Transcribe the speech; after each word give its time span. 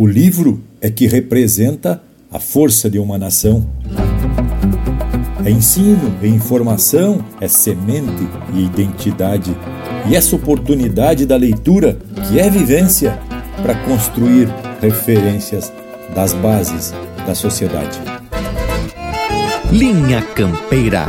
O 0.00 0.06
livro 0.06 0.58
é 0.80 0.88
que 0.88 1.06
representa 1.06 2.02
a 2.30 2.38
força 2.38 2.88
de 2.88 2.98
uma 2.98 3.18
nação. 3.18 3.68
É 5.44 5.50
ensino, 5.50 6.16
é 6.22 6.26
informação, 6.26 7.22
é 7.42 7.46
semente 7.46 8.26
e 8.54 8.64
identidade. 8.64 9.54
E 10.08 10.16
essa 10.16 10.34
oportunidade 10.34 11.26
da 11.26 11.36
leitura, 11.36 11.98
que 12.26 12.40
é 12.40 12.48
vivência, 12.48 13.20
para 13.60 13.74
construir 13.84 14.48
referências 14.80 15.70
das 16.14 16.32
bases 16.32 16.94
da 17.26 17.34
sociedade. 17.34 18.00
Linha 19.70 20.22
Campeira. 20.22 21.06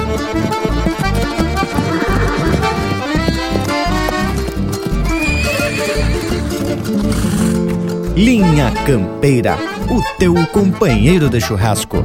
Linha 8.15 8.71
Campeira, 8.85 9.57
o 9.89 9.99
teu 10.19 10.35
companheiro 10.51 11.27
de 11.31 11.41
churrasco. 11.41 11.97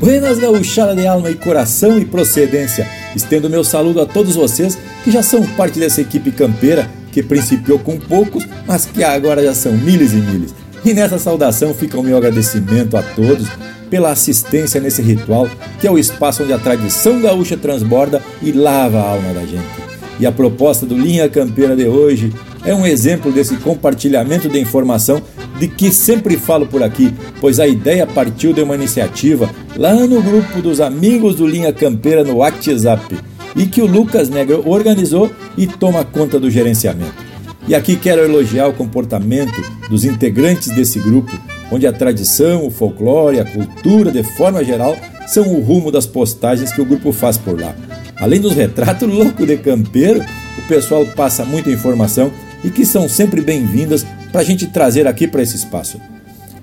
Buenas 0.00 0.38
gauchada 0.38 0.96
de 0.96 1.06
alma 1.06 1.28
e 1.28 1.34
coração 1.34 1.98
e 1.98 2.06
procedência. 2.06 2.88
Estendo 3.14 3.50
meu 3.50 3.62
saludo 3.62 4.00
a 4.00 4.06
todos 4.06 4.34
vocês 4.34 4.78
que 5.04 5.10
já 5.10 5.22
são 5.22 5.46
parte 5.48 5.78
dessa 5.78 6.00
equipe 6.00 6.30
campeira 6.30 6.88
que 7.12 7.22
principiou 7.22 7.78
com 7.78 7.98
poucos, 8.00 8.48
mas 8.66 8.86
que 8.86 9.04
agora 9.04 9.44
já 9.44 9.54
são 9.54 9.72
milhas 9.72 10.14
e 10.14 10.16
milhas. 10.16 10.67
E 10.84 10.94
nessa 10.94 11.18
saudação 11.18 11.74
fica 11.74 11.98
o 11.98 12.02
meu 12.02 12.16
agradecimento 12.16 12.96
a 12.96 13.02
todos 13.02 13.48
pela 13.90 14.10
assistência 14.10 14.80
nesse 14.80 15.02
ritual, 15.02 15.48
que 15.80 15.86
é 15.86 15.90
o 15.90 15.98
espaço 15.98 16.42
onde 16.42 16.52
a 16.52 16.58
tradição 16.58 17.20
gaúcha 17.20 17.56
transborda 17.56 18.22
e 18.42 18.52
lava 18.52 18.98
a 18.98 19.10
alma 19.10 19.32
da 19.32 19.40
gente. 19.40 19.88
E 20.20 20.26
a 20.26 20.32
proposta 20.32 20.84
do 20.84 20.96
Linha 20.96 21.28
Campeira 21.28 21.76
de 21.76 21.86
hoje 21.86 22.32
é 22.64 22.74
um 22.74 22.86
exemplo 22.86 23.30
desse 23.30 23.56
compartilhamento 23.56 24.48
de 24.48 24.58
informação 24.58 25.22
de 25.58 25.68
que 25.68 25.92
sempre 25.92 26.36
falo 26.36 26.66
por 26.66 26.82
aqui, 26.82 27.14
pois 27.40 27.60
a 27.60 27.66
ideia 27.66 28.06
partiu 28.06 28.52
de 28.52 28.62
uma 28.62 28.74
iniciativa 28.74 29.48
lá 29.76 29.94
no 29.94 30.22
grupo 30.22 30.60
dos 30.60 30.80
amigos 30.80 31.36
do 31.36 31.46
Linha 31.46 31.72
Campeira 31.72 32.24
no 32.24 32.36
WhatsApp 32.36 33.16
e 33.56 33.66
que 33.66 33.80
o 33.80 33.86
Lucas 33.86 34.28
Negra 34.28 34.60
organizou 34.64 35.30
e 35.56 35.66
toma 35.66 36.04
conta 36.04 36.38
do 36.38 36.50
gerenciamento. 36.50 37.27
E 37.68 37.74
aqui 37.74 37.96
quero 37.96 38.22
elogiar 38.22 38.66
o 38.66 38.72
comportamento 38.72 39.62
dos 39.90 40.02
integrantes 40.02 40.68
desse 40.68 40.98
grupo, 40.98 41.30
onde 41.70 41.86
a 41.86 41.92
tradição, 41.92 42.66
o 42.66 42.70
folclore, 42.70 43.40
a 43.40 43.44
cultura, 43.44 44.10
de 44.10 44.22
forma 44.22 44.64
geral, 44.64 44.96
são 45.26 45.46
o 45.52 45.60
rumo 45.60 45.92
das 45.92 46.06
postagens 46.06 46.72
que 46.72 46.80
o 46.80 46.86
grupo 46.86 47.12
faz 47.12 47.36
por 47.36 47.60
lá. 47.60 47.76
Além 48.16 48.40
dos 48.40 48.54
retratos 48.54 49.06
loucos 49.06 49.46
de 49.46 49.58
campeiro, 49.58 50.24
o 50.56 50.62
pessoal 50.62 51.04
passa 51.14 51.44
muita 51.44 51.68
informação 51.68 52.32
e 52.64 52.70
que 52.70 52.86
são 52.86 53.06
sempre 53.06 53.42
bem-vindas 53.42 54.06
para 54.32 54.40
a 54.40 54.44
gente 54.44 54.66
trazer 54.68 55.06
aqui 55.06 55.28
para 55.28 55.42
esse 55.42 55.56
espaço. 55.56 56.00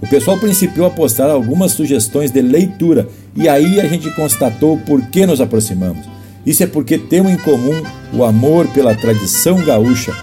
O 0.02 0.08
pessoal 0.08 0.40
principiou 0.40 0.88
a 0.88 0.90
postar 0.90 1.30
algumas 1.30 1.72
sugestões 1.72 2.32
de 2.32 2.42
leitura 2.42 3.08
e 3.36 3.48
aí 3.48 3.80
a 3.80 3.88
gente 3.88 4.10
constatou 4.16 4.76
por 4.80 5.04
que 5.04 5.24
nos 5.28 5.40
aproximamos. 5.40 6.08
Isso 6.44 6.64
é 6.64 6.68
porque 6.68 6.98
temos 6.98 7.32
em 7.32 7.38
comum 7.38 7.84
o 8.12 8.24
amor 8.24 8.68
pela 8.70 8.96
tradição 8.96 9.64
gaúcha, 9.64 10.16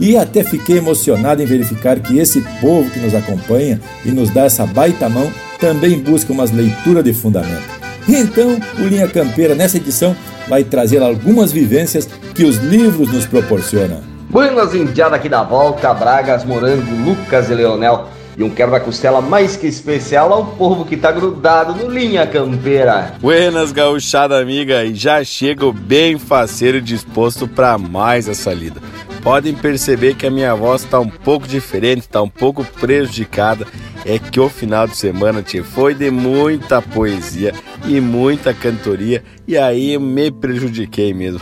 e 0.00 0.16
até 0.16 0.42
fiquei 0.42 0.78
emocionado 0.78 1.42
em 1.42 1.46
verificar 1.46 2.00
que 2.00 2.18
esse 2.18 2.40
povo 2.60 2.90
que 2.90 2.98
nos 2.98 3.14
acompanha 3.14 3.78
e 4.04 4.10
nos 4.10 4.30
dá 4.30 4.44
essa 4.44 4.66
baita 4.66 5.08
mão 5.08 5.30
também 5.60 5.98
busca 5.98 6.32
umas 6.32 6.50
leituras 6.50 7.04
de 7.04 7.12
fundamento. 7.12 7.78
Então, 8.08 8.58
o 8.78 8.88
Linha 8.88 9.06
Campeira, 9.06 9.54
nessa 9.54 9.76
edição, 9.76 10.16
vai 10.48 10.64
trazer 10.64 11.02
algumas 11.02 11.52
vivências 11.52 12.08
que 12.34 12.44
os 12.44 12.56
livros 12.56 13.12
nos 13.12 13.26
proporcionam. 13.26 14.00
Buenas 14.30 14.74
indiadas 14.74 15.14
aqui 15.14 15.28
da 15.28 15.42
volta, 15.42 15.92
Bragas, 15.92 16.44
Morango, 16.44 16.90
Lucas 17.04 17.50
e 17.50 17.54
Leonel. 17.54 18.08
E 18.40 18.42
um 18.42 18.48
quebra-costela 18.48 19.20
mais 19.20 19.54
que 19.54 19.66
especial 19.66 20.32
ao 20.32 20.46
povo 20.46 20.86
que 20.86 20.96
tá 20.96 21.12
grudado 21.12 21.74
no 21.74 21.90
Linha 21.90 22.26
Campeira. 22.26 23.12
Buenas, 23.20 23.70
gauchada 23.70 24.40
amiga, 24.40 24.82
e 24.82 24.94
já 24.94 25.22
chego 25.22 25.74
bem 25.74 26.18
faceiro 26.18 26.78
e 26.78 26.80
disposto 26.80 27.46
para 27.46 27.76
mais 27.76 28.30
essa 28.30 28.50
lida 28.54 28.80
podem 29.22 29.54
perceber 29.54 30.14
que 30.14 30.26
a 30.26 30.30
minha 30.30 30.54
voz 30.54 30.82
está 30.82 30.98
um 30.98 31.08
pouco 31.08 31.46
diferente, 31.46 32.00
está 32.00 32.22
um 32.22 32.28
pouco 32.28 32.64
prejudicada. 32.64 33.66
É 34.04 34.18
que 34.18 34.40
o 34.40 34.48
final 34.48 34.86
de 34.86 34.96
semana 34.96 35.42
tia, 35.42 35.62
foi 35.62 35.94
de 35.94 36.10
muita 36.10 36.80
poesia 36.80 37.52
e 37.84 38.00
muita 38.00 38.54
cantoria 38.54 39.22
e 39.50 39.58
aí 39.58 39.98
me 39.98 40.30
prejudiquei 40.30 41.12
mesmo. 41.12 41.40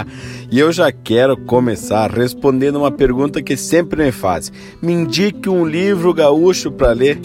e 0.50 0.58
eu 0.58 0.72
já 0.72 0.90
quero 0.90 1.36
começar 1.36 2.10
respondendo 2.10 2.76
uma 2.76 2.90
pergunta 2.90 3.42
que 3.42 3.54
sempre 3.54 4.02
me 4.02 4.10
fazem: 4.10 4.54
me 4.80 4.94
indique 4.94 5.48
um 5.48 5.66
livro 5.66 6.14
gaúcho 6.14 6.72
para 6.72 6.92
ler. 6.92 7.20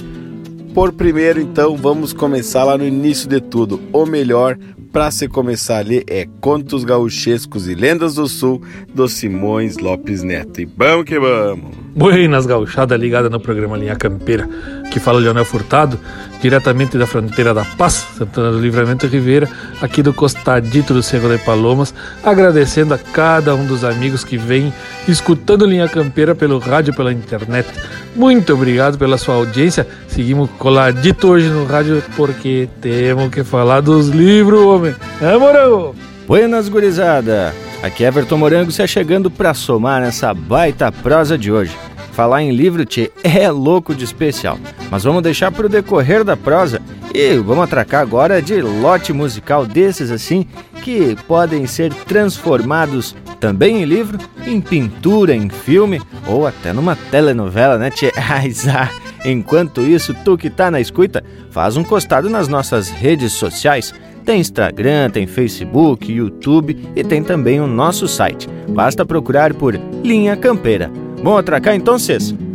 Por 0.74 0.92
primeiro, 0.92 1.40
então, 1.40 1.78
vamos 1.78 2.12
começar 2.12 2.66
lá 2.66 2.78
no 2.78 2.86
início 2.86 3.30
de 3.30 3.40
tudo, 3.40 3.80
o 3.94 4.06
melhor 4.06 4.58
para 4.92 5.10
se 5.10 5.28
começar 5.28 5.80
a 5.80 5.82
ler 5.82 6.04
é 6.08 6.26
Contos 6.42 6.84
Gauchescos 6.84 7.68
e 7.68 7.76
Lendas 7.76 8.16
do 8.16 8.28
Sul, 8.28 8.62
do 8.94 9.08
Simões 9.08 9.78
Lopes 9.78 10.22
Neto. 10.22 10.62
E 10.62 10.66
vamos 10.66 11.06
que 11.06 11.18
vamos! 11.18 11.76
Buenas 11.96 12.46
gauchada 12.46 12.96
ligada 12.98 13.30
no 13.30 13.40
programa 13.40 13.78
Linha 13.78 13.96
Campeira, 13.96 14.50
que 14.92 15.00
fala 15.00 15.20
Leonel 15.20 15.46
Furtado, 15.46 15.98
diretamente 16.46 16.96
da 16.96 17.08
fronteira 17.08 17.56
da 17.56 17.66
Paz, 17.66 18.06
Santana 18.16 18.52
do 18.52 18.60
Livramento 18.60 19.08
Ribeira, 19.08 19.50
aqui 19.82 20.04
do 20.04 20.14
costadito 20.14 20.94
do 20.94 21.02
Cerro 21.02 21.36
de 21.36 21.44
Palomas, 21.44 21.92
agradecendo 22.24 22.94
a 22.94 23.00
cada 23.00 23.56
um 23.56 23.66
dos 23.66 23.84
amigos 23.84 24.24
que 24.24 24.38
vem 24.38 24.72
escutando 25.08 25.66
Linha 25.66 25.90
Campeira 25.90 26.36
pelo 26.36 26.60
rádio, 26.60 26.94
pela 26.94 27.12
internet. 27.12 27.68
Muito 28.16 28.54
obrigado 28.54 28.96
pela 28.96 29.18
sua 29.18 29.34
audiência. 29.34 29.88
Seguimos 30.08 30.48
coladito 30.60 31.30
hoje 31.30 31.50
no 31.50 31.66
rádio 31.66 32.04
porque 32.16 32.70
temos 32.80 33.32
que 33.32 33.44
falar 33.44 33.82
dos 33.82 34.10
livros, 34.10 34.62
homem. 34.62 34.96
É, 35.20 35.36
Morango? 35.36 35.96
Buenas, 36.28 36.70
gurizada. 36.70 37.56
Aqui 37.82 38.04
é 38.04 38.08
Everton 38.08 38.38
Morango 38.38 38.72
se 38.72 38.88
chegando 38.88 39.32
para 39.32 39.56
somar 39.56 40.00
nessa 40.00 40.32
baita 40.32 40.92
prosa 40.92 41.40
de 41.40 41.52
hoje. 41.52 41.76
Falar 42.16 42.44
em 42.44 42.52
livro, 42.52 42.86
tchê, 42.86 43.12
é 43.24 43.52
louco 43.52 43.94
de 43.94 44.06
especial. 44.06 44.58
Mas 44.90 45.04
vamos 45.04 45.22
deixar 45.22 45.52
para 45.52 45.66
o 45.66 45.70
decorrer 45.70 46.24
da 46.24 46.38
prosa 46.38 46.82
e 47.14 47.38
vamos 47.38 47.66
atracar 47.66 48.02
agora 48.02 48.42
de 48.42 48.62
lote 48.62 49.12
musical 49.12 49.66
desses 49.66 50.10
assim 50.10 50.48
que 50.82 51.18
podem 51.28 51.68
ser 51.68 51.94
transformados 51.94 53.14
também 53.38 53.82
em 53.82 53.86
livro, 53.86 54.18
em 54.48 54.62
pintura, 54.62 55.36
em 55.36 55.50
filme 55.50 56.02
ou 56.26 56.48
até 56.48 56.72
numa 56.72 56.96
telenovela, 56.96 57.78
né, 57.78 57.90
tchê? 57.90 58.14
Enquanto 59.26 59.82
isso, 59.82 60.14
tu 60.24 60.38
que 60.38 60.50
tá 60.50 60.72
na 60.72 60.80
escuta, 60.80 61.22
faz 61.52 61.76
um 61.76 61.84
costado 61.84 62.30
nas 62.30 62.48
nossas 62.48 62.90
redes 62.90 63.34
sociais. 63.34 63.94
Tem 64.24 64.40
Instagram, 64.40 65.10
tem 65.10 65.28
Facebook, 65.28 66.12
YouTube 66.12 66.78
e 66.96 67.04
tem 67.04 67.22
também 67.22 67.60
o 67.60 67.68
nosso 67.68 68.08
site. 68.08 68.48
Basta 68.70 69.06
procurar 69.06 69.54
por 69.54 69.78
Linha 70.04 70.38
Campeira. 70.38 70.90
Vamos 71.24 71.40
atracar 71.40 71.76
então? 71.76 71.98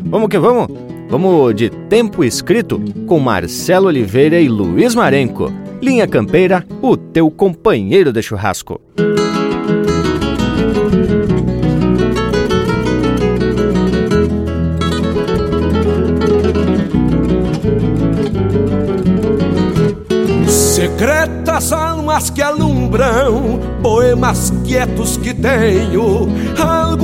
Vamos 0.05 0.29
que 0.29 0.39
vamos? 0.39 0.69
Vamos 1.09 1.55
de 1.55 1.71
tempo 1.71 2.23
escrito 2.23 2.81
com 3.07 3.19
Marcelo 3.19 3.89
Oliveira 3.89 4.41
e 4.41 4.49
Luiz 4.49 4.95
Marenco. 4.95 5.53
Linha 5.83 6.07
Campeira, 6.07 6.65
o 6.81 6.97
teu 6.97 7.31
companheiro 7.31 8.13
de 8.13 8.23
churrasco. 8.23 8.81
Secretas 20.47 21.73
almas 21.73 22.31
que 22.31 22.43
alumbram, 22.43 23.59
poemas 23.83 24.53
quietos 24.65 25.17
que 25.17 25.33
tenho. 25.35 26.29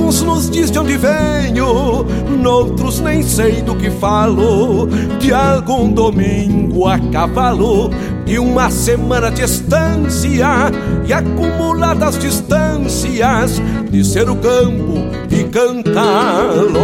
Alguns 0.07 0.21
nos 0.21 0.49
diz 0.49 0.71
de 0.71 0.79
onde 0.79 0.95
venho, 0.95 2.05
noutros 2.41 3.01
nem 3.01 3.21
sei 3.21 3.61
do 3.61 3.75
que 3.75 3.91
falo. 3.91 4.87
De 5.19 5.33
algum 5.33 5.91
domingo 5.91 6.87
a 6.87 6.97
cavalo, 6.97 7.89
de 8.23 8.39
uma 8.39 8.71
semana 8.71 9.29
de 9.29 9.41
estância 9.41 10.71
e 11.05 11.11
acumuladas 11.11 12.17
distâncias 12.17 13.61
de 13.91 14.01
ser 14.05 14.29
o 14.29 14.37
campo 14.37 14.93
e 15.29 15.43
cantá-lo. 15.43 16.77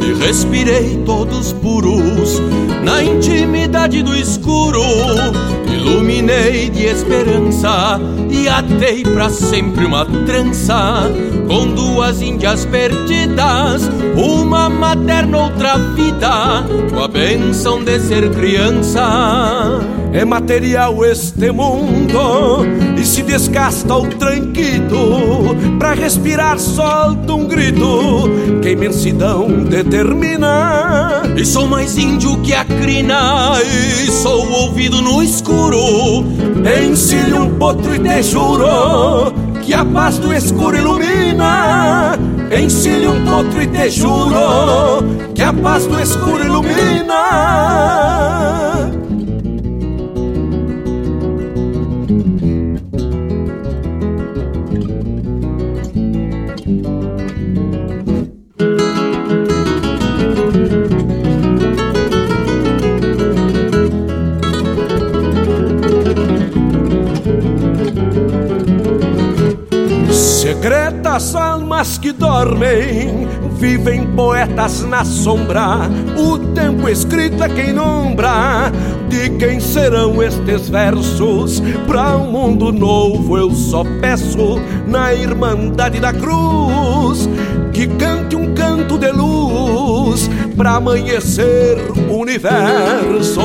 E 0.00 0.14
respirei 0.14 1.02
todos 1.04 1.52
puros 1.52 2.40
na 2.82 3.02
intimidade 3.02 4.02
do 4.02 4.14
escuro 4.16 4.82
armei 6.24 6.70
de 6.70 6.86
esperança 6.86 8.00
e 8.30 8.48
atei 8.48 9.02
para 9.02 9.28
sempre 9.28 9.84
uma 9.84 10.06
trança 10.26 11.10
com 11.46 11.68
duas 11.68 12.22
índias 12.22 12.64
perdidas, 12.64 13.82
uma 14.16 14.70
materna, 14.70 15.44
outra 15.44 15.76
vida, 15.76 16.64
com 16.90 17.02
a 17.02 17.08
benção 17.08 17.84
de 17.84 18.00
ser 18.00 18.30
criança. 18.30 19.80
É 20.14 20.24
material 20.24 21.04
este 21.04 21.50
mundo 21.50 22.64
e 22.96 23.04
se 23.04 23.20
desgasta 23.24 23.96
o 23.96 24.06
tranquito. 24.06 25.56
Pra 25.76 25.92
respirar, 25.92 26.56
solta 26.56 27.34
um 27.34 27.48
grito 27.48 28.30
que 28.62 28.68
a 28.68 28.70
imensidão 28.70 29.48
determina. 29.64 31.24
E 31.36 31.44
sou 31.44 31.66
mais 31.66 31.98
índio 31.98 32.40
que 32.42 32.54
a 32.54 32.64
crina, 32.64 33.54
e 33.60 34.08
sou 34.12 34.48
ouvido 34.52 35.02
no 35.02 35.20
escuro. 35.20 36.24
Encilho 36.88 37.42
um 37.42 37.58
potro 37.58 37.92
e 37.96 37.98
te 37.98 38.22
juro 38.22 39.34
que 39.62 39.74
a 39.74 39.84
paz 39.84 40.18
do 40.18 40.32
escuro 40.32 40.76
ilumina. 40.76 42.16
Encilho 42.56 43.14
um 43.14 43.24
potro 43.24 43.60
e 43.60 43.66
te 43.66 43.90
juro 43.90 45.02
que 45.34 45.42
a 45.42 45.52
paz 45.52 45.86
do 45.86 45.98
escuro 45.98 46.44
ilumina. 46.44 47.14
Secretas 70.64 71.36
almas 71.36 71.98
que 71.98 72.10
dormem, 72.10 73.28
vivem 73.58 74.06
poetas 74.16 74.82
na 74.84 75.04
sombra. 75.04 75.80
O 76.16 76.38
tempo 76.54 76.88
escrito 76.88 77.44
é 77.44 77.50
quem 77.50 77.70
nombra 77.70 78.72
de 79.10 79.28
quem 79.36 79.60
serão 79.60 80.22
estes 80.22 80.70
versos. 80.70 81.62
Pra 81.86 82.16
um 82.16 82.30
mundo 82.30 82.72
novo 82.72 83.36
eu 83.36 83.50
só 83.50 83.84
peço, 84.00 84.58
na 84.86 85.12
Irmandade 85.12 86.00
da 86.00 86.14
Cruz, 86.14 87.28
que 87.74 87.86
cante 87.86 88.34
um 88.34 88.54
canto 88.54 88.96
de 88.96 89.12
luz 89.12 90.30
pra 90.56 90.76
amanhecer 90.76 91.76
o 92.08 92.20
universo. 92.20 93.42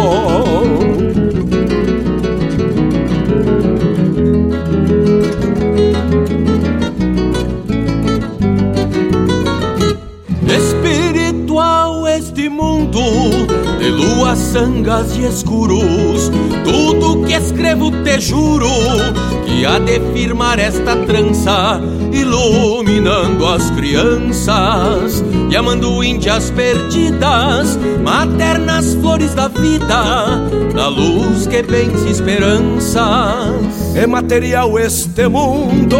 Sangas 14.38 15.18
e 15.18 15.26
escuros. 15.26 16.32
Tudo 16.64 17.26
que 17.26 17.36
escrevo 17.36 17.92
te 18.04 18.22
juro 18.22 18.70
que 19.50 19.66
há 19.66 19.80
de 19.80 20.00
firmar 20.14 20.60
esta 20.60 20.96
trança, 20.96 21.82
iluminando 22.14 23.48
as 23.48 23.72
crianças 23.72 25.24
e 25.50 25.58
amando 25.58 26.04
índias 26.04 26.52
perdidas, 26.52 27.78
maternas 28.04 28.94
flores 28.96 29.34
da 29.34 29.48
vida, 29.48 30.38
na 30.74 30.88
luz 30.88 31.48
que 31.48 31.64
vence 31.64 32.10
esperanças. 32.10 33.96
É 33.96 34.06
material 34.06 34.78
este 34.78 35.28
mundo 35.28 35.98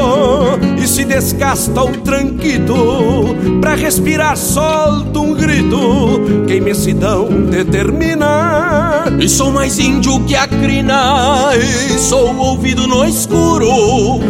e 0.82 0.88
se 0.88 1.04
desgasta 1.04 1.84
o 1.84 1.92
tranquito, 1.98 3.36
pra 3.60 3.74
respirar 3.74 4.38
solta 4.38 5.20
um 5.20 5.34
grito 5.34 6.46
que 6.48 6.56
imensidão 6.56 7.28
determina. 7.50 8.69
E 9.20 9.28
sou 9.28 9.52
mais 9.52 9.78
índio 9.78 10.24
que 10.26 10.34
a 10.34 10.48
crina, 10.48 11.50
e 11.54 12.00
sou 12.00 12.34
ouvido 12.38 12.88
no 12.88 13.04
escuro. 13.06 14.22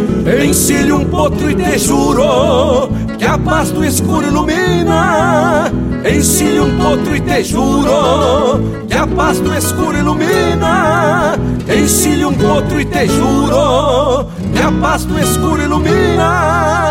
Encilho 0.44 0.96
um 0.96 1.04
potro 1.04 1.48
e 1.48 1.54
te 1.54 1.78
juro 1.78 2.90
que 3.16 3.24
a 3.24 3.38
paz 3.38 3.70
do 3.70 3.84
escuro 3.84 4.26
ilumina. 4.26 5.70
Encilho 6.04 6.64
um 6.64 6.76
potro 6.76 7.14
e 7.14 7.20
te 7.20 7.44
juro 7.44 8.60
que 8.88 8.96
a 8.96 9.06
paz 9.06 9.38
do 9.38 9.54
escuro 9.54 9.96
ilumina. 9.96 11.38
Encilho 11.72 12.30
um 12.30 12.34
potro 12.34 12.80
e 12.80 12.84
te 12.84 13.06
juro 13.06 14.26
que 14.52 14.60
a 14.60 14.72
paz 14.72 15.04
do 15.04 15.16
escuro 15.20 15.62
ilumina. 15.62 16.90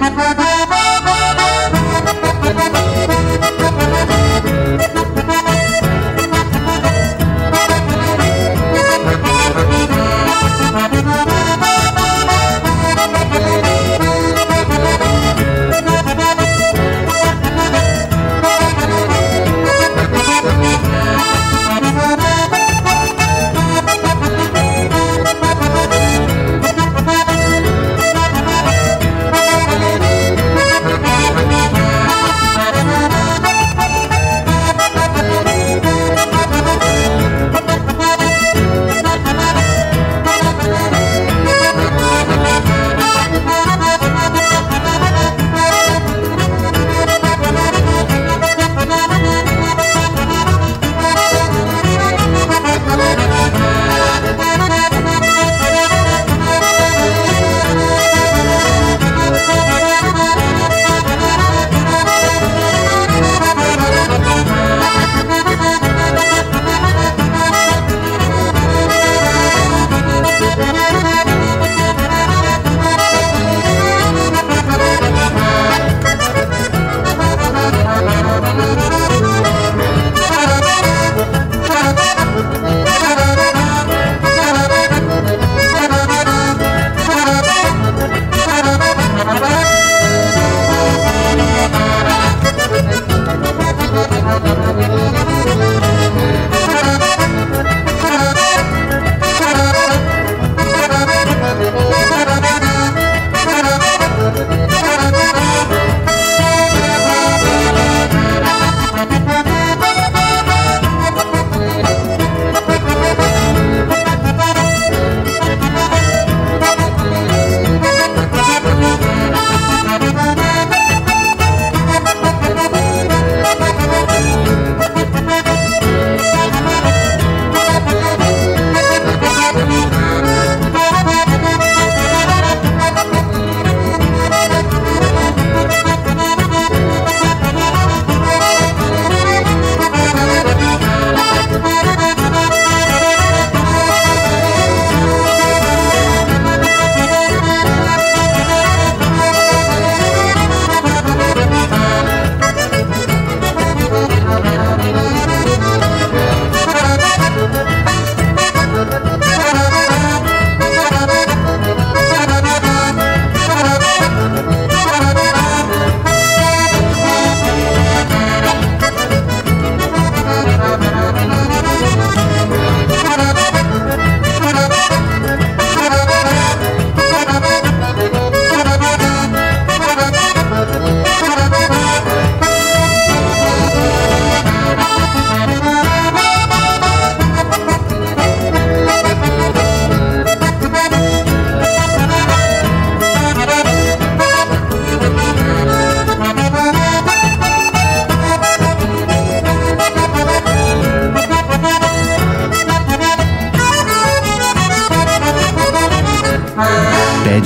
Thank 0.00 0.18
you. 4.10 4.19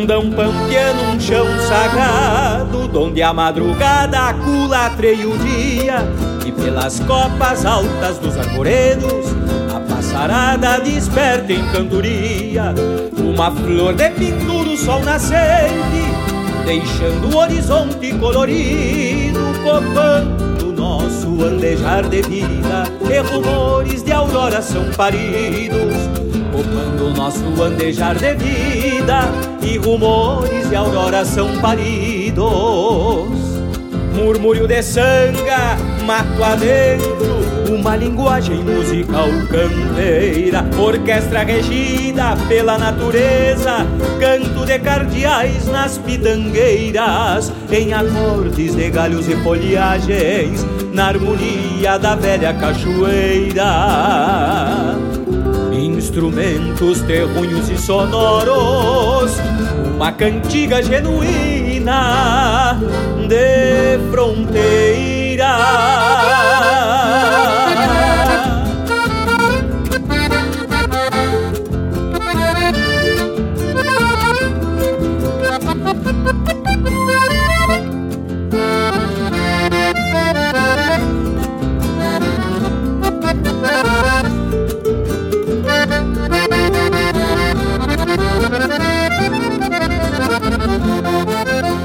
Fundão 0.00 0.30
pampiano, 0.30 1.12
um 1.12 1.20
chão 1.20 1.44
sagrado, 1.68 2.88
donde 2.88 3.22
a 3.22 3.34
madrugada 3.34 4.32
culatreia 4.32 5.28
o 5.28 5.36
dia, 5.36 5.96
e 6.46 6.50
pelas 6.50 7.00
copas 7.00 7.66
altas 7.66 8.16
dos 8.16 8.34
arvoredos, 8.38 9.26
a 9.74 9.78
passarada 9.80 10.80
desperta 10.80 11.52
em 11.52 11.62
cantoria. 11.70 12.74
Uma 13.18 13.50
flor 13.50 13.92
de 13.92 14.08
pintura, 14.08 14.70
o 14.70 14.76
sol 14.78 15.00
nascente, 15.00 16.08
deixando 16.64 17.34
o 17.34 17.38
horizonte 17.38 18.14
colorido, 18.14 19.40
copando 19.62 20.72
nosso 20.72 21.44
andejar 21.44 22.08
de 22.08 22.22
vida, 22.22 22.84
e 23.02 23.18
rumores 23.18 24.02
de 24.02 24.12
aurora 24.12 24.62
são 24.62 24.82
paridos 24.92 26.29
Ocupando 26.52 27.06
o 27.06 27.14
nosso 27.14 27.62
andejar 27.62 28.16
de 28.16 28.34
vida. 28.34 29.20
E 29.62 29.78
rumores 29.78 30.68
de 30.68 30.74
aurora 30.74 31.24
são 31.24 31.56
paridos. 31.60 32.44
Murmúrio 34.12 34.66
de 34.66 34.82
sanga, 34.82 35.76
mato 36.04 36.42
adentro. 36.42 37.38
Uma 37.72 37.94
linguagem 37.94 38.64
musical 38.64 39.28
campeira. 39.48 40.68
Orquestra 40.76 41.44
regida 41.44 42.36
pela 42.48 42.76
natureza. 42.76 43.86
Canto 44.18 44.66
de 44.66 44.76
cardeais 44.80 45.68
nas 45.68 45.98
pitangueiras. 45.98 47.52
Em 47.70 47.92
acordes 47.92 48.74
de 48.74 48.90
galhos 48.90 49.28
e 49.28 49.36
folhagens. 49.36 50.66
Na 50.92 51.06
harmonia 51.06 51.96
da 51.96 52.16
velha 52.16 52.52
cachoeira 52.54 53.60
instrumentos 56.10 57.00
terrunhos 57.02 57.70
e 57.70 57.78
sonoros, 57.78 59.30
uma 59.94 60.10
cantiga 60.10 60.82
genuína 60.82 62.76
de 63.28 63.96
fronteira. 64.10 65.46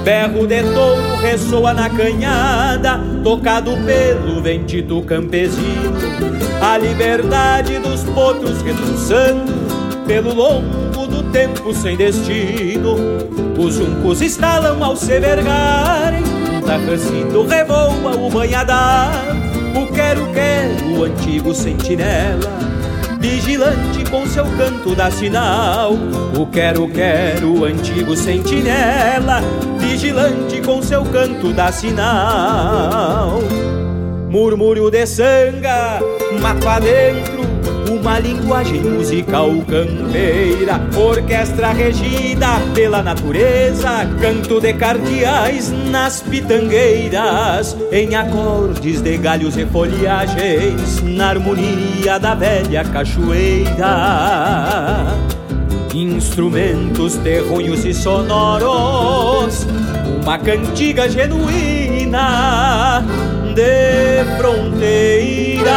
Berro 0.06 0.46
de 0.46 0.62
touro 0.62 1.16
ressoa 1.20 1.74
na 1.74 1.90
canhada, 1.90 3.00
tocado 3.24 3.72
pelo 3.88 4.40
ventito 4.40 5.02
campesino. 5.02 5.96
A 6.62 6.78
liberdade 6.78 7.80
dos 7.80 8.04
potros 8.04 8.62
reduçando 8.62 9.52
pelo 10.06 10.32
longo 10.32 11.08
do 11.08 11.24
tempo 11.32 11.74
sem 11.74 11.98
destino. 11.98 12.98
Os 13.58 13.74
juncos 13.74 14.22
estalam 14.22 14.84
ao 14.84 14.96
se 14.96 15.20
vergarem, 15.20 16.22
tarrancito 16.64 17.44
revoa 17.44 18.16
o 18.16 18.30
banhadar. 18.30 19.12
O 19.74 19.92
quero-quero, 19.92 21.00
o 21.00 21.04
antigo 21.06 21.52
sentinela 21.52 22.75
vigilante 23.26 24.08
com 24.12 24.24
seu 24.28 24.46
canto 24.56 24.94
dá 24.96 25.10
sinal. 25.10 25.94
O 26.38 26.46
quero, 26.46 26.88
quero, 26.88 27.66
antigo 27.66 28.16
sentinela, 28.16 29.42
vigilante 29.80 30.62
com 30.62 30.82
seu 30.84 31.04
canto 31.06 31.52
dá 31.52 31.72
sinal. 31.72 33.40
Murmúrio 34.30 34.92
de 34.92 35.08
sanga, 35.08 36.00
mato 36.40 36.70
adentro, 36.70 37.35
uma 38.06 38.20
linguagem 38.20 38.82
musical 38.82 39.50
campeira, 39.68 40.80
orquestra 40.96 41.72
regida 41.72 42.60
pela 42.76 43.02
natureza, 43.02 44.08
canto 44.22 44.62
de 44.62 44.74
cardeais 44.74 45.72
nas 45.90 46.22
pitangueiras, 46.22 47.76
em 47.92 48.14
acordes 48.14 49.02
de 49.02 49.18
galhos 49.18 49.58
e 49.58 49.66
folhagens, 49.66 51.02
na 51.02 51.30
harmonia 51.30 52.20
da 52.20 52.36
velha 52.36 52.84
cachoeira. 52.84 53.88
Instrumentos 55.92 57.16
terronhos 57.16 57.84
e 57.86 57.94
sonoros, 57.94 59.66
uma 60.22 60.38
cantiga 60.38 61.10
genuína 61.10 63.04
de 63.56 64.24
fronteira. 64.38 65.74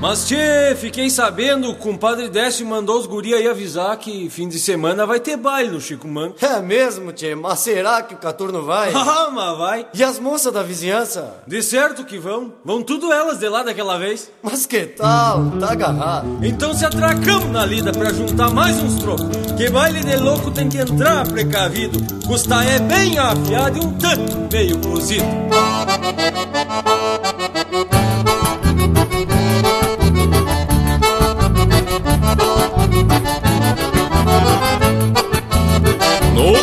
Mas 0.00 0.26
tchê, 0.26 0.74
fiquei 0.76 1.10
sabendo, 1.10 1.70
o 1.70 1.74
compadre 1.74 2.30
Décio 2.30 2.66
mandou 2.66 2.98
os 2.98 3.06
guri 3.06 3.34
aí 3.34 3.46
avisar 3.46 3.94
que 3.98 4.30
fim 4.30 4.48
de 4.48 4.58
semana 4.58 5.04
vai 5.04 5.20
ter 5.20 5.36
baile 5.36 5.70
no 5.70 5.80
Chico 5.80 6.08
Mano. 6.08 6.34
É 6.40 6.58
mesmo, 6.62 7.12
tchê, 7.12 7.34
mas 7.34 7.58
será 7.58 8.02
que 8.02 8.14
o 8.14 8.16
Caturno 8.16 8.62
vai? 8.64 8.92
Ah, 9.10 9.28
mas 9.30 9.58
vai. 9.58 9.86
E 9.92 10.04
as 10.04 10.18
moças 10.18 10.52
da 10.52 10.62
vizinhança? 10.62 11.34
De 11.46 11.62
certo 11.62 12.04
que 12.04 12.16
vão. 12.16 12.52
Vão 12.64 12.80
tudo 12.82 13.12
elas 13.12 13.38
de 13.38 13.48
lá 13.48 13.62
daquela 13.62 13.98
vez. 13.98 14.30
Mas 14.42 14.64
que 14.66 14.86
tal? 14.86 15.50
Tá 15.58 15.72
agarrado. 15.72 16.38
Então 16.42 16.72
se 16.72 16.84
atracamos 16.86 17.50
na 17.50 17.66
lida 17.66 17.92
pra 17.92 18.12
juntar 18.12 18.50
mais 18.50 18.78
uns 18.82 18.96
trocos. 19.00 19.26
Que 19.56 19.68
baile 19.68 20.00
de 20.00 20.16
louco 20.16 20.50
tem 20.50 20.68
que 20.68 20.78
entrar 20.78 21.26
precavido. 21.28 21.98
Custa 22.26 22.62
é 22.64 22.78
bem 22.78 23.18
afiado 23.18 23.78
e 23.78 23.84
um 23.84 23.98
tanto 23.98 24.48
meio 24.52 24.78
cozido. 24.78 25.26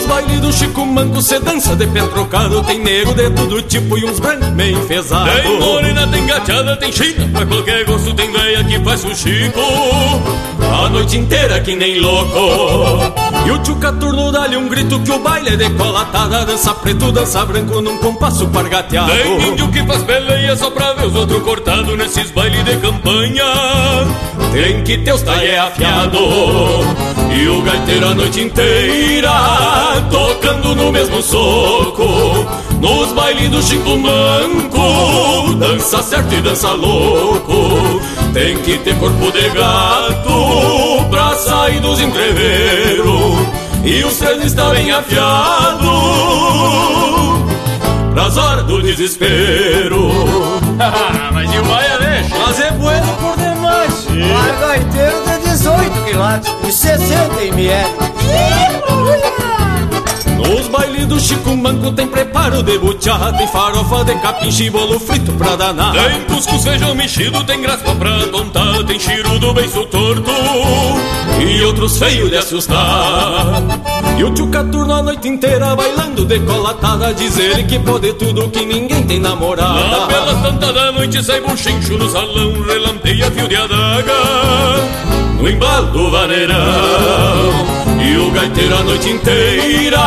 Bailes 0.07 0.39
do 0.39 0.51
Chico 0.51 0.85
Manco 0.85 1.21
cê 1.21 1.39
dança 1.39 1.75
de 1.75 1.85
pé 1.87 2.01
trocado 2.07 2.63
Tem 2.63 2.79
nego 2.79 3.13
de 3.13 3.29
todo 3.31 3.61
tipo 3.61 3.97
e 3.97 4.05
uns 4.05 4.19
brancos 4.19 4.49
meio 4.49 4.79
enfesados 4.79 5.41
Tem 5.41 5.59
morena, 5.59 6.07
tem 6.07 6.25
gateada, 6.25 6.75
tem 6.77 6.91
china 6.91 7.29
Pra 7.31 7.45
qualquer 7.45 7.85
gosto 7.85 8.13
tem 8.13 8.31
veia 8.31 8.63
que 8.63 8.79
faz 8.79 9.03
o 9.03 9.15
Chico 9.15 9.59
A 10.71 10.89
noite 10.89 11.17
inteira 11.17 11.59
que 11.59 11.75
nem 11.75 11.99
louco 11.99 13.13
E 13.45 13.51
o 13.51 13.57
tio 13.59 13.75
Caturno 13.77 14.31
dá-lhe 14.31 14.57
um 14.57 14.67
grito 14.67 14.99
que 14.99 15.11
o 15.11 15.19
baile 15.19 15.49
é 15.49 15.57
decolatada 15.57 16.45
Dança 16.45 16.73
preto, 16.73 17.11
dança 17.11 17.45
branco 17.45 17.81
num 17.81 17.97
compasso 17.97 18.47
pargateado 18.47 19.11
Tem 19.11 19.49
índio 19.49 19.69
que 19.69 19.83
faz 19.85 20.03
peleia 20.03 20.55
só 20.55 20.69
pra 20.69 20.93
ver 20.93 21.07
os 21.07 21.15
outros 21.15 21.41
cortados 21.43 21.97
Nesses 21.97 22.31
bailes 22.31 22.63
de 22.65 22.77
campanha 22.77 23.45
Tem 24.51 24.83
que 24.83 24.97
ter 24.99 25.13
os 25.13 25.21
taie 25.21 25.57
afiado 25.57 26.17
E 27.33 27.47
o 27.47 27.61
gaiteiro 27.61 28.07
a 28.07 28.15
noite 28.15 28.41
inteira 28.41 29.31
tocando 30.09 30.75
no 30.75 30.91
mesmo 30.91 31.21
soco. 31.21 32.05
Nos 32.79 33.11
bailes 33.13 33.49
do 33.49 33.61
Chico 33.61 33.97
Manco, 33.97 35.55
dança 35.55 36.01
certo 36.03 36.33
e 36.33 36.41
dança 36.41 36.71
louco. 36.71 38.01
Tem 38.37 38.55
que 38.59 38.77
ter 38.77 38.95
corpo 38.99 39.31
de 39.31 39.49
gato 39.49 41.09
pra 41.09 41.33
sair 41.37 41.79
dos 41.79 41.99
entreveiros. 41.99 43.47
E 43.83 44.03
os 44.03 44.15
três 44.19 44.43
está 44.43 44.69
bem 44.69 44.91
afiado 44.91 45.89
pras 48.13 48.37
horas 48.37 48.65
do 48.65 48.79
desespero. 48.83 50.11
Mas 51.33 51.51
e 51.51 51.57
o 51.57 51.63
baia 51.63 51.97
deixa? 51.97 52.37
Mas 52.37 52.59
é 52.59 52.71
bueno 52.73 53.07
por 53.19 53.35
demais. 53.37 54.05
Larga 54.05 55.39
18 55.43 56.03
quilates 56.03 56.53
e 56.67 56.71
60 56.71 57.43
ml. 57.43 59.36
Nos 60.37 60.67
bailes 60.67 61.05
do 61.07 61.19
Chico 61.19 61.55
Manco 61.55 61.91
tem 61.91 62.07
preparo 62.07 62.61
de 62.63 62.77
buchá 62.77 63.33
Tem 63.33 63.47
farofa 63.47 64.05
de 64.05 64.15
capim, 64.19 64.71
bolo 64.71 64.99
frito 64.99 65.31
pra 65.33 65.55
danar. 65.55 65.93
Tem 65.93 66.21
cuscuz, 66.21 66.63
feijão 66.63 66.95
mexido, 66.95 67.43
tem 67.43 67.61
graspa 67.61 67.95
pra 67.95 68.19
tontar 68.27 68.83
Tem 68.83 68.99
chirudo 68.99 69.53
bem 69.53 69.69
torto 69.69 70.31
e 71.39 71.63
outros 71.63 71.97
feios 71.97 72.29
de 72.29 72.37
assustar. 72.37 73.61
E 74.17 74.23
o 74.23 74.33
tio 74.33 74.47
Caturno 74.47 74.93
a 74.93 75.03
noite 75.03 75.27
inteira 75.27 75.75
bailando 75.75 76.25
decolatada 76.25 77.13
Diz 77.13 77.37
ele 77.37 77.63
que 77.63 77.77
pode 77.79 78.13
tudo, 78.13 78.49
que 78.49 78.65
ninguém 78.65 79.03
tem 79.03 79.19
namorada. 79.19 79.71
Lá 79.71 80.07
pelas 80.07 80.41
tantas 80.41 80.73
da 80.73 80.91
noite 80.91 81.23
sai 81.23 81.39
buchincho 81.41 81.97
no 81.97 82.09
salão 82.09 82.53
Relampeia 82.63 83.29
fio 83.31 83.47
de 83.47 83.55
adaga 83.55 84.13
no 85.39 85.47
embalo 85.47 85.91
do 85.91 86.09
vaneirão 86.09 87.76
E 87.99 88.17
o 88.17 88.31
gaiteiro 88.31 88.77
a 88.77 88.83
noite 88.83 89.09
inteira 89.09 89.99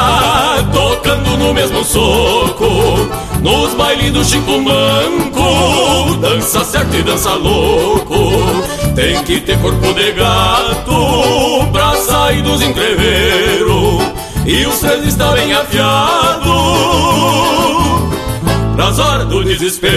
Tocando 0.73 1.37
no 1.37 1.52
mesmo 1.52 1.85
soco 1.85 3.09
Nos 3.42 3.75
bailes 3.75 4.12
do 4.12 4.25
Chico 4.25 4.61
Manco 4.61 6.16
Dança 6.20 6.64
certo 6.64 6.97
e 6.97 7.02
dança 7.02 7.35
louco. 7.35 8.14
Tem 8.94 9.23
que 9.25 9.40
ter 9.40 9.59
corpo 9.59 9.92
de 9.92 10.12
gato 10.12 11.66
Pra 11.73 11.97
sair 11.97 12.42
dos 12.42 12.62
entreveiros 12.62 14.02
E 14.47 14.66
os 14.66 14.78
três 14.78 15.04
estão 15.06 15.32
bem 15.32 15.52
afiados 15.52 16.50
Pras 18.76 18.98
horas 18.98 19.26
do 19.26 19.44
desespero. 19.44 19.90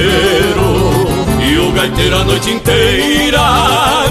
E 1.42 1.58
o 1.58 1.72
gaiteiro 1.72 2.18
a 2.18 2.24
noite 2.24 2.50
inteira 2.52 3.40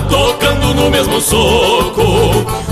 Tocando 0.09 0.42
no 0.75 0.91
mesmo 0.91 1.21
soco 1.21 2.03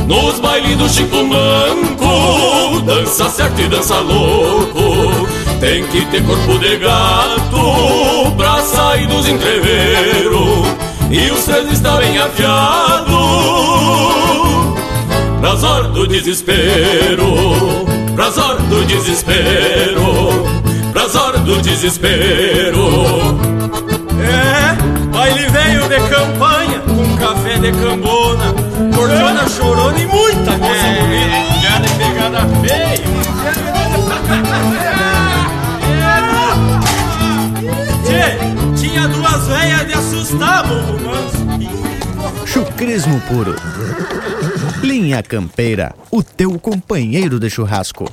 Nos 0.06 0.40
bailes 0.40 0.76
do 0.76 0.88
Chico 0.88 1.24
Manco. 1.24 2.80
Dança 2.84 3.28
certo 3.28 3.60
e 3.60 3.68
dança 3.68 3.98
louco 3.98 5.28
Tem 5.60 5.84
que 5.84 6.04
ter 6.06 6.24
corpo 6.24 6.58
de 6.58 6.76
gato 6.76 8.32
Pra 8.36 8.62
sair 8.62 9.06
dos 9.06 9.28
entreveiros. 9.28 10.68
E 11.10 11.30
os 11.30 11.44
três 11.44 11.72
está 11.72 11.96
bem 11.96 12.18
afiado 12.18 13.10
Pras 15.40 15.64
horas 15.64 15.90
do 15.90 16.06
desespero 16.06 17.34
Pras 18.14 18.38
horas 18.38 18.62
do 18.62 18.84
desespero 18.84 20.04
Pras 20.92 21.16
horas 21.16 21.40
do 21.40 21.60
desespero 21.60 23.59
café 27.70 27.72
de 27.72 27.72
cambona, 27.72 28.54
cordiona 28.94 29.48
chorona 29.48 29.98
e 29.98 30.06
muita 30.06 30.52
moça 30.58 30.86
é. 30.86 31.00
bonita, 31.00 31.60
já 31.60 31.78
de 31.78 31.88
pegada 31.94 32.40
feia. 32.60 33.10
Tchê, 38.04 38.80
tinha 38.80 39.08
duas 39.08 39.46
velhas 39.46 39.86
de 39.86 39.92
assustar, 39.94 40.66
manso. 40.66 41.40
Chucrismo 42.46 43.20
puro. 43.20 43.54
Linha 44.82 45.22
Campeira, 45.22 45.94
o 46.10 46.22
teu 46.22 46.58
companheiro 46.58 47.38
de 47.38 47.48
churrasco. 47.50 48.10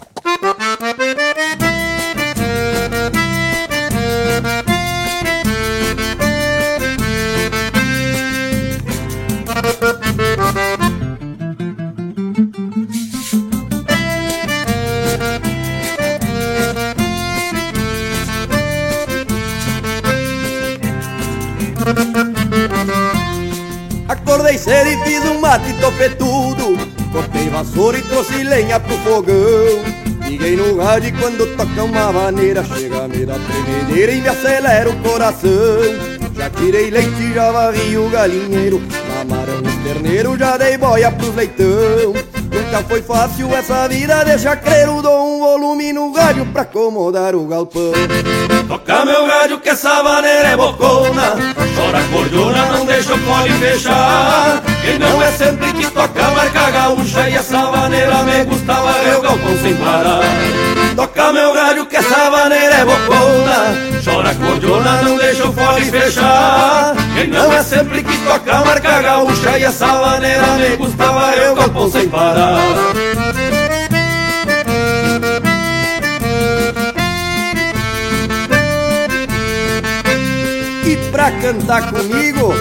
Mate 25.57 25.73
topetudo 25.81 26.77
Cortei 27.11 27.49
vassoura 27.49 27.97
e 27.97 28.01
trouxe 28.03 28.43
lenha 28.43 28.79
pro 28.79 28.95
fogão. 28.97 29.35
Liguei 30.27 30.55
no 30.57 30.77
rádio 30.77 31.09
e 31.09 31.11
quando 31.13 31.55
toca 31.55 31.83
uma 31.83 32.11
maneira 32.11 32.63
Chega-me 32.63 33.25
da 33.25 33.35
tremedeira 33.39 34.11
e 34.11 34.21
me 34.21 34.27
acelera 34.27 34.89
o 34.89 34.95
coração. 34.97 35.49
Já 36.35 36.49
tirei 36.49 36.91
leite, 36.91 37.33
já 37.33 37.51
varri 37.51 37.97
o 37.97 38.09
galinheiro. 38.09 38.81
Mamaram 39.17 39.61
os 39.63 39.75
terneiros, 39.83 40.37
já 40.37 40.57
dei 40.57 40.77
boia 40.77 41.11
pros 41.11 41.33
leitão. 41.33 42.13
Nunca 42.51 42.83
foi 42.87 43.01
fácil 43.01 43.47
essa 43.55 43.87
vida 43.87 44.23
de 44.23 44.39
chacreiro 44.39 45.01
Dou 45.01 45.35
um 45.35 45.39
volume 45.39 45.93
no 45.93 46.11
rádio 46.11 46.45
pra 46.47 46.63
acomodar 46.63 47.35
o 47.35 47.45
galpão 47.45 47.93
Toca 48.87 49.03
meu 49.03 49.27
rádio 49.27 49.59
que 49.59 49.67
essa 49.67 50.01
maneira 50.01 50.47
é 50.47 50.55
bocona 50.55 51.35
Chora 51.75 52.01
cordiona, 52.09 52.65
não 52.67 52.85
deixa 52.85 53.13
o 53.13 53.19
pole 53.19 53.51
fechar. 53.51 54.63
Quem 54.81 54.97
não 54.97 55.21
é 55.21 55.29
sempre 55.33 55.73
que 55.73 55.91
toca 55.91 56.23
marca 56.29 56.71
gaúcha 56.71 57.29
E 57.29 57.35
essa 57.35 57.69
maneira 57.69 58.23
me 58.23 58.45
gostava 58.45 58.91
eu 59.03 59.21
galpão 59.21 59.57
sem 59.61 59.75
parar 59.75 60.21
Toca 60.95 61.33
meu 61.33 61.53
rádio 61.53 61.85
que 61.85 61.97
essa 61.97 62.31
maneira 62.31 62.75
é 62.75 62.85
bocona 62.85 64.01
Chora 64.05 64.33
cordiona, 64.35 65.01
não 65.01 65.17
deixa 65.17 65.49
o 65.49 65.51
fole 65.51 65.91
fechar. 65.91 66.95
Quem 67.13 67.27
não 67.27 67.51
é 67.51 67.63
sempre 67.63 68.01
que 68.01 68.17
toca 68.19 68.65
marca 68.65 69.01
gaúcha 69.01 69.59
E 69.59 69.63
essa 69.65 69.87
maneira 69.87 70.47
me 70.53 70.77
gostava 70.77 71.35
eu 71.35 71.55
galpão 71.55 71.91
sem 71.91 72.07
parar 72.07 72.57
pra 81.27 81.31
cantar 81.41 81.91
comigo, 81.91 82.53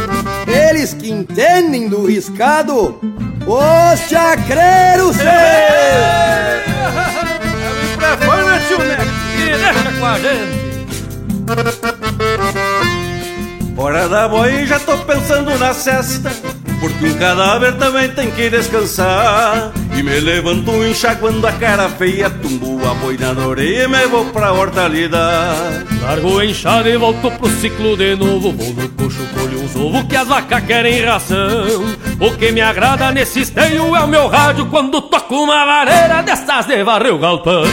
eles 0.47 0.93
que 0.93 1.11
entendem 1.11 1.89
do 1.89 2.07
riscado, 2.07 2.99
os 3.47 4.01
chacreiros. 4.09 5.17
Microfone, 7.91 8.61
tio 8.67 8.79
Neto, 8.79 9.07
e 9.37 9.45
deixa 9.57 9.93
com 9.99 10.07
a 10.07 10.19
gente. 10.19 10.67
Hora 13.77 14.09
da 14.09 14.27
boi, 14.27 14.67
já 14.67 14.81
tô 14.81 14.97
pensando 14.99 15.57
na 15.59 15.75
cesta 15.75 16.33
Porque 16.81 17.07
um 17.07 17.15
cadáver 17.19 17.77
também 17.77 18.09
tem 18.09 18.31
que 18.31 18.49
descansar 18.49 19.71
E 19.97 20.03
me 20.03 20.21
levanto 20.21 20.85
enxaguando 20.85 21.47
a 21.47 21.53
cara 21.53 21.89
feia 21.89 22.29
Tumbo 22.29 22.87
a 22.87 22.93
boina 22.95 23.33
na 23.33 23.47
orelha 23.47 23.85
e 23.85 23.89
me 23.89 24.07
vou 24.07 24.27
pra 24.27 24.53
hortalidade 24.53 25.87
Largo 26.03 26.43
enxada 26.43 26.89
e 26.89 26.99
volto 26.99 27.31
pro 27.31 27.49
ciclo 27.49 27.97
de 27.97 28.15
novo. 28.15 28.53
Vou 28.53 28.75
no 28.75 28.89
coxo, 28.91 29.27
colho 29.35 29.63
uns 29.63 29.75
ovos 29.75 30.03
que 30.03 30.17
as 30.17 30.29
vacas 30.29 30.65
querem 30.65 31.03
ração. 31.03 31.67
O 32.21 32.31
que 32.37 32.53
me 32.53 32.61
agrada 32.61 33.11
nesse 33.11 33.41
esteio 33.41 33.97
é 33.97 34.01
o 34.01 34.09
meu 34.09 34.29
rádio 34.29 34.67
Quando 34.67 35.01
toco 35.01 35.35
uma 35.35 35.65
vareira 35.65 36.23
dessas 36.23 36.67
de 36.67 36.85
varrer 36.85 37.15
o 37.15 37.19
galpão 37.19 37.65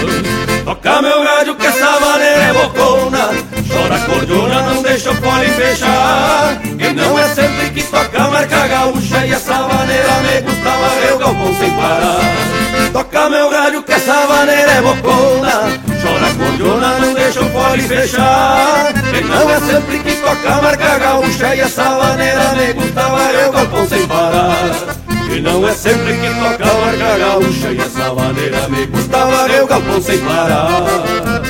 Toca 0.64 1.02
meu 1.02 1.24
rádio 1.24 1.56
que 1.56 1.66
essa 1.68 2.00
maneira 2.00 2.42
é 2.42 2.54
bocona. 2.54 3.30
Chora 3.68 4.00
cordiona, 4.00 4.62
não 4.62 4.82
deixa 4.82 5.12
o 5.12 5.16
pole 5.18 5.50
fechar 5.50 6.62
E 6.64 6.94
não 6.94 7.20
é 7.20 7.28
sempre 7.30 7.70
que 7.72 7.84
toca 7.84 8.28
marca 8.30 8.68
gaúcha 8.68 9.26
E 9.26 9.34
essa 9.34 9.56
maneira 9.56 10.14
me 10.22 10.42
gostava 10.42 10.96
eu 11.08 11.18
galpão 11.18 11.56
sem 11.58 11.72
parar. 11.72 12.92
Toca 12.94 13.30
meu 13.30 13.50
rádio 13.50 13.84
que 13.84 13.92
essa 13.92 14.28
maneira 14.28 14.72
é 14.72 14.82
bocona. 14.82 15.84
Chora 16.02 16.34
cordiona, 16.38 17.00
não 17.00 17.14
deixa 17.14 17.42
o 17.42 17.50
pole 17.50 17.82
fechar 17.82 18.94
E 19.14 19.22
não 19.22 19.50
é 19.50 19.60
sempre 19.60 20.00
que 20.00 20.16
toca 20.16 20.62
marca 20.62 20.98
gaúcha 20.98 21.56
E 21.56 21.60
essa 21.60 21.90
maneira 21.90 22.54
me 22.54 22.74
gostava 22.74 23.32
eu 23.34 23.52
galpão 23.52 23.88
sem 23.88 24.08
parar 24.08 25.03
e 25.36 25.42
não 25.42 25.68
é 25.68 25.74
sempre 25.74 26.14
que 26.14 26.28
toca 26.40 26.72
a 26.72 26.74
marca 26.80 27.18
gaúcha 27.18 27.72
E 27.72 27.78
essa 27.80 28.14
maneira 28.14 28.70
me 28.70 28.86
gostava 28.86 29.48
eu 29.52 29.68
galpão 29.68 30.02
sem 30.02 30.20
parar 30.20 31.42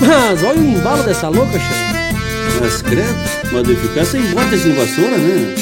Mas 0.00 0.42
olha 0.44 0.60
o 0.60 0.64
embalo 0.64 1.02
dessa 1.02 1.28
louca, 1.28 1.52
chefe. 1.52 2.60
Mas 2.60 2.82
credo, 2.82 3.14
mas 3.52 3.62
de 3.64 3.76
ficar 3.76 4.04
sem 4.04 4.22
bota 4.30 4.54
e 4.54 4.58
sem 4.58 4.72
vassoura, 4.72 5.16
né? 5.16 5.54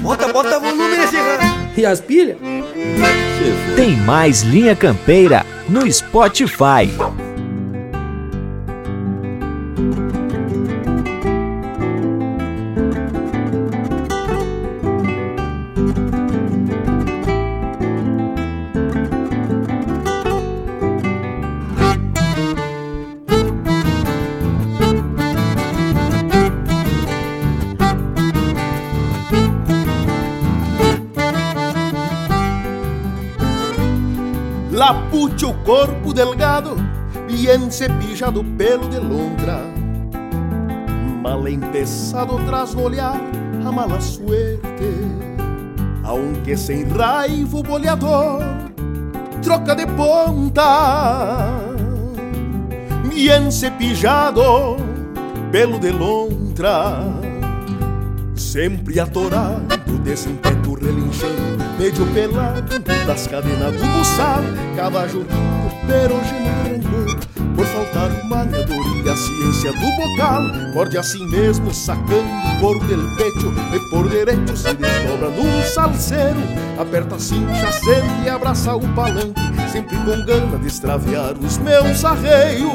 Bota, 0.00 0.32
bota 0.32 0.58
volume 0.58 0.96
nesse 0.96 1.16
E 1.76 1.84
as 1.84 2.00
pilhas? 2.00 2.36
Tem 3.76 3.96
mais 3.96 4.42
Linha 4.42 4.74
Campeira 4.74 5.44
no 5.68 5.90
Spotify. 5.92 6.88
Lapute 35.10 35.44
o 35.44 35.52
corpo 35.64 36.14
delgado, 36.14 36.76
bien 37.26 37.70
cepillado 37.70 38.44
pelo 38.56 38.88
de 38.88 39.00
lontra. 39.00 39.60
Mal 41.20 41.48
empezado 41.48 42.38
tras 42.46 42.74
no 42.74 42.84
olhar 42.84 43.20
a 43.66 43.72
mala 43.72 44.00
suerte, 44.00 44.94
aunque 46.04 46.56
sem 46.56 46.88
raiva 46.88 47.58
o 47.58 47.62
boleador 47.62 48.42
troca 49.42 49.74
de 49.74 49.86
ponta. 49.86 51.58
Bien 53.12 53.50
cepillado 53.50 54.76
pelo 55.50 55.80
de 55.80 55.90
lontra, 55.90 57.02
sempre 58.36 59.00
atorado 59.00 59.98
desse 60.04 60.28
impeto 60.28 60.74
relinchando, 60.74 61.69
meio 61.80 62.06
pelado 62.12 62.78
das 63.06 63.26
cadenas 63.26 63.72
do 63.72 63.86
buçal, 63.86 64.42
lindo, 64.42 65.26
perogeno 65.86 66.50
rancor, 66.62 67.16
por 67.56 67.64
faltar 67.64 68.10
uma 68.22 68.44
e 69.02 69.08
a 69.08 69.16
ciência 69.16 69.72
do 69.72 69.96
bocal, 69.96 70.42
morde 70.74 70.98
assim 70.98 71.26
mesmo, 71.30 71.72
sacando 71.72 72.28
por 72.60 72.78
del 72.84 73.00
pecho, 73.16 73.50
e 73.74 73.90
por 73.90 74.10
direito 74.10 74.54
se 74.54 74.74
desdobra 74.74 75.30
num 75.30 75.62
salseiro, 75.64 76.42
aperta 76.78 77.16
assim, 77.16 77.46
acende 77.66 78.26
e 78.26 78.28
abraça 78.28 78.74
o 78.74 78.86
palanque, 78.94 79.40
sempre 79.72 79.96
com 79.96 80.26
gana 80.26 80.58
de 80.58 80.66
extraviar 80.66 81.32
os 81.38 81.56
meus 81.56 82.04
arreios. 82.04 82.70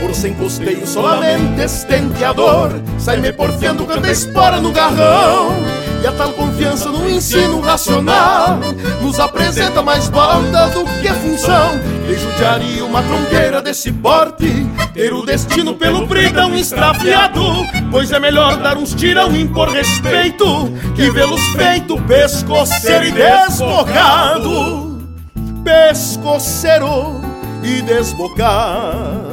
Por 0.00 0.14
sem 0.14 0.34
costeio, 0.34 0.86
solamente 0.86 1.62
estenteador, 1.62 2.70
sai-me 2.98 3.32
porfiando, 3.32 3.86
canta 3.86 4.10
espora 4.10 4.60
no 4.60 4.72
garrão. 4.72 5.75
E 6.06 6.08
a 6.08 6.12
tal 6.12 6.32
confiança 6.34 6.88
no 6.88 7.10
ensino 7.10 7.58
racional 7.60 8.60
Nos 9.02 9.18
apresenta 9.18 9.82
mais 9.82 10.08
balda 10.08 10.68
do 10.68 10.84
que 11.02 11.08
função. 11.08 11.72
E 12.08 12.14
judiaria 12.14 12.84
uma 12.84 13.02
tronqueira 13.02 13.60
desse 13.60 13.90
porte 13.90 14.46
Ter 14.94 15.12
o 15.12 15.26
destino 15.26 15.74
pelo 15.74 16.06
bridão 16.06 16.54
estrafiado 16.54 17.42
Pois 17.90 18.12
é 18.12 18.20
melhor 18.20 18.56
dar 18.58 18.76
uns 18.78 18.94
tirão 18.94 19.32
por 19.48 19.68
respeito 19.68 20.72
Que 20.94 21.10
vê-los 21.10 21.42
feito 21.48 22.00
pescoceiro 22.02 23.06
e 23.06 23.10
desbocado. 23.10 25.00
Pescoceiro 25.64 27.20
e 27.64 27.82
desbocado 27.82 29.25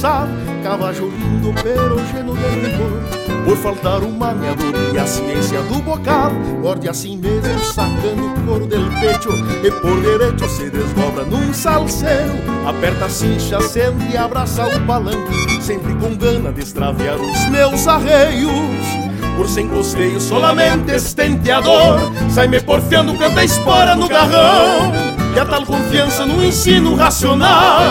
cadenas 0.00 0.20
do 0.20 0.20
buçal, 0.20 0.28
cavajo 0.62 1.08
lindo, 1.08 1.52
perogeno 1.62 2.34
de 2.36 2.48
rigor, 2.60 3.44
por 3.44 3.56
faltar 3.56 4.02
uma 4.02 4.32
meador 4.32 4.72
e 4.94 4.98
a 4.98 5.06
ciência 5.06 5.60
do 5.62 5.80
bocal, 5.82 6.32
morde 6.62 6.88
assim 6.88 7.18
mesmo, 7.18 7.58
sacando 7.64 8.26
o 8.26 8.46
couro 8.46 8.66
del 8.66 8.88
pecho, 9.00 9.30
e 9.62 9.70
por 9.70 10.00
direito 10.00 10.48
se 10.48 10.70
desdobra 10.70 11.24
num 11.24 11.52
salseiro, 11.52 12.32
aperta 12.66 13.06
a 13.06 13.10
cincha, 13.10 13.58
acende 13.58 14.12
e 14.12 14.16
abraça 14.16 14.66
o 14.66 14.86
palanque, 14.86 15.62
sempre 15.62 15.94
com 15.94 16.14
gana 16.16 16.52
de 16.52 16.60
extraviar 16.60 17.16
os 17.16 17.46
meus 17.46 17.86
arreios 17.86 19.10
por 19.36 19.48
sem 19.48 19.68
costeio, 19.68 20.20
solamente 20.20 20.92
estenteador. 20.92 21.98
Sai-me 22.28 22.60
porfiando, 22.60 23.16
canta 23.16 23.42
espora 23.42 23.94
no 23.96 24.06
garrão. 24.06 25.09
E 25.34 25.38
a 25.38 25.44
tal 25.44 25.64
confiança 25.64 26.26
no 26.26 26.44
ensino 26.44 26.94
racional 26.94 27.82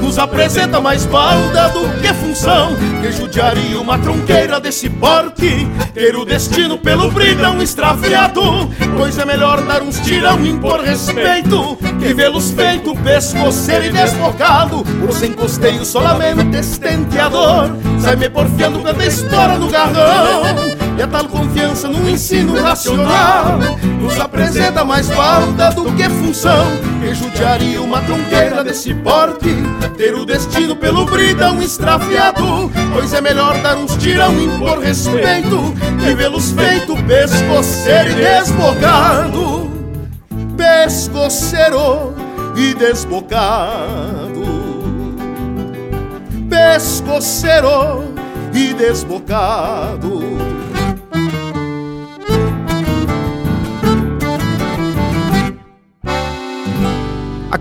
nos 0.00 0.18
apresenta 0.18 0.80
mais 0.80 1.04
balda 1.06 1.68
do 1.70 1.88
que 2.00 2.12
função. 2.14 2.76
Que 3.00 3.10
judiaria 3.10 3.80
uma 3.80 3.98
tronqueira 3.98 4.60
desse 4.60 4.88
porte? 4.88 5.66
Ter 5.92 6.16
o 6.16 6.24
destino 6.24 6.78
pelo 6.78 7.10
bridão 7.10 7.60
extraviado. 7.60 8.70
Pois 8.96 9.18
é 9.18 9.24
melhor 9.24 9.62
dar 9.62 9.82
uns 9.82 9.98
tirão 10.00 10.44
impor 10.46 10.80
respeito 10.80 11.76
Que 11.98 12.14
vê-los 12.14 12.50
feito 12.50 12.94
pescoceiro 12.96 13.86
e 13.86 13.90
desbocado 13.90 14.84
Por 15.00 15.12
sem 15.12 15.32
costeio 15.32 15.84
solamente 15.84 16.56
estenteador 16.56 17.70
Sai-me 18.00 18.28
porfiando 18.28 18.80
canta 18.80 19.04
espora 19.04 19.58
no 19.58 19.68
garrão 19.68 20.83
e 20.96 21.02
a 21.02 21.06
tal 21.06 21.24
confiança 21.24 21.88
no 21.88 22.08
ensino 22.08 22.60
racional 22.60 23.58
Nos 24.00 24.18
apresenta 24.18 24.84
mais 24.84 25.08
balda 25.08 25.70
do 25.70 25.92
que 25.92 26.04
função. 26.08 26.66
Que 27.00 27.14
judiaria 27.14 27.82
uma 27.82 28.00
tronqueira 28.02 28.62
desse 28.62 28.94
porte 28.94 29.54
Ter 29.96 30.14
o 30.14 30.24
destino 30.24 30.76
pelo 30.76 31.04
bridão 31.04 31.60
estrafiado 31.60 32.70
Pois 32.92 33.12
é 33.12 33.20
melhor 33.20 33.58
dar 33.60 33.76
uns 33.76 33.96
tirão 33.96 34.32
e 34.38 34.44
impor 34.44 34.78
respeito 34.78 35.74
Que 36.00 36.14
vê-los 36.14 36.52
feito 36.52 36.94
pescoceiro 37.04 38.10
e 38.10 38.14
desbocado. 38.14 39.70
Pescoceiro 40.56 42.14
e 42.56 42.74
desbocado. 42.74 44.44
Pescoceiro 46.48 48.14
e 48.52 48.72
desbocado 48.72 50.33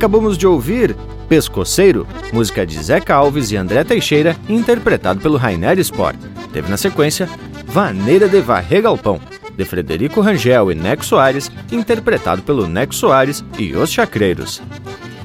Acabamos 0.03 0.37
de 0.37 0.45
ouvir 0.45 0.97
Pescoceiro, 1.29 2.05
música 2.33 2.65
de 2.65 2.77
Zeca 2.77 3.15
Alves 3.15 3.51
e 3.51 3.55
André 3.55 3.85
Teixeira, 3.85 4.35
interpretado 4.49 5.21
pelo 5.21 5.37
Rainer 5.37 5.79
Sport. 5.79 6.17
Teve 6.51 6.69
na 6.69 6.75
sequência 6.75 7.29
Vaneira 7.65 8.27
de 8.27 8.41
Varrer 8.41 8.81
Galpão, 8.81 9.17
de 9.55 9.63
Frederico 9.63 10.19
Rangel 10.19 10.73
e 10.73 10.75
Neco 10.75 11.05
Soares, 11.05 11.49
interpretado 11.71 12.41
pelo 12.41 12.67
Neco 12.67 12.93
Soares 12.93 13.45
e 13.57 13.73
Os 13.77 13.93
Chacreiros. 13.93 14.61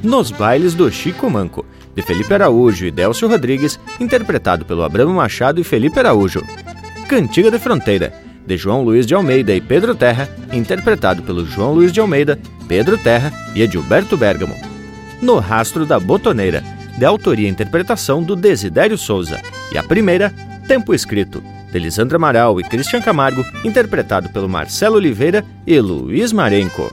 Nos 0.00 0.30
Bailes 0.30 0.74
do 0.74 0.88
Chico 0.92 1.28
Manco, 1.28 1.66
de 1.96 2.00
Felipe 2.00 2.32
Araújo 2.32 2.86
e 2.86 2.92
Delcio 2.92 3.26
Rodrigues, 3.26 3.80
interpretado 3.98 4.64
pelo 4.64 4.84
Abramo 4.84 5.12
Machado 5.12 5.60
e 5.60 5.64
Felipe 5.64 5.98
Araújo. 5.98 6.40
Cantiga 7.08 7.50
de 7.50 7.58
Fronteira, 7.58 8.14
de 8.46 8.56
João 8.56 8.84
Luiz 8.84 9.08
de 9.08 9.14
Almeida 9.16 9.52
e 9.52 9.60
Pedro 9.60 9.96
Terra, 9.96 10.28
interpretado 10.52 11.20
pelo 11.24 11.44
João 11.44 11.74
Luiz 11.74 11.92
de 11.92 11.98
Almeida 11.98 12.38
Pedro 12.68 12.96
Terra 12.96 13.32
e 13.56 13.62
Edilberto 13.62 14.16
Bergamo. 14.16 14.67
No 15.20 15.38
Rastro 15.40 15.84
da 15.84 15.98
Botoneira, 15.98 16.62
de 16.96 17.04
autoria 17.04 17.48
e 17.48 17.50
interpretação 17.50 18.22
do 18.22 18.36
Desidério 18.36 18.96
Souza. 18.96 19.40
E 19.72 19.78
a 19.78 19.82
primeira, 19.82 20.32
Tempo 20.68 20.94
Escrito, 20.94 21.42
de 21.72 21.78
Lisandra 21.78 22.16
Amaral 22.16 22.60
e 22.60 22.64
Christian 22.64 23.00
Camargo, 23.00 23.44
interpretado 23.64 24.28
pelo 24.28 24.48
Marcelo 24.48 24.96
Oliveira 24.96 25.44
e 25.66 25.80
Luiz 25.80 26.32
Marenco. 26.32 26.90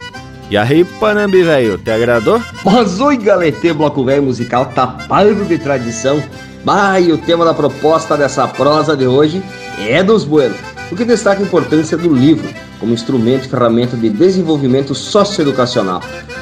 E 0.49 0.57
aí, 0.57 0.83
Panambi, 0.83 1.43
velho, 1.43 1.77
te 1.77 1.91
agradou? 1.91 2.41
Mas 2.63 2.99
oi, 2.99 3.17
galetê, 3.17 3.73
bloco 3.73 4.03
velho 4.03 4.23
musical 4.23 4.65
tapado 4.67 5.45
de 5.45 5.57
tradição. 5.57 6.21
Bah, 6.63 6.99
e 6.99 7.11
o 7.11 7.17
tema 7.19 7.45
da 7.45 7.53
proposta 7.53 8.17
dessa 8.17 8.47
prosa 8.47 8.97
de 8.97 9.05
hoje 9.05 9.43
é 9.77 10.01
dos 10.01 10.23
buenos, 10.23 10.57
o 10.91 10.95
que 10.95 11.05
destaca 11.05 11.41
a 11.41 11.45
importância 11.45 11.95
do 11.95 12.11
livro, 12.11 12.47
como 12.85 12.93
instrumento 12.93 13.45
e 13.45 13.49
ferramenta 13.49 13.97
de 13.97 14.09
desenvolvimento 14.11 14.93
socioeducacional. 14.93 16.01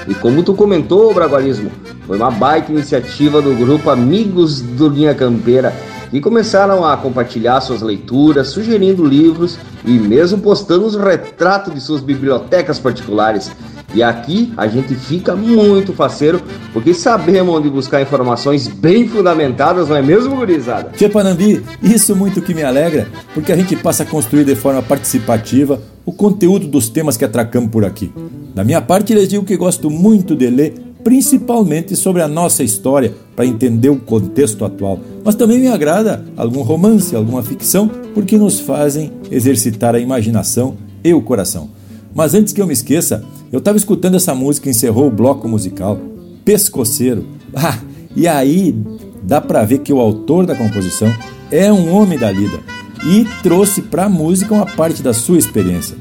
E 0.10 0.14
como 0.14 0.44
tu 0.44 0.54
comentou, 0.54 1.14
Braguarismo, 1.14 1.72
foi 2.06 2.18
uma 2.18 2.30
baita 2.30 2.70
iniciativa 2.70 3.42
do 3.42 3.56
grupo 3.56 3.90
Amigos 3.90 4.60
do 4.60 4.90
Linha 4.90 5.16
Campeira, 5.16 5.74
que 6.12 6.20
começaram 6.20 6.84
a 6.86 6.98
compartilhar 6.98 7.62
suas 7.62 7.82
leituras, 7.82 8.50
sugerindo 8.50 9.06
livros 9.06 9.58
e 9.86 9.92
mesmo 9.92 10.38
postando 10.40 10.86
os 10.86 10.96
retratos 10.96 11.74
de 11.74 11.80
suas 11.80 12.02
bibliotecas 12.02 12.78
particulares. 12.78 13.50
E 13.96 14.04
aqui 14.04 14.52
a 14.58 14.68
gente 14.68 14.96
fica 14.96 15.36
muito 15.36 15.94
faceiro, 15.94 16.42
porque 16.74 16.94
sabemos 16.94 17.56
onde 17.56 17.70
buscar 17.70 18.02
informações 18.02 18.68
bem 18.68 19.08
fundamentadas, 19.08 19.88
não 19.88 19.96
é 19.96 20.02
mesmo, 20.02 20.36
gurizada? 20.36 20.90
Tchê 20.94 21.08
Panambi, 21.08 21.64
isso 21.82 22.16
muito 22.16 22.42
que 22.42 22.54
me 22.54 22.64
alegra, 22.64 23.08
porque 23.34 23.52
a 23.52 23.56
gente 23.56 23.76
passa 23.78 24.04
a 24.04 24.06
construir 24.06 24.44
de 24.44 24.56
forma 24.56 24.82
participativa 24.82 25.80
o 26.06 26.12
conteúdo 26.12 26.68
dos 26.68 26.90
temas 26.90 27.18
que 27.18 27.26
atracamos 27.26 27.70
por 27.70 27.86
aqui. 27.86 28.12
Da 28.54 28.64
minha 28.64 28.82
parte, 28.82 29.14
lhes 29.14 29.28
digo 29.28 29.46
que 29.46 29.58
gosto 29.58 29.90
muito 29.90 30.36
de 30.36 30.50
ler, 30.50 30.74
principalmente 31.04 31.96
sobre 31.96 32.22
a 32.22 32.28
nossa 32.28 32.64
história, 32.64 33.14
para 33.36 33.46
entender 33.46 33.90
o 33.90 33.98
contexto 33.98 34.64
atual. 34.64 35.00
Mas 35.24 35.36
também 35.36 35.60
me 35.60 35.68
agrada 35.68 36.24
algum 36.38 36.62
romance, 36.62 37.16
alguma 37.16 37.42
ficção, 37.42 37.90
porque 38.14 38.38
nos 38.38 38.60
fazem 38.60 39.12
exercitar 39.32 39.96
a 39.96 40.00
imaginação 40.00 40.76
e 41.04 41.14
o 41.14 41.22
coração. 41.22 41.70
Mas 42.14 42.34
antes 42.34 42.54
que 42.54 42.62
eu 42.62 42.68
me 42.68 42.74
esqueça, 42.74 43.24
eu 43.52 43.60
estava 43.60 43.78
escutando 43.78 44.16
essa 44.16 44.36
música, 44.36 44.70
encerrou 44.70 45.08
o 45.08 45.12
bloco 45.12 45.48
musical. 45.48 46.00
pescoceiro. 46.46 47.26
Ah, 47.56 47.80
e 48.16 48.28
aí 48.28 48.76
dá 49.24 49.40
para 49.40 49.64
ver 49.64 49.80
que 49.80 49.94
o 49.94 50.00
autor 50.00 50.46
da 50.46 50.56
composição 50.56 51.12
é 51.50 51.72
um 51.72 51.94
homem 51.94 52.20
da 52.20 52.30
lida 52.30 52.73
e 53.06 53.28
trouxe 53.42 53.82
para 53.82 54.06
a 54.06 54.10
música 54.10 54.54
uma 54.54 54.66
parte 54.66 55.02
da 55.02 55.14
sua 55.14 55.38
experiência. 55.38 55.98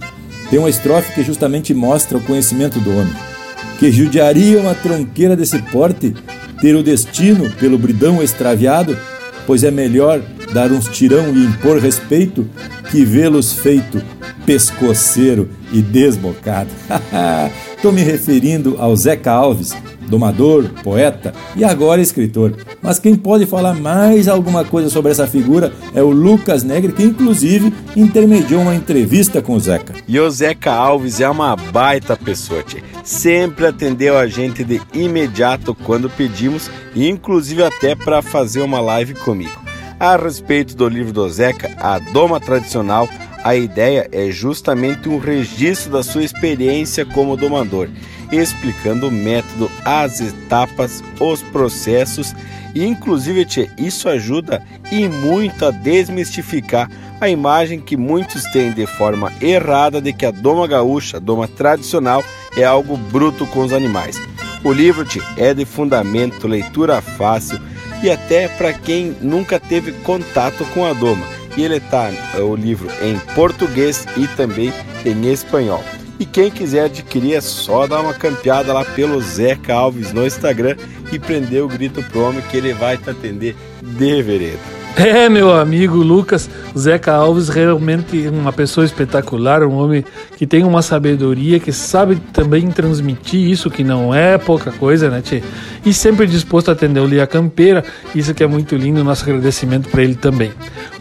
Tem 0.51 0.59
uma 0.59 0.71
estrofe 0.71 1.15
que 1.15 1.23
justamente 1.23 1.73
mostra 1.73 2.19
o 2.19 2.23
conhecimento 2.23 2.79
do 2.79 2.91
homem. 2.91 3.15
Que 3.79 3.91
judiaria 3.91 4.61
uma 4.61 4.75
tronqueira 4.75 5.35
desse 5.35 5.59
porte 5.63 6.15
ter 6.61 6.77
o 6.77 6.83
destino 6.83 7.51
pelo 7.53 7.79
bridão 7.79 8.23
extraviado, 8.23 8.97
pois 9.47 9.65
é 9.65 9.71
melhor 9.71 10.23
dar 10.53 10.71
uns 10.71 10.89
tirão 10.89 11.35
e 11.35 11.45
impor 11.45 11.79
respeito 11.79 12.47
que 12.91 13.05
vê-los 13.05 13.53
feito 13.55 14.03
pescoceiro 14.45 15.49
e 15.73 15.81
desbocado. 15.81 16.71
Estou 17.75 17.91
me 17.91 18.03
referindo 18.03 18.77
ao 18.79 18.95
Zeca 18.95 19.33
Alves, 19.33 19.75
domador, 20.09 20.69
poeta 20.83 21.33
e 21.57 21.65
agora 21.65 22.01
escritor. 22.01 22.55
Mas 22.83 22.99
quem 22.99 23.15
pode 23.15 23.47
falar 23.47 23.75
mais 23.75 24.29
alguma 24.29 24.65
coisa 24.65 24.91
sobre 24.91 25.11
essa 25.11 25.27
figura 25.27 25.73
é 25.95 26.03
o 26.03 26.11
Lucas 26.11 26.63
Negre, 26.63 26.93
que 26.93 27.03
inclusive 27.03 27.73
intermediou 27.97 28.63
uma 28.63 28.75
entrevista 28.75 29.41
com 29.41 29.55
o 29.55 29.61
Zeca. 29.61 29.95
E 30.07 30.19
o 30.19 30.31
Zeca 30.31 30.73
Alves 30.73 31.21
é 31.21 31.29
uma 31.29 31.57
baita 31.57 32.17
pessoa, 32.17 32.63
tchê. 32.63 32.83
sempre 33.05 33.67
atendeu 33.67 34.19
a 34.19 34.27
gente 34.27 34.65
de 34.65 34.81
imediato 34.93 35.75
quando 35.75 36.11
pedimos, 36.11 36.71
inclusive 36.95 37.63
até 37.63 37.95
para 37.95 38.23
fazer 38.23 38.63
uma 38.63 38.81
live 38.81 39.15
comigo. 39.15 39.61
A 39.99 40.17
respeito 40.17 40.77
do 40.77 40.89
livro 40.89 41.13
do 41.13 41.29
Zeca, 41.31 41.71
A 41.79 41.99
Doma 41.99 42.41
Tradicional, 42.41 43.09
a 43.45 43.55
ideia 43.57 44.09
é 44.13 44.31
justamente 44.31 45.09
um 45.09 45.19
registro 45.19 45.93
da 45.93 46.03
sua 46.03 46.25
experiência 46.25 47.05
como 47.05 47.37
domador 47.37 47.89
explicando 48.33 49.09
o 49.09 49.11
método, 49.11 49.71
as 49.85 50.21
etapas, 50.21 51.05
os 51.21 51.43
processos 51.43 52.35
e 52.75 52.85
inclusive 52.85 53.45
tchê, 53.45 53.71
isso 53.77 54.09
ajuda 54.09 54.65
e 54.91 55.07
muito 55.07 55.67
a 55.67 55.71
desmistificar 55.71 56.91
a 57.21 57.29
imagem 57.29 57.79
que 57.79 57.97
muitos 57.97 58.43
têm 58.45 58.73
de 58.73 58.87
forma 58.87 59.33
errada 59.41 60.01
de 60.01 60.13
que 60.13 60.27
a 60.27 60.31
doma 60.31 60.67
gaúcha, 60.67 61.19
a 61.19 61.21
doma 61.21 61.47
tradicional, 61.47 62.25
é 62.57 62.65
algo 62.65 62.97
bruto 62.97 63.47
com 63.47 63.61
os 63.61 63.73
animais. 63.73 64.21
O 64.65 64.73
livro 64.73 65.05
tchê, 65.05 65.21
é 65.37 65.53
de 65.53 65.65
fundamento, 65.65 66.49
leitura 66.49 67.01
fácil 67.01 67.61
e 68.03 68.11
até 68.11 68.49
para 68.49 68.73
quem 68.73 69.17
nunca 69.21 69.61
teve 69.61 69.93
contato 69.93 70.65
com 70.75 70.85
a 70.85 70.93
doma. 70.93 71.27
E 71.57 71.63
ele 71.63 71.77
está 71.77 72.11
o 72.41 72.57
livro 72.57 72.89
em 73.03 73.19
português 73.35 74.07
e 74.17 74.27
também 74.29 74.73
em 75.05 75.31
espanhol. 75.31 75.85
E 76.23 76.25
quem 76.25 76.53
quiser 76.53 76.85
adquirir 76.85 77.35
é 77.35 77.41
só 77.41 77.85
dar 77.85 78.01
uma 78.01 78.15
campeada 78.15 78.73
lá 78.73 78.85
pelo 78.85 79.21
Zeca 79.21 79.75
Alves 79.75 80.13
no 80.13 80.25
Instagram 80.25 80.77
e 81.11 81.19
prender 81.19 81.65
o 81.65 81.67
grito 81.67 82.01
pro 82.01 82.21
homem 82.21 82.41
que 82.43 82.57
ele 82.57 82.73
vai 82.73 82.97
te 82.97 83.11
atender 83.11 83.57
de 83.83 84.23
vereda. 84.23 84.82
É, 84.95 85.27
meu 85.29 85.51
amigo 85.51 85.97
Lucas, 85.97 86.51
Zeca 86.77 87.13
Alves 87.13 87.49
realmente 87.49 88.29
uma 88.29 88.53
pessoa 88.53 88.85
espetacular, 88.85 89.63
um 89.65 89.75
homem 89.75 90.05
que 90.37 90.47
tem 90.47 90.65
uma 90.65 90.83
sabedoria, 90.83 91.59
que 91.59 91.73
sabe 91.73 92.17
também 92.33 92.71
transmitir 92.71 93.51
isso, 93.51 93.71
que 93.71 93.83
não 93.83 94.15
é 94.15 94.37
pouca 94.37 94.71
coisa, 94.71 95.09
né, 95.09 95.23
tchê? 95.23 95.43
E 95.85 95.95
sempre 95.95 96.27
disposto 96.27 96.69
a 96.69 96.73
atender 96.73 97.01
o 97.01 97.07
Lia 97.07 97.27
Campeira, 97.27 97.83
isso 98.15 98.35
que 98.35 98.45
é 98.45 98.47
muito 98.47 98.77
lindo, 98.77 99.03
nosso 99.03 99.25
agradecimento 99.25 99.89
para 99.89 100.03
ele 100.03 100.15
também. 100.15 100.53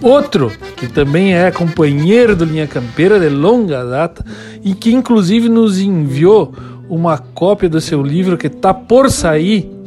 Outro, 0.01 0.51
que 0.77 0.87
também 0.87 1.35
é 1.35 1.51
companheiro 1.51 2.35
do 2.35 2.45
Linha 2.45 2.67
Campeira 2.67 3.19
de 3.19 3.29
longa 3.29 3.83
data 3.83 4.25
e 4.63 4.73
que 4.73 4.93
inclusive 4.93 5.49
nos 5.49 5.79
enviou 5.79 6.53
uma 6.89 7.17
cópia 7.17 7.69
do 7.69 7.81
seu 7.81 8.01
livro 8.01 8.37
que 8.37 8.47
está 8.47 8.73
por 8.73 9.11
sair 9.11 9.80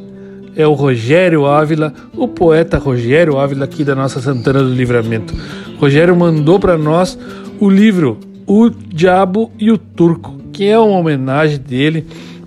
é 0.56 0.66
o 0.66 0.72
Rogério 0.72 1.46
Ávila, 1.46 1.92
o 2.16 2.28
poeta 2.28 2.78
Rogério 2.78 3.38
Ávila 3.38 3.64
aqui 3.64 3.84
da 3.84 3.94
nossa 3.94 4.20
Santana 4.20 4.60
do 4.60 4.72
Livramento. 4.72 5.34
Rogério 5.78 6.14
mandou 6.16 6.58
para 6.58 6.78
nós 6.78 7.18
o 7.60 7.68
livro 7.68 8.18
O 8.46 8.70
Diabo 8.70 9.50
e 9.58 9.70
o 9.70 9.78
Turco, 9.78 10.38
que 10.52 10.66
é 10.66 10.78
uma 10.78 10.98
homenagem 10.98 11.58
dele 11.58 12.06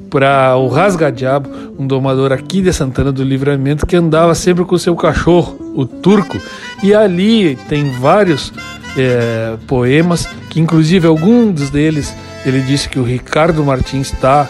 para 0.10 0.56
o 0.56 0.68
Rasga 0.68 1.12
Diabo, 1.12 1.50
um 1.78 1.86
domador 1.86 2.32
aqui 2.32 2.62
de 2.62 2.72
Santana 2.72 3.12
do 3.12 3.24
Livramento 3.24 3.86
que 3.86 3.96
andava 3.96 4.34
sempre 4.34 4.64
com 4.64 4.78
seu 4.78 4.96
cachorro, 4.96 5.58
o 5.76 5.86
Turco. 5.86 6.40
E 6.82 6.94
ali 6.94 7.58
tem 7.68 7.92
vários 7.92 8.54
é, 8.98 9.58
poemas, 9.68 10.28
que 10.50 10.60
inclusive 10.60 11.08
alguns 11.08 11.70
deles 11.70 12.16
ele 12.46 12.62
disse 12.62 12.88
que 12.88 13.00
o 13.00 13.04
Ricardo 13.04 13.64
Martins 13.64 14.14
está 14.14 14.48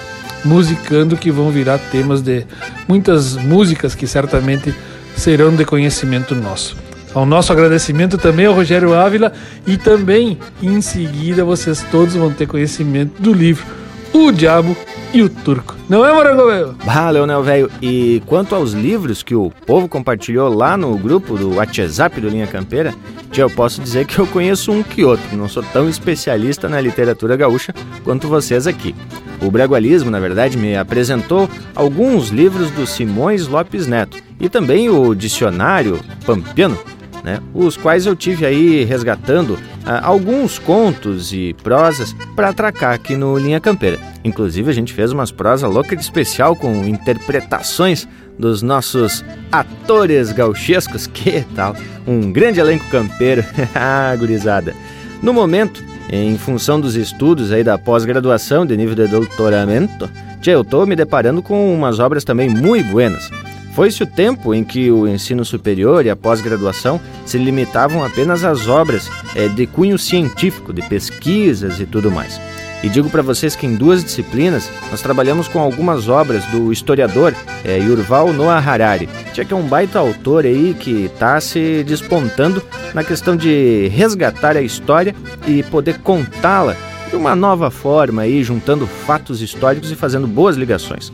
musicando 0.47 1.17
que 1.17 1.29
vão 1.29 1.51
virar 1.51 1.77
temas 1.77 2.21
de 2.21 2.45
muitas 2.87 3.35
músicas 3.35 3.93
que 3.93 4.07
certamente 4.07 4.73
serão 5.15 5.53
de 5.53 5.65
conhecimento 5.65 6.33
nosso. 6.33 6.77
Ao 7.13 7.25
nosso 7.25 7.51
agradecimento 7.51 8.17
também 8.17 8.45
ao 8.45 8.53
Rogério 8.53 8.93
Ávila 8.93 9.33
e 9.65 9.77
também 9.77 10.37
em 10.61 10.81
seguida 10.81 11.43
vocês 11.43 11.83
todos 11.91 12.15
vão 12.15 12.31
ter 12.31 12.47
conhecimento 12.47 13.21
do 13.21 13.33
livro 13.33 13.65
O 14.13 14.31
Diabo 14.31 14.75
e 15.13 15.21
o 15.21 15.29
Turco. 15.29 15.75
Não 15.89 16.05
é, 16.05 16.13
Morango 16.13 16.47
Velho? 16.47 16.75
Valeu, 16.85 17.25
Leonel 17.25 17.43
Velho. 17.43 17.71
E 17.81 18.21
quanto 18.25 18.53
aos 18.53 18.73
livros 18.73 19.23
que 19.23 19.35
o 19.35 19.51
povo 19.65 19.87
compartilhou 19.87 20.53
lá 20.53 20.75
no 20.75 20.97
grupo 20.97 21.37
do 21.37 21.55
WhatsApp 21.55 22.19
do 22.19 22.29
Linha 22.29 22.47
Campeira, 22.47 22.93
eu 23.35 23.49
posso 23.49 23.81
dizer 23.81 24.05
que 24.05 24.17
eu 24.17 24.27
conheço 24.27 24.71
um 24.71 24.81
que 24.81 25.03
outro. 25.03 25.37
Não 25.37 25.47
sou 25.47 25.63
tão 25.63 25.87
especialista 25.87 26.67
na 26.67 26.81
literatura 26.81 27.35
gaúcha 27.35 27.73
quanto 28.03 28.27
vocês 28.27 28.67
aqui. 28.67 28.95
O 29.41 29.51
Bragualismo, 29.51 30.09
na 30.09 30.19
verdade, 30.19 30.57
me 30.57 30.75
apresentou 30.75 31.49
alguns 31.75 32.29
livros 32.29 32.71
do 32.71 32.87
Simões 32.87 33.47
Lopes 33.47 33.85
Neto 33.85 34.17
e 34.39 34.49
também 34.49 34.89
o 34.89 35.13
Dicionário 35.13 35.99
Pampiano, 36.25 36.77
né, 37.23 37.39
os 37.53 37.77
quais 37.77 38.05
eu 38.05 38.15
tive 38.15 38.45
aí 38.45 38.83
resgatando 38.83 39.59
ah, 39.85 40.01
alguns 40.03 40.57
contos 40.57 41.31
e 41.31 41.55
prosas 41.61 42.15
para 42.35 42.49
atracar 42.49 42.93
aqui 42.93 43.15
no 43.15 43.37
Linha 43.37 43.59
Campeira. 43.59 43.99
Inclusive, 44.27 44.69
a 44.69 44.73
gente 44.73 44.91
fez 44.91 45.13
umas 45.13 45.31
prosas 45.31 45.71
loucas 45.71 45.97
de 45.97 46.03
especial 46.03 46.53
com 46.53 46.83
interpretações 46.83 48.05
dos 48.37 48.61
nossos 48.61 49.23
atores 49.49 50.33
gauchescos, 50.33 51.07
que 51.11 51.45
tal? 51.55 51.75
Um 52.05 52.31
grande 52.31 52.59
elenco 52.59 52.85
campeiro, 52.89 53.43
ah, 53.73 54.13
gurizada. 54.19 54.75
No 55.23 55.33
momento, 55.33 55.81
em 56.11 56.37
função 56.37 56.79
dos 56.79 56.95
estudos 56.95 57.53
aí 57.53 57.63
da 57.63 57.77
pós-graduação 57.77 58.65
de 58.65 58.75
nível 58.75 58.95
de 58.95 59.07
doutoramento, 59.07 60.09
eu 60.45 60.61
estou 60.61 60.85
me 60.85 60.95
deparando 60.95 61.41
com 61.41 61.73
umas 61.73 61.99
obras 61.99 62.23
também 62.23 62.49
muito 62.49 62.89
buenas. 62.89 63.29
Foi-se 63.73 64.03
o 64.03 64.07
tempo 64.07 64.53
em 64.53 64.63
que 64.63 64.89
o 64.91 65.07
ensino 65.07 65.45
superior 65.45 66.05
e 66.05 66.09
a 66.09 66.15
pós-graduação 66.15 66.99
se 67.25 67.37
limitavam 67.37 68.03
apenas 68.03 68.43
às 68.43 68.67
obras 68.67 69.09
é, 69.35 69.47
de 69.47 69.67
cunho 69.67 69.97
científico, 69.97 70.73
de 70.73 70.81
pesquisas 70.81 71.79
e 71.79 71.85
tudo 71.85 72.09
mais. 72.09 72.39
E 72.83 72.89
digo 72.89 73.09
para 73.09 73.23
vocês 73.23 73.55
que 73.55 73.65
em 73.65 73.75
duas 73.75 74.03
disciplinas 74.03 74.69
nós 74.91 75.01
trabalhamos 75.01 75.47
com 75.47 75.59
algumas 75.59 76.07
obras 76.07 76.45
do 76.45 76.71
historiador 76.71 77.33
é, 77.65 77.77
Yurval 77.79 78.31
Noah 78.31 78.59
Harari, 78.59 79.09
que 79.33 79.41
é 79.53 79.55
um 79.55 79.67
baita 79.67 79.97
autor 79.99 80.45
aí 80.45 80.75
que 80.79 81.05
está 81.05 81.39
se 81.41 81.83
despontando 81.83 82.61
na 82.93 83.03
questão 83.03 83.35
de 83.35 83.87
resgatar 83.87 84.55
a 84.55 84.61
história 84.61 85.15
e 85.47 85.63
poder 85.63 85.99
contá-la 85.99 86.75
de 87.09 87.15
uma 87.15 87.35
nova 87.35 87.71
forma 87.71 88.23
aí, 88.23 88.43
juntando 88.43 88.85
fatos 88.85 89.41
históricos 89.41 89.91
e 89.91 89.95
fazendo 89.95 90.27
boas 90.27 90.55
ligações. 90.55 91.11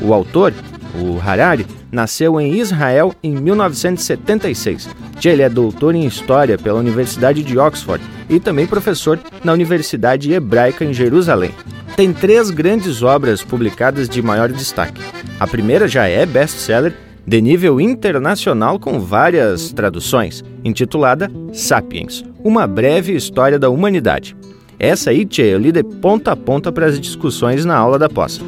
O 0.00 0.14
autor, 0.14 0.54
o 0.94 1.20
Harari, 1.20 1.66
nasceu 1.94 2.40
em 2.40 2.54
Israel 2.54 3.14
em 3.22 3.34
1976. 3.34 4.88
Ele 5.24 5.42
é 5.42 5.48
doutor 5.48 5.94
em 5.94 6.04
História 6.04 6.58
pela 6.58 6.78
Universidade 6.78 7.42
de 7.42 7.58
Oxford 7.58 8.04
e 8.28 8.38
também 8.38 8.66
professor 8.66 9.18
na 9.42 9.52
Universidade 9.52 10.32
Hebraica 10.32 10.84
em 10.84 10.92
Jerusalém. 10.92 11.52
Tem 11.96 12.12
três 12.12 12.50
grandes 12.50 13.02
obras 13.02 13.42
publicadas 13.42 14.08
de 14.08 14.20
maior 14.20 14.50
destaque. 14.50 15.00
A 15.40 15.46
primeira 15.46 15.88
já 15.88 16.06
é 16.06 16.26
best-seller 16.26 16.92
de 17.26 17.40
nível 17.40 17.80
internacional 17.80 18.78
com 18.78 19.00
várias 19.00 19.72
traduções, 19.72 20.44
intitulada 20.62 21.30
Sapiens, 21.52 22.22
uma 22.42 22.66
breve 22.66 23.14
história 23.14 23.58
da 23.58 23.70
humanidade. 23.70 24.36
Essa 24.78 25.10
aí, 25.10 25.24
tchê, 25.24 25.54
eu 25.54 25.58
li 25.58 25.72
de 25.72 25.82
ponta 25.82 26.32
a 26.32 26.36
ponta 26.36 26.70
para 26.70 26.86
as 26.86 27.00
discussões 27.00 27.64
na 27.64 27.76
aula 27.76 27.98
da 27.98 28.08
pós. 28.08 28.40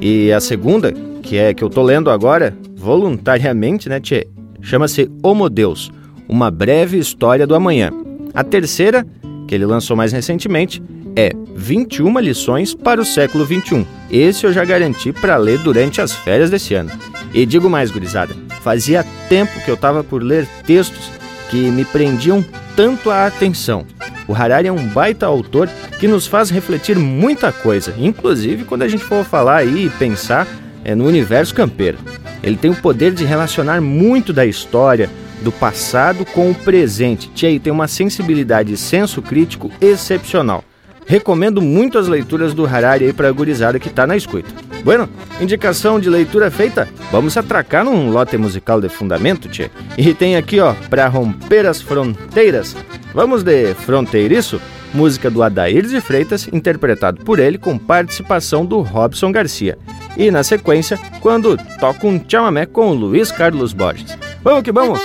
E 0.00 0.32
a 0.32 0.40
segunda, 0.40 0.92
que 1.22 1.36
é 1.36 1.52
que 1.52 1.62
eu 1.62 1.68
tô 1.68 1.82
lendo 1.82 2.08
agora, 2.08 2.56
voluntariamente, 2.82 3.88
né, 3.88 4.00
tchê, 4.00 4.26
chama-se 4.60 5.08
Homo 5.22 5.48
Deus, 5.48 5.92
uma 6.28 6.50
breve 6.50 6.98
história 6.98 7.46
do 7.46 7.54
amanhã. 7.54 7.92
A 8.34 8.42
terceira, 8.42 9.06
que 9.46 9.54
ele 9.54 9.64
lançou 9.64 9.96
mais 9.96 10.10
recentemente, 10.10 10.82
é 11.14 11.30
21 11.54 12.18
lições 12.18 12.74
para 12.74 13.00
o 13.00 13.04
século 13.04 13.44
21. 13.44 13.86
Esse 14.10 14.46
eu 14.46 14.52
já 14.52 14.64
garanti 14.64 15.12
para 15.12 15.36
ler 15.36 15.60
durante 15.60 16.00
as 16.00 16.12
férias 16.12 16.50
desse 16.50 16.74
ano. 16.74 16.90
E 17.32 17.46
digo 17.46 17.70
mais, 17.70 17.92
gurizada, 17.92 18.34
fazia 18.62 19.06
tempo 19.28 19.60
que 19.64 19.70
eu 19.70 19.74
estava 19.74 20.02
por 20.02 20.20
ler 20.20 20.48
textos 20.66 21.08
que 21.50 21.70
me 21.70 21.84
prendiam 21.84 22.44
tanto 22.74 23.10
a 23.10 23.26
atenção. 23.26 23.86
O 24.26 24.34
Harari 24.34 24.66
é 24.66 24.72
um 24.72 24.88
baita 24.88 25.26
autor 25.26 25.68
que 26.00 26.08
nos 26.08 26.26
faz 26.26 26.50
refletir 26.50 26.98
muita 26.98 27.52
coisa, 27.52 27.94
inclusive 27.96 28.64
quando 28.64 28.82
a 28.82 28.88
gente 28.88 29.04
for 29.04 29.24
falar 29.24 29.58
aí 29.58 29.86
e 29.86 29.90
pensar 29.90 30.46
é 30.84 30.94
no 30.94 31.06
universo 31.06 31.54
campeiro. 31.54 31.98
Ele 32.42 32.56
tem 32.56 32.70
o 32.70 32.76
poder 32.76 33.12
de 33.12 33.24
relacionar 33.24 33.80
muito 33.80 34.32
da 34.32 34.44
história, 34.44 35.08
do 35.42 35.52
passado 35.52 36.24
com 36.24 36.50
o 36.50 36.54
presente. 36.54 37.28
Tia, 37.34 37.58
tem 37.58 37.72
uma 37.72 37.88
sensibilidade 37.88 38.72
e 38.72 38.76
senso 38.76 39.20
crítico 39.20 39.70
excepcional. 39.80 40.64
Recomendo 41.06 41.60
muito 41.60 41.98
as 41.98 42.06
leituras 42.06 42.54
do 42.54 42.64
Harari 42.64 43.06
aí 43.06 43.12
para 43.12 43.28
a 43.28 43.32
gurizada 43.32 43.78
que 43.78 43.88
está 43.88 44.06
na 44.06 44.16
escuta. 44.16 44.48
Bueno, 44.84 45.08
indicação 45.40 46.00
de 46.00 46.08
leitura 46.08 46.50
feita? 46.50 46.88
Vamos 47.10 47.36
atracar 47.36 47.84
num 47.84 48.10
lote 48.10 48.36
musical 48.36 48.80
de 48.80 48.88
fundamento, 48.88 49.48
tchê. 49.48 49.70
E 49.98 50.14
tem 50.14 50.36
aqui, 50.36 50.60
ó, 50.60 50.74
para 50.88 51.06
romper 51.08 51.66
as 51.66 51.80
fronteiras. 51.80 52.76
Vamos 53.14 53.42
de 53.42 53.74
fronteiriço? 53.74 54.60
Música 54.94 55.30
do 55.30 55.42
Adair 55.42 55.86
de 55.86 56.00
Freitas, 56.00 56.48
interpretado 56.52 57.24
por 57.24 57.38
ele 57.38 57.58
com 57.58 57.78
participação 57.78 58.64
do 58.64 58.80
Robson 58.80 59.32
Garcia. 59.32 59.78
E 60.16 60.30
na 60.30 60.42
sequência, 60.42 60.98
quando 61.20 61.56
toca 61.80 62.06
um 62.06 62.20
chamamé 62.26 62.66
com 62.66 62.90
o 62.90 62.94
Luiz 62.94 63.32
Carlos 63.32 63.72
Borges. 63.72 64.16
Vamos 64.42 64.62
que 64.62 64.72
vamos! 64.72 65.00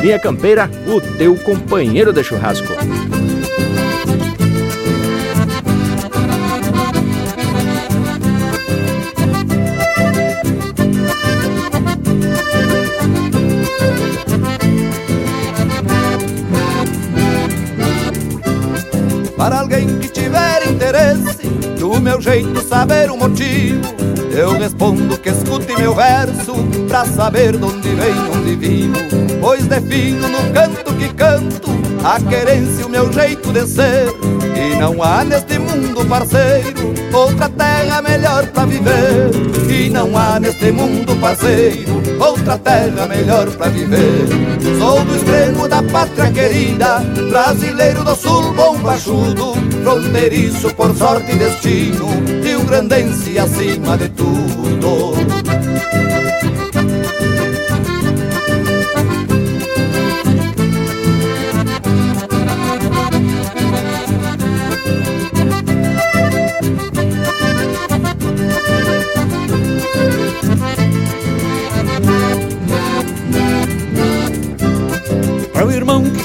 Linha 0.00 0.18
Campeira, 0.18 0.70
o 0.86 1.00
teu 1.16 1.34
companheiro 1.36 2.12
de 2.12 2.22
churrasco. 2.22 2.72
Para 19.50 19.62
alguém 19.62 19.98
que 19.98 20.08
tiver 20.08 20.64
interesse 20.70 21.48
no 21.80 22.00
meu 22.00 22.20
jeito 22.20 22.62
saber 22.62 23.10
o 23.10 23.16
motivo, 23.16 23.80
eu 24.30 24.52
respondo 24.52 25.18
que 25.18 25.28
escute 25.28 25.74
meu 25.76 25.92
verso 25.92 26.54
pra 26.86 27.04
saber 27.04 27.56
de 27.56 27.64
onde 27.64 27.88
vem, 27.88 28.14
onde 28.32 28.54
vivo. 28.54 28.94
Pois 29.40 29.66
defino 29.66 30.28
no 30.28 30.52
canto 30.52 30.94
que 30.94 31.12
canto 31.14 31.68
a 32.04 32.20
querência, 32.20 32.86
o 32.86 32.88
meu 32.88 33.12
jeito 33.12 33.52
de 33.52 33.66
ser. 33.66 34.06
E 34.60 34.76
não 34.76 35.02
há 35.02 35.24
neste 35.24 35.58
mundo, 35.58 36.04
parceiro, 36.06 36.92
outra 37.14 37.48
terra 37.48 38.02
melhor 38.02 38.46
pra 38.48 38.66
viver. 38.66 39.30
E 39.70 39.88
não 39.88 40.14
há 40.18 40.38
neste 40.38 40.70
mundo, 40.70 41.16
parceiro, 41.16 42.02
outra 42.20 42.58
terra 42.58 43.06
melhor 43.06 43.48
pra 43.52 43.68
viver. 43.68 44.28
Sou 44.78 45.02
do 45.02 45.16
extremo 45.16 45.66
da 45.66 45.82
pátria 45.82 46.30
querida, 46.30 46.98
brasileiro 47.30 48.04
do 48.04 48.14
sul, 48.14 48.52
bom 48.52 48.76
baixudo, 48.76 49.54
fronteiriço 49.82 50.74
por 50.74 50.94
sorte 50.94 51.32
e 51.32 51.36
destino, 51.36 52.06
Rio 52.42 52.62
Grandense 52.64 53.38
acima 53.38 53.96
de 53.96 54.10
tudo. 54.10 55.14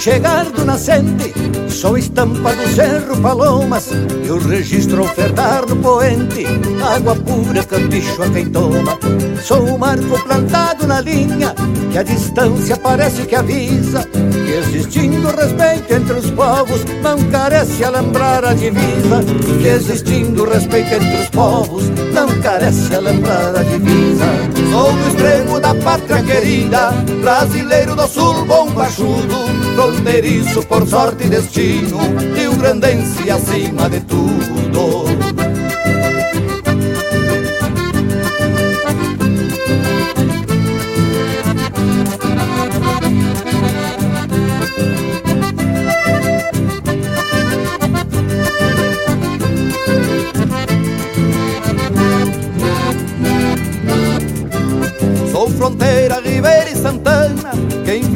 Chegar 0.05 0.51
do 0.51 0.63
nascente 0.63 1.33
Sou 1.75 1.97
estampa 1.97 2.55
do 2.55 2.73
Cerro 2.73 3.17
Palomas 3.21 3.89
E 4.25 4.31
o 4.31 4.37
registro 4.37 5.03
ofertar 5.03 5.65
do 5.65 5.75
poente. 5.75 6.45
Água 6.81 7.17
pura, 7.17 7.61
cambicho 7.65 8.23
a 8.23 8.29
quem 8.29 8.49
toma. 8.49 8.97
Sou 9.43 9.75
o 9.75 9.77
marco 9.77 10.17
plantado 10.23 10.87
na 10.87 11.01
linha 11.01 11.53
Que 11.91 11.97
a 11.97 12.03
distância 12.03 12.77
parece 12.77 13.23
que 13.23 13.35
avisa. 13.35 14.07
Que 14.07 14.53
existindo 14.53 15.27
respeito 15.27 15.93
entre 15.93 16.13
os 16.13 16.31
povos 16.31 16.85
Não 17.03 17.21
carece 17.29 17.83
a 17.83 17.89
lembrar 17.89 18.45
a 18.45 18.53
divisa. 18.53 19.21
Que 19.61 19.67
existindo 19.67 20.45
respeito 20.45 20.93
entre 20.93 21.23
os 21.23 21.29
povos 21.29 21.89
Não 22.13 22.27
carece 22.39 22.95
a 22.95 22.99
lembrar 22.99 23.53
a 23.53 23.63
divisa. 23.63 24.25
Sou 24.71 24.93
do 24.93 25.09
extremo 25.09 25.59
da 25.59 25.75
pátria 25.75 26.23
querida 26.23 26.91
Brasileiro 27.21 27.95
do 27.95 28.07
sul, 28.07 28.45
bom 28.45 28.69
baixudo 28.71 29.35
Fronteiriço 29.75 30.63
por 30.63 30.87
sorte 30.87 31.25
e 31.25 31.29
destino 31.29 31.64
Rio 31.65 32.55
Grandense 32.57 33.31
acima 33.31 33.89
de 33.89 33.99
tudo 34.01 35.44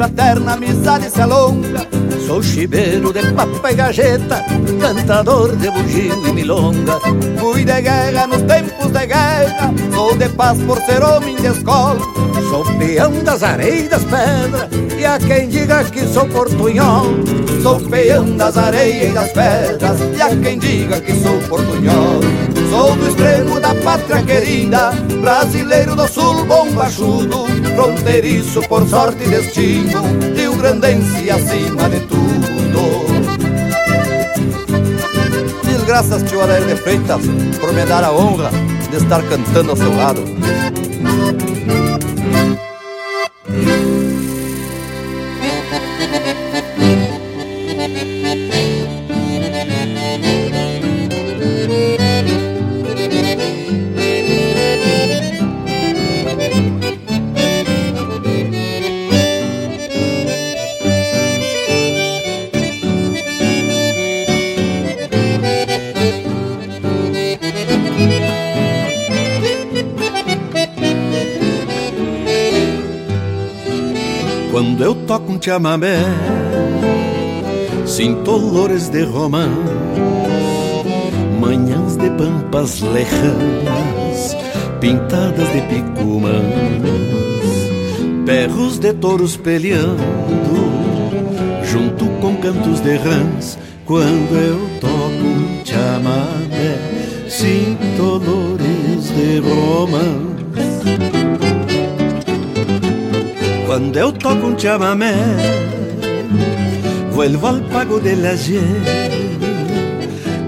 fraterna 0.00 0.54
amizade 0.54 1.10
se 1.10 1.20
alonga. 1.20 1.86
Sou 2.26 2.42
chibeiro 2.42 3.12
de 3.12 3.20
papa 3.32 3.70
e 3.70 3.74
gajeta 3.74 4.42
Cantador 4.80 5.54
de 5.56 5.70
bugio 5.70 6.26
e 6.26 6.32
milonga. 6.32 6.98
Fui 7.38 7.66
de 7.66 7.82
guerra 7.82 8.26
nos 8.26 8.40
tempos 8.42 8.90
de 8.92 9.06
guerra 9.06 9.74
Sou 9.92 10.16
de 10.16 10.28
paz 10.30 10.58
por 10.62 10.78
ser 10.86 11.02
homem 11.02 11.36
de 11.36 11.48
escola. 11.48 12.00
Sou 12.48 12.64
peão 12.78 13.12
das 13.22 13.42
areias 13.42 13.84
e 13.84 13.88
das 13.90 14.04
pedras 14.04 14.68
E 14.98 15.04
a 15.04 15.18
quem 15.18 15.48
diga 15.50 15.84
que 15.84 16.06
sou 16.06 16.26
portunhol. 16.28 17.04
Sou 17.62 17.78
peão 17.80 18.36
das 18.38 18.56
areias 18.56 19.10
e 19.10 19.12
das 19.12 19.32
pedras 19.32 20.00
E 20.16 20.22
a 20.22 20.28
quem 20.34 20.58
diga 20.58 20.98
que 20.98 21.12
sou 21.12 21.38
portunhol. 21.40 22.20
Sou 22.70 22.96
do 22.96 23.06
extremo 23.06 23.60
da 23.60 23.74
pátria 23.74 24.22
querida 24.22 24.92
Brasileiro 25.20 25.94
do 25.94 26.08
sul, 26.08 26.44
bom 26.46 26.70
baixudo 26.70 27.59
Fronteiriço 27.74 28.60
por 28.62 28.86
sorte 28.88 29.24
e 29.24 29.28
destino 29.28 30.02
Rio 30.34 30.54
Grandense 30.56 31.30
acima 31.30 31.88
de 31.88 32.00
tudo. 32.00 32.20
Mil 35.64 35.84
graças, 35.86 36.22
tio 36.24 36.40
Adair 36.42 36.64
de 36.66 36.76
Freitas 36.76 37.22
Por 37.60 37.72
me 37.72 37.84
dar 37.84 38.04
a 38.04 38.12
honra 38.12 38.50
de 38.90 38.96
estar 38.96 39.22
cantando 39.22 39.70
ao 39.70 39.76
seu 39.76 39.94
lado 39.96 40.22
chamamé 75.50 75.98
Sinto 77.84 78.30
olores 78.36 78.88
de 78.88 79.02
romã 79.02 79.48
Manhãs 81.40 81.96
de 81.96 82.08
pampas 82.10 82.80
lejanas 82.80 84.36
Pintadas 84.80 85.48
de 85.52 85.60
picumãs 85.62 86.44
Berros 88.24 88.78
de 88.78 88.92
touros 88.92 89.36
peleando 89.36 89.98
Junto 91.64 92.04
com 92.20 92.36
cantos 92.36 92.78
de 92.80 92.96
rãs 92.98 93.58
Quando 93.84 94.32
eu 94.36 94.60
toco 94.80 95.26
um 95.26 95.66
chamamé 95.66 96.78
Sinto 97.28 98.02
olores 98.04 99.10
de 99.16 99.40
romance 99.40 101.19
Cuando 103.70 104.00
eu 104.00 104.10
toco 104.10 104.48
un 104.48 104.56
chamamé, 104.58 105.14
vuelvo 107.12 107.46
al 107.46 107.60
pago 107.68 108.00
del 108.00 108.26
ayer, 108.26 108.64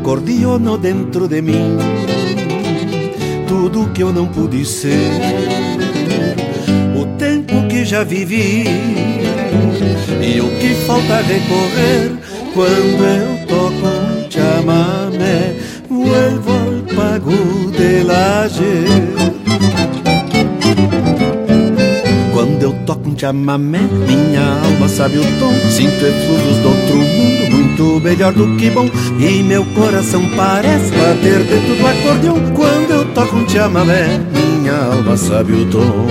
cordiono 0.02 0.76
dentro 0.76 1.28
de 1.28 1.40
mim, 1.40 1.78
tudo 3.46 3.92
que 3.94 4.02
eu 4.02 4.12
não 4.12 4.26
pude 4.26 4.64
ser, 4.64 5.08
o 6.96 7.06
tempo 7.16 7.68
que 7.68 7.84
já 7.84 8.02
vivi 8.02 8.64
e 10.20 10.40
o 10.40 10.48
que 10.58 10.74
falta 10.84 11.18
recorrer. 11.18 12.18
Quando 12.52 13.04
eu 13.06 13.46
toco 13.46 13.86
um 13.86 14.28
chamamé, 14.28 15.54
vuelvo 15.88 16.50
al 16.54 16.82
pago 16.96 17.70
del 17.70 18.10
ayer. 18.10 19.31
Chamamé, 23.22 23.78
minha 24.08 24.64
alma 24.64 24.88
sabe 24.88 25.18
o 25.18 25.22
tom. 25.38 25.54
Sinto 25.70 26.04
efluvos 26.04 26.58
do 26.58 26.68
outro 26.68 26.96
mundo, 26.96 27.50
muito 27.52 28.00
melhor 28.00 28.32
do 28.32 28.56
que 28.56 28.68
bom. 28.70 28.90
E 29.20 29.44
meu 29.44 29.64
coração 29.66 30.28
parece 30.36 30.90
bater 30.90 31.44
dentro 31.44 31.76
do 31.76 31.86
acordeão. 31.86 32.52
Quando 32.52 32.90
eu 32.90 33.04
toco 33.14 33.36
um 33.36 33.48
chamamé, 33.48 34.18
minha 34.32 34.74
alma 34.74 35.16
sabe 35.16 35.52
o 35.52 35.70
tom. 35.70 36.08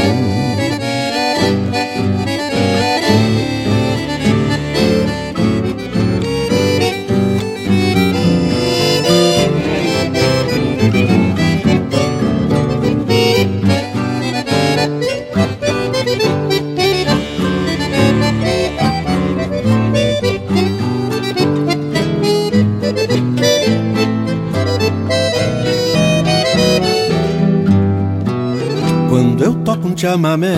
Chamamé, 30.12 30.58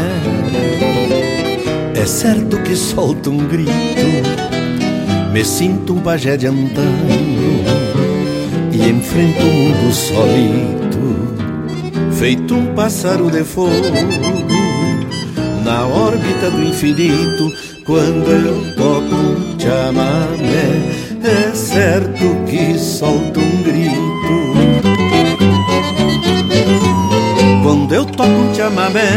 é 1.94 2.06
certo 2.08 2.58
que 2.64 2.76
solto 2.76 3.30
um 3.30 3.38
grito. 3.38 3.72
Me 5.32 5.46
sinto 5.46 5.94
um 5.94 6.00
pajé 6.00 6.36
de 6.38 6.48
e 6.48 6.50
enfrento 8.90 9.44
o 9.44 9.54
mundo 9.54 9.94
solito, 9.94 11.38
feito 12.14 12.56
um 12.56 12.74
pássaro 12.74 13.30
de 13.30 13.44
fogo 13.44 13.70
na 15.64 15.86
órbita 15.86 16.50
do 16.50 16.64
infinito. 16.64 17.54
Quando 17.86 18.32
eu 18.32 18.76
toco 18.76 19.16
um 19.16 19.60
chamamé, 19.60 20.82
é 21.24 21.54
certo 21.54 22.44
que 22.48 22.80
solto 22.80 23.40
um 23.40 23.62
grito. 23.62 23.93
Chamamé, 28.64 29.12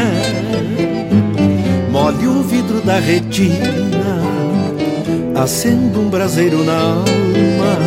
molho 1.92 2.40
o 2.40 2.42
vidro 2.42 2.80
da 2.80 2.98
retina, 2.98 4.20
acendo 5.40 6.00
um 6.00 6.08
braseiro 6.08 6.64
na 6.64 6.76
alma 6.76 7.78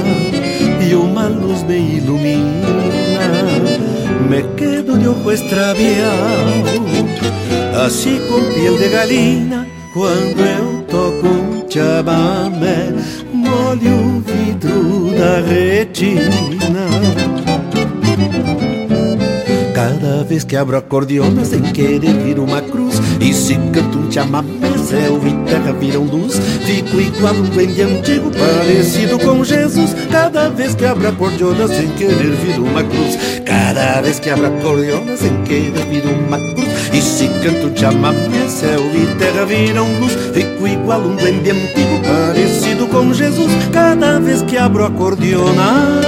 e 0.80 0.96
uma 0.96 1.28
luz 1.28 1.64
me 1.64 1.98
ilumina. 1.98 2.66
Me 4.30 4.42
quedo 4.56 4.98
de 4.98 5.10
ojo 5.10 5.32
extraviado, 5.32 6.80
assim 7.86 8.22
com 8.30 8.42
piel 8.54 8.78
de 8.78 8.88
galina. 8.88 9.68
Quando 9.94 10.40
eu 10.40 10.82
toco 10.84 11.28
um 11.28 11.70
chamamé, 11.70 12.94
molho 13.34 13.96
o 13.96 14.22
vidro 14.22 15.12
da 15.18 15.42
retina. 15.42 16.09
Vez 20.30 20.44
que 20.44 20.56
abro 20.56 20.78
acordeona 20.78 21.44
sem 21.44 21.60
querer 21.64 22.14
vir 22.24 22.38
uma 22.38 22.62
cruz. 22.62 23.02
E 23.20 23.34
se 23.34 23.56
canto 23.74 23.98
um 23.98 24.12
chamamé, 24.12 24.78
céu 24.78 25.20
e 25.26 25.50
terra 25.50 25.74
viram 25.74 26.04
luz. 26.04 26.40
Fico 26.66 27.02
igual 27.02 27.34
um 27.34 27.50
duende 27.50 27.82
antigo 27.82 28.30
parecido 28.30 29.18
com 29.18 29.44
Jesus. 29.44 29.96
Cada 30.12 30.50
vez 30.50 30.76
que 30.76 30.86
abro 30.86 31.08
acordeona 31.08 31.68
sem 31.68 31.90
querer 31.94 32.36
vir 32.36 32.60
uma 32.60 32.84
cruz. 32.84 33.18
Cada 33.44 34.02
vez 34.02 34.20
que 34.20 34.30
abro 34.30 34.46
acordeona 34.46 35.18
sem 35.18 35.36
querer 35.46 35.84
vir 35.90 36.06
uma 36.06 36.38
cruz. 36.38 36.70
E 36.94 37.02
se 37.02 37.28
canto 37.44 37.68
um 37.68 37.76
chamamé, 37.76 38.48
céu 38.48 38.82
e 38.94 39.08
terra 39.18 39.46
viram 39.46 39.88
luz. 40.00 40.14
Fico 40.32 40.68
igual 40.68 41.02
um 41.02 41.16
duende 41.16 41.50
antigo 41.50 42.00
parecido 42.06 42.86
com 42.88 43.12
Jesus. 43.12 43.52
Cada 43.74 44.20
vez 44.20 44.44
que 44.44 44.58
abro 44.58 44.86
acordeona 44.86 46.02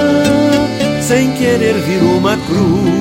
sem 1.02 1.32
querer 1.32 1.74
vir 1.74 2.04
uma 2.04 2.38
cruz 2.38 3.01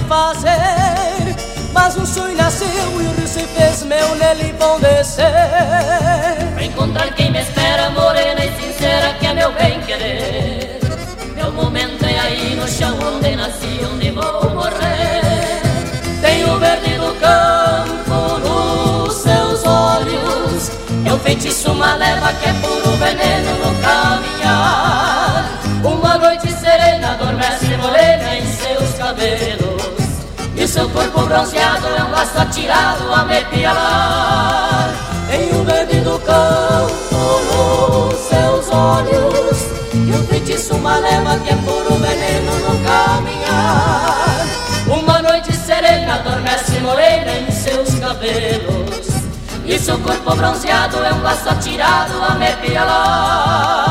Fazer 0.00 1.36
Mas 1.72 1.96
um 1.96 2.06
sonho 2.06 2.36
nasceu 2.36 2.68
e 2.68 3.06
o 3.06 3.14
rio 3.14 3.28
se 3.28 3.40
fez 3.40 3.82
meu, 3.84 4.14
nele 4.16 4.54
vão 4.58 4.78
descer. 4.80 5.24
Pra 6.54 6.64
encontrar 6.64 7.14
quem 7.14 7.30
me 7.30 7.40
espera, 7.40 7.90
morena 7.90 8.44
e 8.44 8.60
sincera, 8.60 9.14
que 9.14 9.26
é 9.26 9.34
meu 9.34 9.52
bem 9.52 9.80
querer. 9.80 10.78
Meu 11.34 11.50
momento 11.52 12.04
é 12.04 12.18
aí 12.18 12.56
no 12.56 12.68
chão 12.68 12.96
onde 13.02 13.34
nasci, 13.34 13.80
onde 13.90 14.10
vou 14.10 14.50
morrer. 14.50 15.62
Tem 16.22 16.44
o 16.44 16.56
verde 16.56 16.94
do 16.98 17.12
campo 17.18 18.38
nos 18.38 19.12
seus 19.14 19.64
olhos 19.64 20.70
É 21.04 21.12
o 21.12 21.18
feitiço, 21.18 21.72
uma 21.72 21.96
leva 21.96 22.32
que 22.34 22.48
é 22.48 22.52
puro 22.52 22.96
veneno 22.96 23.61
seu 30.72 30.88
corpo 30.88 31.20
bronzeado 31.26 31.86
é 31.86 32.02
um 32.02 32.10
laço 32.10 32.38
atirado 32.38 33.12
a 33.12 33.24
me 33.24 33.44
pialar 33.44 34.94
Tem 35.30 35.50
o 35.50 35.62
verde 35.64 36.00
do 36.00 36.18
campo 36.20 37.14
nos 37.50 38.18
seus 38.18 38.70
olhos 38.70 39.66
E 39.92 40.12
um 40.12 40.26
feitiço, 40.28 40.74
uma 40.76 40.96
leva 40.96 41.38
que 41.40 41.50
é 41.50 41.56
puro 41.56 41.94
veneno 41.96 42.52
no 42.60 42.84
caminhar. 42.86 44.46
Uma 44.86 45.20
noite 45.20 45.54
serena, 45.54 46.14
adormece 46.14 46.80
morena 46.80 47.32
em 47.32 47.52
seus 47.52 47.94
cabelos 47.96 49.08
E 49.66 49.78
seu 49.78 49.98
corpo 49.98 50.34
bronzeado 50.34 51.04
é 51.04 51.12
um 51.12 51.22
laço 51.22 51.50
atirado 51.50 52.14
a 52.24 52.34
me 52.36 52.50
pialar 52.66 53.81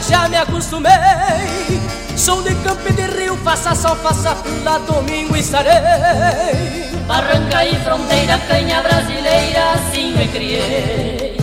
já 0.00 0.28
me 0.28 0.36
acostumei. 0.36 0.92
Sou 2.16 2.42
de 2.42 2.54
campo 2.56 2.88
e 2.88 2.92
de 2.92 3.02
rio, 3.02 3.36
faça 3.38 3.74
sol, 3.74 3.96
faça 3.96 4.34
frio, 4.36 4.62
lá 4.62 4.78
domingo 4.78 5.36
estarei 5.36 5.72
Barranca 7.06 7.64
e 7.64 7.74
fronteira, 7.76 8.38
canha 8.46 8.82
brasileira, 8.82 9.72
assim 9.74 10.14
me 10.14 10.28
criei. 10.28 11.36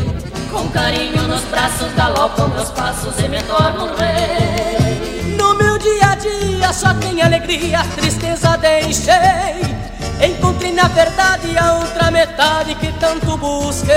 Com 0.52 0.68
carinho 0.70 1.24
nos 1.24 1.41
braços, 1.45 1.93
galopam 1.95 2.47
meus 2.50 2.70
passos 2.70 3.18
e 3.20 3.28
me 3.28 3.41
torno 3.43 3.89
rei. 3.95 5.36
No 5.38 5.56
meu 5.56 5.78
dia 5.78 6.12
a 6.12 6.16
dia 6.16 6.74
só 6.74 6.93
tem 6.93 7.22
alegria, 7.22 7.84
tristeza 7.95 8.58
deixei 8.58 9.78
Encontrei 10.22 10.74
na 10.74 10.88
verdade 10.89 11.57
a 11.57 11.74
outra 11.76 12.11
metade 12.11 12.76
que 12.76 12.91
tanto 12.93 13.38
busquei 13.38 13.95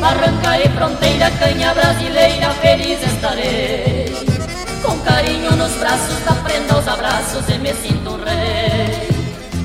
Barranca 0.00 0.58
e 0.58 0.68
fronteira, 0.70 1.30
canha 1.38 1.72
brasileira, 1.72 2.50
feliz 2.60 3.00
estarei 3.02 4.12
Com 4.82 4.98
carinho 4.98 5.52
nos 5.52 5.72
braços, 5.74 6.18
da 6.24 6.34
prenda 6.34 6.74
aos 6.74 6.88
abraços 6.88 7.48
e 7.48 7.58
me 7.58 7.72
sinto 7.72 8.10
um 8.10 8.24
rei. 8.24 9.12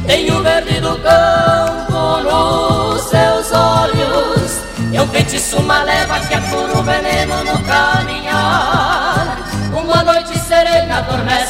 Tenho 0.05 0.41
verde 0.41 0.79
do 0.79 0.95
campo 0.99 2.21
nos 2.21 3.01
seus 3.09 3.51
olhos, 3.51 4.61
é 4.93 5.01
um 5.01 5.07
feitiço, 5.07 5.57
uma 5.57 5.83
leva 5.83 6.19
que 6.21 6.33
apura 6.35 6.79
o 6.79 6.83
veneno 6.83 7.43
no 7.43 7.59
caminhar. 7.63 9.37
Uma 9.73 10.03
noite 10.03 10.37
serena 10.39 10.99
adormece 10.99 11.46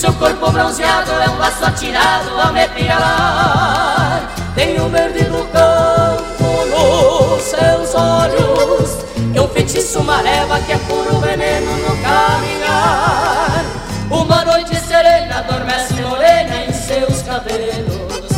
seu 0.00 0.14
corpo 0.14 0.50
bronzeado 0.50 1.12
é 1.12 1.28
um 1.28 1.36
laço 1.36 1.62
atirado 1.62 2.30
a 2.40 2.50
me 2.52 2.66
pialar. 2.68 4.22
Tenho 4.54 4.88
verde 4.88 5.24
do 5.24 5.44
campo 5.52 6.64
nos 6.64 7.42
seus 7.42 7.94
olhos, 7.94 8.96
é 9.34 9.40
um 9.42 9.48
feitiço, 9.48 10.00
uma 10.00 10.22
leva 10.22 10.58
que 10.60 10.72
apura 10.72 11.12
o 11.12 11.20
veneno 11.20 11.76
no 11.76 11.96
caminhar. 11.98 13.62
Uma 14.10 14.42
noite 14.42 14.74
serena 14.76 15.40
adormece 15.40 15.92
morena 16.02 16.64
em 16.64 16.72
seus 16.72 17.22
cabelos 17.22 18.28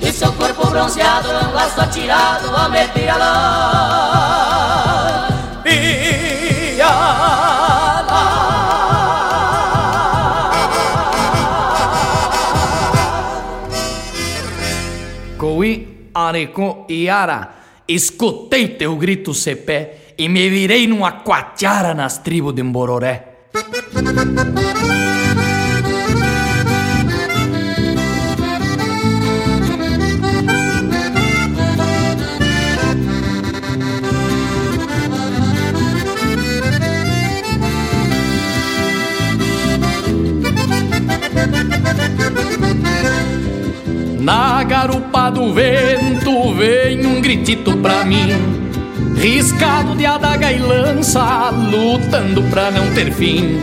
E 0.00 0.10
seu 0.10 0.32
corpo 0.32 0.66
bronzeado 0.66 1.28
é 1.30 1.44
um 1.44 1.52
laço 1.52 1.80
atirado 1.80 2.56
a 2.56 2.68
me 2.70 2.88
pialar 2.88 4.51
Arecô 16.14 16.84
e 16.88 17.08
Ara, 17.08 17.54
escutei 17.88 18.68
teu 18.68 18.96
grito 18.96 19.32
cepé 19.32 20.14
e 20.18 20.28
me 20.28 20.48
virei 20.50 20.86
numa 20.86 21.12
quatiara 21.12 21.94
nas 21.94 22.18
tribos 22.18 22.54
de 22.54 22.62
Mbororé. 22.62 23.28
Na 44.20 44.62
garupa 44.62 45.11
do 45.30 45.52
vento 45.52 46.54
vem 46.54 47.06
um 47.06 47.20
gritito 47.20 47.76
pra 47.76 48.04
mim. 48.04 48.32
Riscado 49.16 49.94
de 49.94 50.04
adaga 50.04 50.50
e 50.50 50.58
lança, 50.58 51.50
lutando 51.50 52.42
pra 52.44 52.70
não 52.70 52.92
ter 52.92 53.12
fim. 53.12 53.60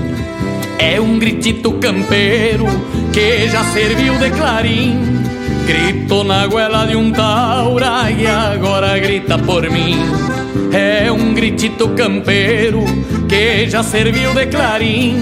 É 0.77 1.01
um 1.01 1.19
gritito 1.19 1.73
campeiro 1.73 2.65
que 3.11 3.47
já 3.49 3.63
serviu 3.65 4.17
de 4.17 4.29
clarim. 4.31 5.23
Gritou 5.65 6.23
na 6.23 6.47
goela 6.47 6.85
de 6.85 6.95
um 6.95 7.11
taura 7.11 8.09
e 8.09 8.25
agora 8.25 8.97
grita 8.97 9.37
por 9.37 9.69
mim. 9.69 9.97
É 10.71 11.11
um 11.11 11.33
gritito 11.33 11.89
campeiro 11.89 12.85
que 13.27 13.69
já 13.69 13.83
serviu 13.83 14.33
de 14.33 14.45
clarim. 14.47 15.17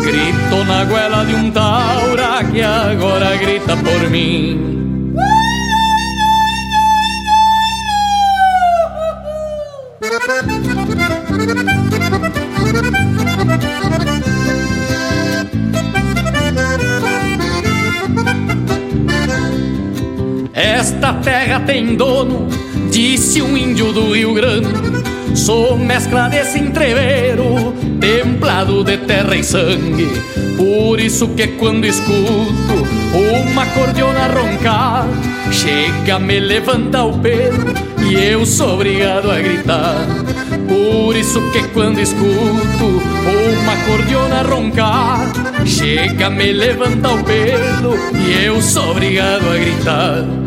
Grito 0.00 0.64
na 0.66 0.84
goela 0.84 1.24
de 1.24 1.34
um 1.34 1.50
taura 1.50 2.44
que 2.44 2.60
agora 2.60 3.36
grita 3.36 3.76
por 3.76 4.10
mim. 4.10 4.79
Esta 20.52 21.14
terra 21.14 21.60
tem 21.60 21.96
dono, 21.96 22.48
disse 22.90 23.40
um 23.40 23.56
índio 23.56 23.92
do 23.92 24.12
Rio 24.12 24.34
Grande. 24.34 24.68
Sou 25.34 25.78
mescla 25.78 26.28
desse 26.28 26.58
entreveiro, 26.58 27.72
templado 27.98 28.84
de 28.84 28.98
terra 28.98 29.34
e 29.34 29.42
sangue. 29.42 30.06
Por 30.58 31.00
isso 31.00 31.28
que 31.28 31.46
quando 31.48 31.86
escuto 31.86 32.86
uma 33.42 33.64
cordiona 33.66 34.26
roncar, 34.26 35.08
chega, 35.50 36.18
me 36.18 36.38
levanta 36.40 37.04
o 37.04 37.18
pelo 37.18 37.89
e 38.10 38.14
eu 38.14 38.44
sou 38.44 38.74
obrigado 38.74 39.30
a 39.30 39.40
gritar. 39.40 40.04
Por 40.68 41.14
isso 41.16 41.40
que 41.52 41.62
quando 41.68 42.00
escuto 42.00 42.84
uma 42.84 43.76
cordiona 43.86 44.42
roncar, 44.42 45.30
chega, 45.64 46.28
me 46.28 46.52
levanta 46.52 47.08
o 47.08 47.22
pelo 47.22 47.94
e 48.18 48.44
eu 48.44 48.60
sou 48.60 48.90
obrigado 48.90 49.48
a 49.48 49.56
gritar. 49.56 50.39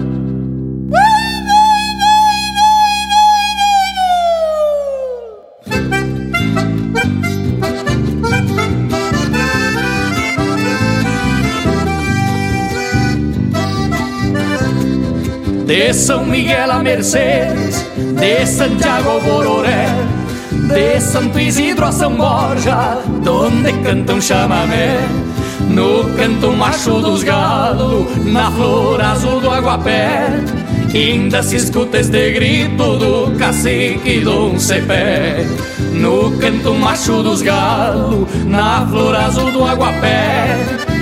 De 15.73 15.91
São 15.91 16.23
Miguel 16.23 16.71
a 16.71 16.83
Mercedes, 16.83 17.83
de 17.97 18.45
Santiago 18.45 19.19
Bororé, 19.21 19.87
de 20.71 21.01
Santo 21.01 21.39
Isidro 21.39 21.85
a 21.87 21.91
São 21.91 22.15
Borja, 22.15 22.99
donde 23.23 23.73
cantam 23.81 24.21
chamamé. 24.21 24.99
No 25.71 26.03
canto 26.15 26.51
macho 26.51 27.01
dos 27.01 27.23
galos, 27.23 28.05
na 28.23 28.51
flor 28.51 29.01
azul 29.01 29.41
do 29.41 29.49
aguapé, 29.49 30.43
ainda 30.93 31.41
se 31.41 31.55
escuta 31.55 31.97
este 31.97 32.33
grito 32.33 32.95
do 32.95 33.35
cacique 33.39 34.19
Dom 34.19 34.59
Cepé. 34.59 35.43
No 35.93 36.31
canto 36.39 36.73
macho 36.73 37.23
dos 37.23 37.41
galos, 37.41 38.27
na 38.45 38.85
flor 38.87 39.15
azul 39.15 39.51
do 39.51 39.65
aguapé, 39.65 40.57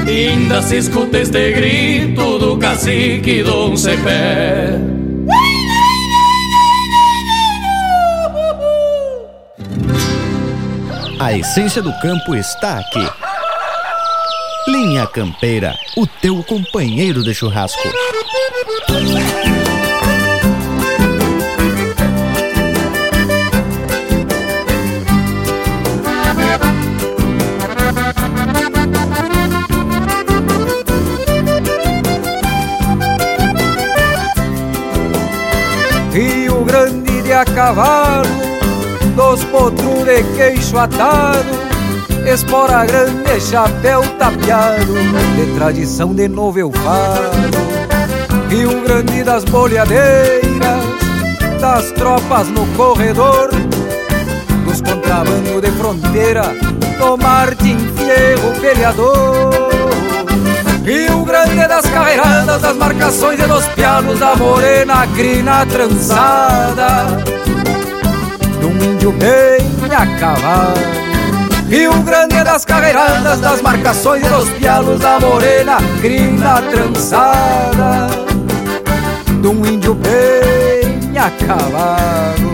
ainda 0.08 0.62
se 0.62 0.78
escuta 0.78 1.20
este 1.20 1.52
grito 1.54 2.38
do 2.38 2.58
cacique 2.58 3.44
Dom 3.44 3.76
Cepé. 3.76 4.80
A 11.20 11.34
essência 11.34 11.82
do 11.82 11.94
campo 12.00 12.36
está 12.36 12.80
aqui. 12.80 13.08
Linha 14.68 15.08
Campeira, 15.08 15.76
o 15.96 16.06
teu 16.06 16.44
companheiro 16.44 17.24
de 17.24 17.34
churrasco. 17.34 17.88
A 37.42 37.46
cavalo, 37.46 38.28
dos 39.16 39.44
potros 39.46 40.06
de 40.06 40.24
queixo 40.36 40.78
atado, 40.78 41.50
espora 42.32 42.86
grande, 42.86 43.42
chapéu 43.42 44.04
tapeado, 44.20 44.94
de 45.36 45.56
tradição 45.56 46.14
de 46.14 46.28
novo 46.28 46.60
eu 46.60 46.72
falo. 46.72 47.72
Rio 48.48 48.82
Grande 48.82 49.24
das 49.24 49.44
boleadeiras, 49.46 50.84
das 51.60 51.92
tropas 51.94 52.48
no 52.50 52.68
corredor, 52.78 53.50
dos 54.66 54.82
contrabando 54.82 55.62
de 55.62 55.72
fronteira, 55.72 56.44
do 57.00 57.18
Martin 57.18 57.78
Fierro 57.96 58.52
peleador. 58.62 59.71
Rio 60.84 61.24
Grande 61.24 61.68
das 61.68 61.86
carreiradas, 61.86 62.62
das 62.62 62.76
marcações 62.76 63.40
e 63.40 63.44
dos 63.44 63.66
pianos 63.68 64.20
da 64.20 64.36
morena 64.36 65.06
crina 65.16 65.64
trançada 65.68 67.24
De 68.60 68.66
um 68.66 68.92
índio 68.92 69.12
bem 69.12 69.62
a 69.94 70.20
cavalo 70.20 70.74
Rio 71.70 71.94
Grande 72.02 72.44
das 72.44 72.66
carreiradas, 72.66 73.40
das 73.40 73.62
marcações 73.62 74.26
e 74.26 74.30
dos 74.30 74.50
pianos 74.52 75.00
da 75.00 75.20
morena 75.20 75.78
crina 76.02 76.62
trançada 76.64 78.08
De 79.40 79.48
um 79.48 79.66
índio 79.66 79.94
bem 79.94 81.18
a 81.18 81.30
cavalo 81.46 82.51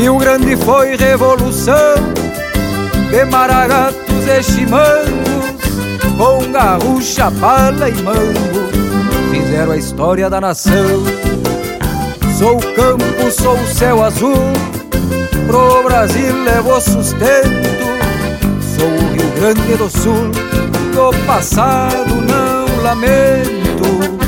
Rio 0.00 0.16
Grande 0.16 0.56
foi 0.56 0.96
revolução 0.96 1.94
de 3.10 3.22
maragatos 3.26 4.26
e 4.26 4.42
chimangos, 4.42 5.60
com 6.16 6.50
garrucha, 6.50 7.30
pala 7.32 7.90
e 7.90 8.02
mango, 8.02 8.70
fizeram 9.30 9.72
a 9.72 9.76
história 9.76 10.30
da 10.30 10.40
nação. 10.40 11.04
Sou 12.38 12.56
o 12.56 12.74
campo, 12.74 13.30
sou 13.30 13.52
o 13.52 13.66
céu 13.66 14.02
azul, 14.02 14.38
pro 15.46 15.82
Brasil 15.82 16.44
levou 16.44 16.80
sustento. 16.80 17.68
Sou 18.78 18.88
o 18.88 19.12
Rio 19.12 19.30
Grande 19.38 19.76
do 19.76 19.90
Sul, 19.90 20.30
do 20.94 21.26
passado 21.26 22.14
não 22.22 22.82
lamento. 22.82 24.19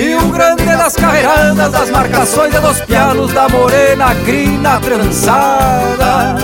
Rio 0.00 0.30
Grande 0.30 0.64
das 0.64 0.96
carreiradas, 0.96 1.72
das 1.72 1.90
marcações 1.90 2.54
e 2.54 2.58
dos 2.58 2.80
pianos 2.80 3.34
da 3.34 3.46
morena 3.50 4.14
crina 4.24 4.80
trançada, 4.80 6.36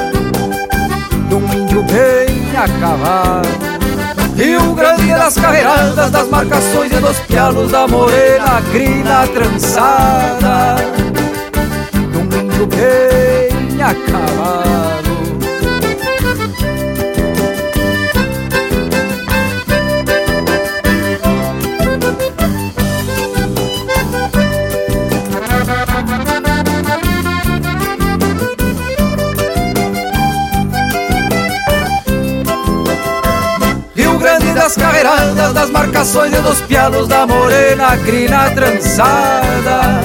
um 1.32 1.54
índio 1.56 1.82
bem 1.84 2.54
a 2.54 2.68
cavalo. 2.78 3.48
Rio 4.36 4.74
Grande 4.74 5.08
das 5.08 5.36
carreiradas, 5.36 6.10
das 6.10 6.28
marcações 6.28 6.92
e 6.92 6.96
dos 6.96 7.18
pianos 7.20 7.72
da 7.72 7.88
morena 7.88 8.60
crina 8.70 9.26
trançada, 9.28 10.76
um 12.14 12.38
índio 12.38 12.66
bem 12.66 13.82
a 13.82 13.94
cavalo. 13.94 14.95
Marcações 35.76 36.32
e 36.32 36.40
dos 36.40 36.62
pialos 36.62 37.06
da 37.06 37.26
morena 37.26 37.98
crina 37.98 38.50
trançada. 38.50 40.00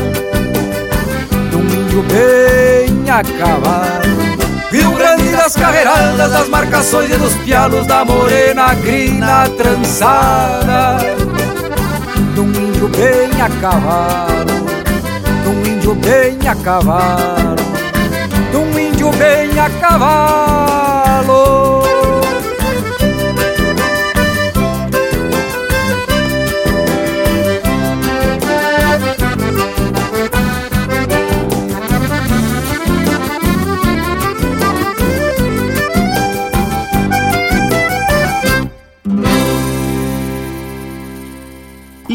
De 1.49 1.55
um 1.55 1.61
índio 1.61 2.03
bem 2.03 3.09
a 3.09 3.24
cavalo 3.24 4.22
Rio 4.69 4.91
Grande 4.91 5.30
das 5.30 5.55
carreiradas, 5.55 6.32
das 6.32 6.49
marcações 6.49 7.09
e 7.09 7.15
dos 7.15 7.34
pialos 7.36 7.88
da 7.88 8.03
morena 8.03 8.76
crina 8.76 9.49
trançada. 9.49 10.97
De 12.34 12.39
um 12.41 12.49
índio 12.49 12.89
bem 12.89 13.41
a 13.41 13.49
cavalo 13.61 14.65
De 15.43 15.49
um 15.49 15.74
índio 15.74 15.95
bem 15.95 16.38
a 16.47 16.55
cavalo 16.55 17.55
De 18.51 18.57
um 18.57 18.80
índio 18.80 19.09
bem 19.11 19.59
a 19.59 19.69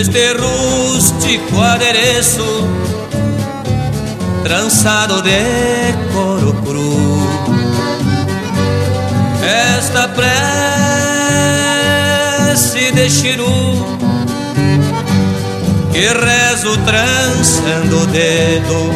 Este 0.00 0.32
rústico 0.34 1.60
adereço 1.60 2.68
trançado 4.44 5.20
de 5.22 5.92
couro 6.12 6.52
cru. 6.62 7.26
Esta 9.42 10.06
prece 10.08 10.22
de 12.92 13.10
chiru 13.10 13.98
que 15.92 16.06
rezo 16.06 16.78
trançando 16.84 18.02
o 18.02 18.06
dedo, 18.06 18.92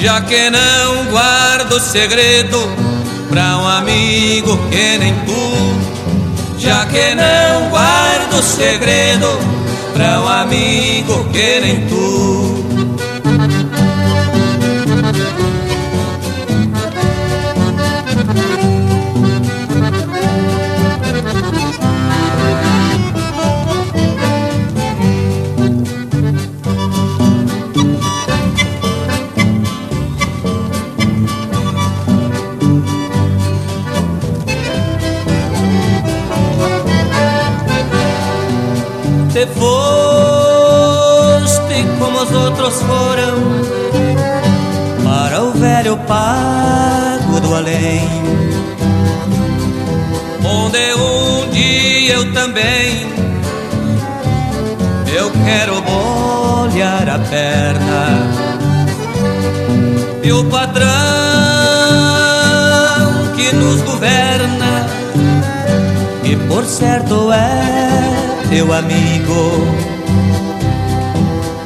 já 0.00 0.22
que 0.22 0.48
não 0.48 1.04
guardo 1.10 1.78
segredo 1.78 2.58
pra 3.28 3.58
um 3.58 3.68
amigo 3.68 4.56
que 4.70 4.96
nem 4.98 5.14
tu, 5.26 6.56
já 6.58 6.86
que 6.86 7.14
não 7.14 7.68
guardo 7.68 8.17
segredo 8.42 9.26
pra 9.94 10.20
um 10.20 10.28
amigo 10.28 11.24
que 11.32 11.60
nem 11.60 11.86
tu. 11.88 12.47
Eu 52.18 52.32
também 52.32 53.06
eu 55.16 55.30
quero 55.44 55.80
molhar 55.82 57.08
a 57.08 57.18
perna 57.20 58.06
e 60.24 60.32
o 60.32 60.44
patrão 60.46 60.88
que 63.36 63.54
nos 63.54 63.82
governa 63.82 64.86
e 66.24 66.34
por 66.48 66.64
certo 66.64 67.32
é 67.32 68.48
teu 68.50 68.72
amigo. 68.72 69.68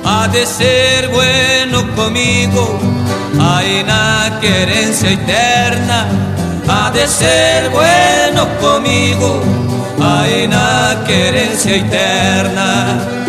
Há 0.05 0.27
de 0.27 0.45
ser 0.47 1.09
bueno 1.09 1.87
comigo, 1.95 2.79
aí 3.41 3.83
na 3.85 4.39
querência 4.41 5.13
eterna. 5.13 6.09
Há 6.69 6.91
de 6.91 7.09
ser 7.09 7.71
bueno 7.71 8.47
comigo, 8.61 9.41
aí 10.03 10.47
na 10.47 10.97
querência 11.07 11.77
eterna. 11.77 13.22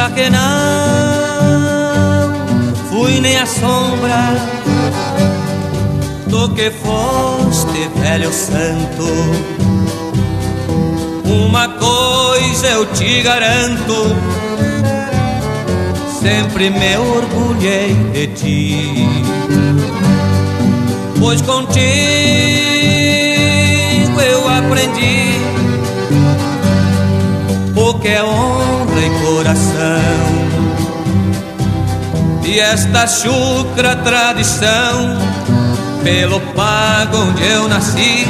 Já 0.00 0.08
que 0.12 0.30
não 0.30 0.40
fui 2.88 3.20
nem 3.20 3.36
a 3.36 3.44
sombra 3.44 4.34
Tu 6.30 6.48
que 6.54 6.70
foste 6.70 7.90
velho 7.96 8.32
santo, 8.32 9.04
uma 11.26 11.68
coisa 11.68 12.66
eu 12.68 12.86
te 12.86 13.20
garanto, 13.20 14.16
sempre 16.22 16.70
me 16.70 16.96
orgulhei 16.96 17.92
de 18.12 18.26
ti, 18.28 19.08
pois 21.18 21.42
contigo 21.42 21.80
eu 24.20 24.48
aprendi 24.48 25.19
é 28.08 28.22
honra 28.22 29.00
e 29.00 29.24
coração. 29.24 30.40
E 32.44 32.58
esta 32.58 33.06
chucra 33.06 33.94
tradição, 33.96 35.18
pelo 36.02 36.40
pago 36.54 37.18
onde 37.18 37.46
eu 37.46 37.68
nasci, 37.68 38.26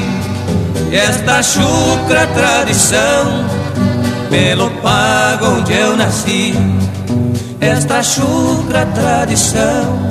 e 0.91 0.97
esta 0.97 1.43
chucra 1.43 2.27
tradição, 2.27 3.47
pelo 4.29 4.71
pago 4.83 5.47
onde 5.59 5.73
eu 5.73 5.97
nasci, 5.97 6.53
esta 7.61 8.03
chucra 8.03 8.85
tradição, 8.87 10.11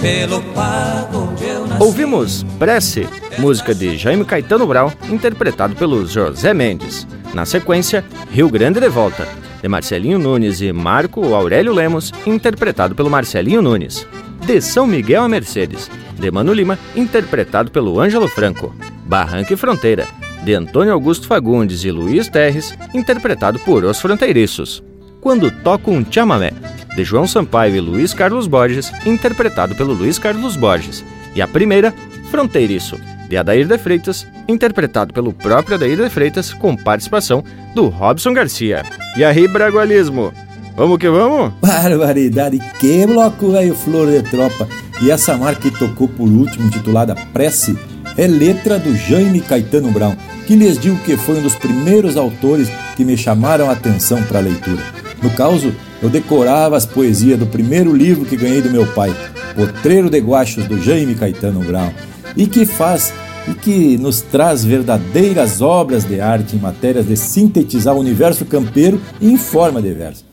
pelo 0.00 0.40
pago 0.54 1.28
onde 1.30 1.44
eu 1.44 1.66
nasci. 1.66 1.82
Ouvimos 1.82 2.46
Prece, 2.58 3.06
música 3.38 3.74
de 3.74 3.96
Jaime 3.98 4.24
Caetano 4.24 4.66
Brau, 4.66 4.90
interpretado 5.10 5.74
pelo 5.74 6.06
José 6.06 6.54
Mendes. 6.54 7.06
Na 7.34 7.44
sequência, 7.44 8.04
Rio 8.30 8.48
Grande 8.48 8.80
de 8.80 8.88
Volta, 8.88 9.28
de 9.60 9.68
Marcelinho 9.68 10.18
Nunes 10.18 10.60
e 10.60 10.72
Marco 10.72 11.34
Aurélio 11.34 11.72
Lemos, 11.72 12.12
interpretado 12.26 12.94
pelo 12.94 13.10
Marcelinho 13.10 13.62
Nunes. 13.62 14.06
De 14.46 14.60
São 14.60 14.86
Miguel 14.86 15.24
a 15.24 15.28
Mercedes, 15.28 15.90
de 16.18 16.30
Mano 16.30 16.52
Lima, 16.52 16.78
interpretado 16.96 17.70
pelo 17.70 18.00
Ângelo 18.00 18.28
Franco. 18.28 18.74
Barranca 19.04 19.52
e 19.52 19.56
Fronteira, 19.56 20.06
de 20.42 20.54
Antônio 20.54 20.92
Augusto 20.92 21.26
Fagundes 21.26 21.84
e 21.84 21.90
Luiz 21.90 22.28
Terres, 22.28 22.74
interpretado 22.94 23.58
por 23.58 23.84
Os 23.84 24.00
Fronteiriços. 24.00 24.82
Quando 25.20 25.50
Toco 25.50 25.90
um 25.90 26.04
Chamamé, 26.10 26.52
de 26.94 27.04
João 27.04 27.26
Sampaio 27.26 27.76
e 27.76 27.80
Luiz 27.80 28.14
Carlos 28.14 28.46
Borges, 28.46 28.90
interpretado 29.04 29.74
pelo 29.74 29.92
Luiz 29.92 30.18
Carlos 30.18 30.56
Borges. 30.56 31.04
E 31.34 31.42
a 31.42 31.48
primeira, 31.48 31.92
Fronteiriço, 32.30 32.98
de 33.28 33.36
Adair 33.36 33.66
de 33.66 33.78
Freitas, 33.78 34.26
interpretado 34.48 35.12
pelo 35.12 35.32
próprio 35.32 35.76
Adair 35.76 35.96
de 35.96 36.08
Freitas, 36.08 36.52
com 36.52 36.74
participação 36.74 37.44
do 37.74 37.88
Robson 37.88 38.32
Garcia. 38.32 38.82
E 39.16 39.24
aí, 39.24 39.46
Bragualismo? 39.46 40.32
Vamos 40.76 40.98
que 40.98 41.08
vamos? 41.08 41.52
Barbaridade, 41.60 42.60
que 42.78 43.04
bloco 43.06 43.50
velho 43.50 43.74
flor 43.74 44.06
de 44.08 44.22
tropa. 44.22 44.68
E 45.02 45.10
essa 45.10 45.36
marca 45.36 45.62
que 45.62 45.76
tocou 45.78 46.08
por 46.08 46.28
último, 46.28 46.68
intitulada 46.68 47.16
Prece, 47.32 47.76
é 48.16 48.26
letra 48.26 48.78
do 48.78 48.96
Jaime 48.96 49.40
Caetano 49.40 49.90
Brown, 49.90 50.16
que 50.46 50.56
lhes 50.56 50.78
digo 50.78 50.96
que 50.98 51.16
foi 51.16 51.38
um 51.38 51.42
dos 51.42 51.54
primeiros 51.54 52.16
autores 52.16 52.68
que 52.96 53.04
me 53.04 53.16
chamaram 53.16 53.68
a 53.68 53.72
atenção 53.72 54.22
para 54.22 54.38
a 54.38 54.42
leitura. 54.42 54.82
No 55.22 55.30
caso, 55.30 55.72
eu 56.00 56.08
decorava 56.08 56.76
as 56.76 56.86
poesias 56.86 57.38
do 57.38 57.46
primeiro 57.46 57.94
livro 57.94 58.24
que 58.24 58.36
ganhei 58.36 58.62
do 58.62 58.70
meu 58.70 58.86
pai, 58.86 59.14
Potreiro 59.54 60.08
de 60.08 60.20
Guachos, 60.20 60.66
do 60.66 60.80
Jaime 60.80 61.14
Caetano 61.16 61.60
Brown, 61.60 61.92
e 62.38 62.46
que 62.46 62.64
faz 62.64 63.12
e 63.48 63.54
que 63.54 63.98
nos 63.98 64.20
traz 64.20 64.64
verdadeiras 64.64 65.60
obras 65.60 66.04
de 66.04 66.20
arte 66.20 66.54
em 66.54 66.60
matérias 66.60 67.06
de 67.06 67.16
sintetizar 67.16 67.94
o 67.94 68.00
universo 68.00 68.44
campeiro 68.44 69.00
em 69.20 69.36
forma 69.36 69.82
de 69.82 69.92
verso. 69.92 70.24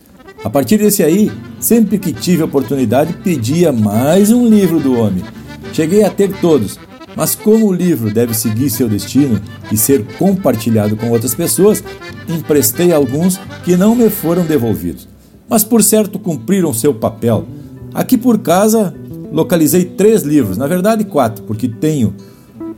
A 0.43 0.49
partir 0.49 0.77
desse 0.77 1.01
aí, 1.01 1.31
sempre 1.59 1.97
que 1.97 2.13
tive 2.13 2.43
oportunidade, 2.43 3.13
pedia 3.23 3.71
mais 3.71 4.31
um 4.31 4.47
livro 4.47 4.79
do 4.79 4.99
homem. 4.99 5.23
Cheguei 5.73 6.03
a 6.03 6.09
ter 6.11 6.31
todos, 6.39 6.77
mas 7.15 7.33
como 7.33 7.67
o 7.67 7.73
livro 7.73 8.13
deve 8.13 8.33
seguir 8.35 8.69
seu 8.69 8.87
destino 8.87 9.41
e 9.71 9.77
ser 9.77 10.05
compartilhado 10.19 10.95
com 10.95 11.09
outras 11.09 11.33
pessoas, 11.33 11.83
emprestei 12.29 12.93
alguns 12.93 13.39
que 13.63 13.75
não 13.75 13.95
me 13.95 14.09
foram 14.09 14.45
devolvidos. 14.45 15.07
Mas 15.49 15.63
por 15.63 15.81
certo 15.81 16.19
cumpriram 16.19 16.73
seu 16.73 16.93
papel. 16.93 17.45
Aqui 17.93 18.17
por 18.17 18.37
casa 18.39 18.93
localizei 19.31 19.85
três 19.85 20.23
livros, 20.23 20.57
na 20.57 20.67
verdade 20.67 21.03
quatro, 21.03 21.43
porque 21.43 21.67
tenho 21.67 22.13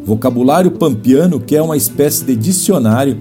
Vocabulário 0.03 0.71
Pampiano, 0.71 1.39
que 1.39 1.55
é 1.55 1.61
uma 1.61 1.75
espécie 1.75 2.23
de 2.23 2.35
dicionário 2.35 3.17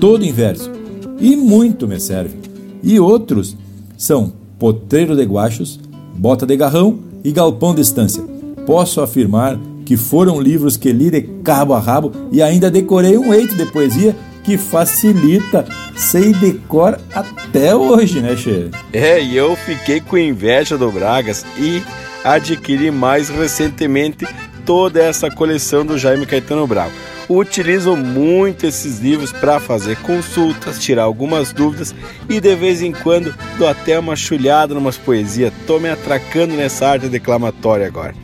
todo 0.00 0.24
em 0.24 0.32
verso, 0.32 0.70
e 1.18 1.36
muito 1.36 1.86
me 1.86 2.00
serve. 2.00 2.36
E 2.82 2.98
outros 2.98 3.56
são 3.96 4.32
Potreiro 4.58 5.14
de 5.14 5.24
Guachos, 5.24 5.78
Bota 6.16 6.46
de 6.46 6.56
Garrão 6.56 6.98
e 7.22 7.30
Galpão 7.30 7.74
de 7.74 7.82
Estância. 7.82 8.22
Posso 8.66 9.00
afirmar 9.00 9.58
que 9.84 9.96
foram 9.96 10.40
livros 10.40 10.76
que 10.76 10.92
li 10.92 11.10
de 11.10 11.22
cabo 11.42 11.74
a 11.74 11.78
rabo 11.78 12.12
e 12.30 12.40
ainda 12.40 12.70
decorei 12.70 13.18
um 13.18 13.34
eito 13.34 13.56
de 13.56 13.66
poesia 13.66 14.16
que 14.44 14.56
facilita, 14.56 15.66
sei 15.96 16.32
decor 16.32 16.98
até 17.14 17.74
hoje, 17.74 18.20
né, 18.20 18.36
Che? 18.36 18.70
É, 18.92 19.22
e 19.22 19.36
eu 19.36 19.54
fiquei 19.56 20.00
com 20.00 20.16
inveja 20.16 20.78
do 20.78 20.90
Bragas 20.90 21.44
e 21.58 21.82
adquiri 22.24 22.90
mais 22.90 23.28
recentemente 23.28 24.26
toda 24.64 25.02
essa 25.02 25.30
coleção 25.30 25.84
do 25.84 25.98
Jaime 25.98 26.26
Caetano 26.26 26.66
Bravo. 26.66 26.92
Utilizo 27.28 27.96
muito 27.96 28.66
esses 28.66 28.98
livros 28.98 29.30
para 29.30 29.60
fazer 29.60 29.96
consultas, 29.98 30.80
tirar 30.80 31.04
algumas 31.04 31.52
dúvidas 31.52 31.94
e 32.28 32.40
de 32.40 32.56
vez 32.56 32.82
em 32.82 32.92
quando 32.92 33.34
dou 33.56 33.68
até 33.68 33.98
uma 33.98 34.16
chulhada 34.16 34.74
numas 34.74 34.96
poesias. 34.96 35.52
Tô 35.66 35.78
me 35.78 35.88
atracando 35.88 36.56
nessa 36.56 36.88
arte 36.88 37.08
declamatória 37.08 37.86
agora. 37.86 38.14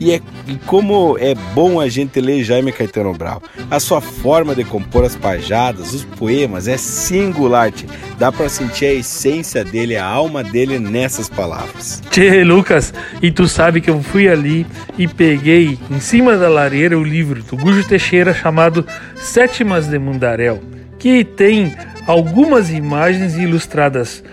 E, 0.00 0.12
é, 0.12 0.20
e 0.48 0.56
como 0.64 1.18
é 1.18 1.34
bom 1.54 1.78
a 1.78 1.86
gente 1.86 2.18
ler 2.22 2.42
Jaime 2.42 2.72
Caetano 2.72 3.12
Brau. 3.12 3.42
A 3.70 3.78
sua 3.78 4.00
forma 4.00 4.54
de 4.54 4.64
compor 4.64 5.04
as 5.04 5.14
pajadas, 5.14 5.92
os 5.92 6.04
poemas 6.04 6.66
é 6.66 6.78
singular. 6.78 7.70
Tchê. 7.70 7.84
Dá 8.18 8.32
para 8.32 8.48
sentir 8.48 8.86
a 8.86 8.94
essência 8.94 9.62
dele, 9.62 9.96
a 9.96 10.04
alma 10.06 10.42
dele 10.42 10.78
nessas 10.78 11.28
palavras. 11.28 12.02
Tchê, 12.10 12.42
Lucas, 12.42 12.94
e 13.20 13.30
tu 13.30 13.46
sabe 13.46 13.82
que 13.82 13.90
eu 13.90 14.02
fui 14.02 14.26
ali 14.26 14.66
e 14.96 15.06
peguei 15.06 15.78
em 15.90 16.00
cima 16.00 16.36
da 16.38 16.48
lareira 16.48 16.98
o 16.98 17.04
livro 17.04 17.42
do 17.42 17.56
Gujo 17.56 17.86
Teixeira 17.86 18.32
chamado 18.32 18.86
Sétimas 19.16 19.86
de 19.86 19.98
Mundaréu, 19.98 20.62
que 20.98 21.24
tem 21.24 21.76
algumas 22.06 22.70
imagens 22.70 23.36
ilustradas 23.36 24.24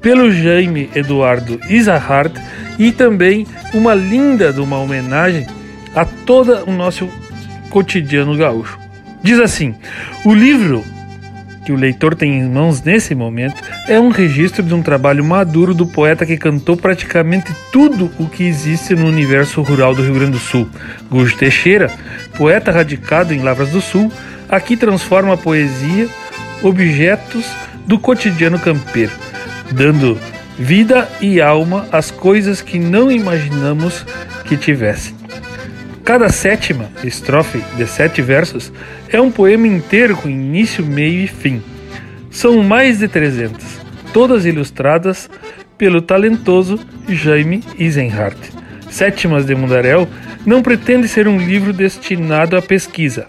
pelo 0.00 0.30
Jaime 0.30 0.90
Eduardo 0.94 1.60
Isahart 1.68 2.36
e 2.78 2.92
também 2.92 3.46
uma 3.72 3.94
linda 3.94 4.52
de 4.52 4.60
uma 4.60 4.78
homenagem 4.78 5.46
a 5.94 6.04
todo 6.04 6.64
o 6.66 6.72
nosso 6.72 7.08
cotidiano 7.70 8.36
gaúcho. 8.36 8.78
Diz 9.22 9.40
assim: 9.40 9.74
o 10.24 10.34
livro 10.34 10.84
que 11.66 11.72
o 11.72 11.76
leitor 11.76 12.14
tem 12.14 12.38
em 12.38 12.48
mãos 12.48 12.80
nesse 12.80 13.12
momento 13.12 13.60
é 13.88 13.98
um 13.98 14.10
registro 14.10 14.62
de 14.62 14.72
um 14.72 14.82
trabalho 14.82 15.24
maduro 15.24 15.74
do 15.74 15.84
poeta 15.84 16.24
que 16.24 16.36
cantou 16.36 16.76
praticamente 16.76 17.52
tudo 17.72 18.08
o 18.20 18.28
que 18.28 18.44
existe 18.44 18.94
no 18.94 19.06
universo 19.06 19.60
rural 19.62 19.92
do 19.92 20.02
Rio 20.02 20.14
Grande 20.14 20.32
do 20.32 20.38
Sul. 20.38 20.68
Gujo 21.10 21.36
Teixeira, 21.36 21.90
poeta 22.36 22.70
radicado 22.70 23.34
em 23.34 23.42
Lavras 23.42 23.70
do 23.70 23.80
Sul, 23.80 24.12
aqui 24.48 24.76
transforma 24.76 25.34
a 25.34 25.36
poesia 25.36 26.08
objetos 26.62 27.50
do 27.84 27.98
cotidiano 27.98 28.60
campeiro, 28.60 29.12
dando 29.72 30.18
vida 30.58 31.08
e 31.20 31.40
alma 31.40 31.86
às 31.92 32.10
coisas 32.10 32.62
que 32.62 32.78
não 32.78 33.10
imaginamos 33.10 34.04
que 34.44 34.56
tivessem. 34.56 35.14
Cada 36.04 36.28
sétima 36.28 36.88
estrofe 37.02 37.62
de 37.76 37.86
sete 37.86 38.22
versos 38.22 38.72
é 39.08 39.20
um 39.20 39.30
poema 39.30 39.66
inteiro 39.66 40.16
com 40.16 40.28
início, 40.28 40.84
meio 40.84 41.22
e 41.22 41.26
fim. 41.26 41.62
São 42.30 42.62
mais 42.62 42.98
de 42.98 43.08
300, 43.08 43.64
todas 44.12 44.46
ilustradas 44.46 45.28
pelo 45.76 46.00
talentoso 46.00 46.78
Jaime 47.08 47.62
Isenhardt. 47.78 48.38
Sétimas 48.88 49.44
de 49.44 49.54
Mundaréu 49.54 50.08
não 50.44 50.62
pretende 50.62 51.08
ser 51.08 51.26
um 51.26 51.38
livro 51.38 51.72
destinado 51.72 52.56
à 52.56 52.62
pesquisa, 52.62 53.26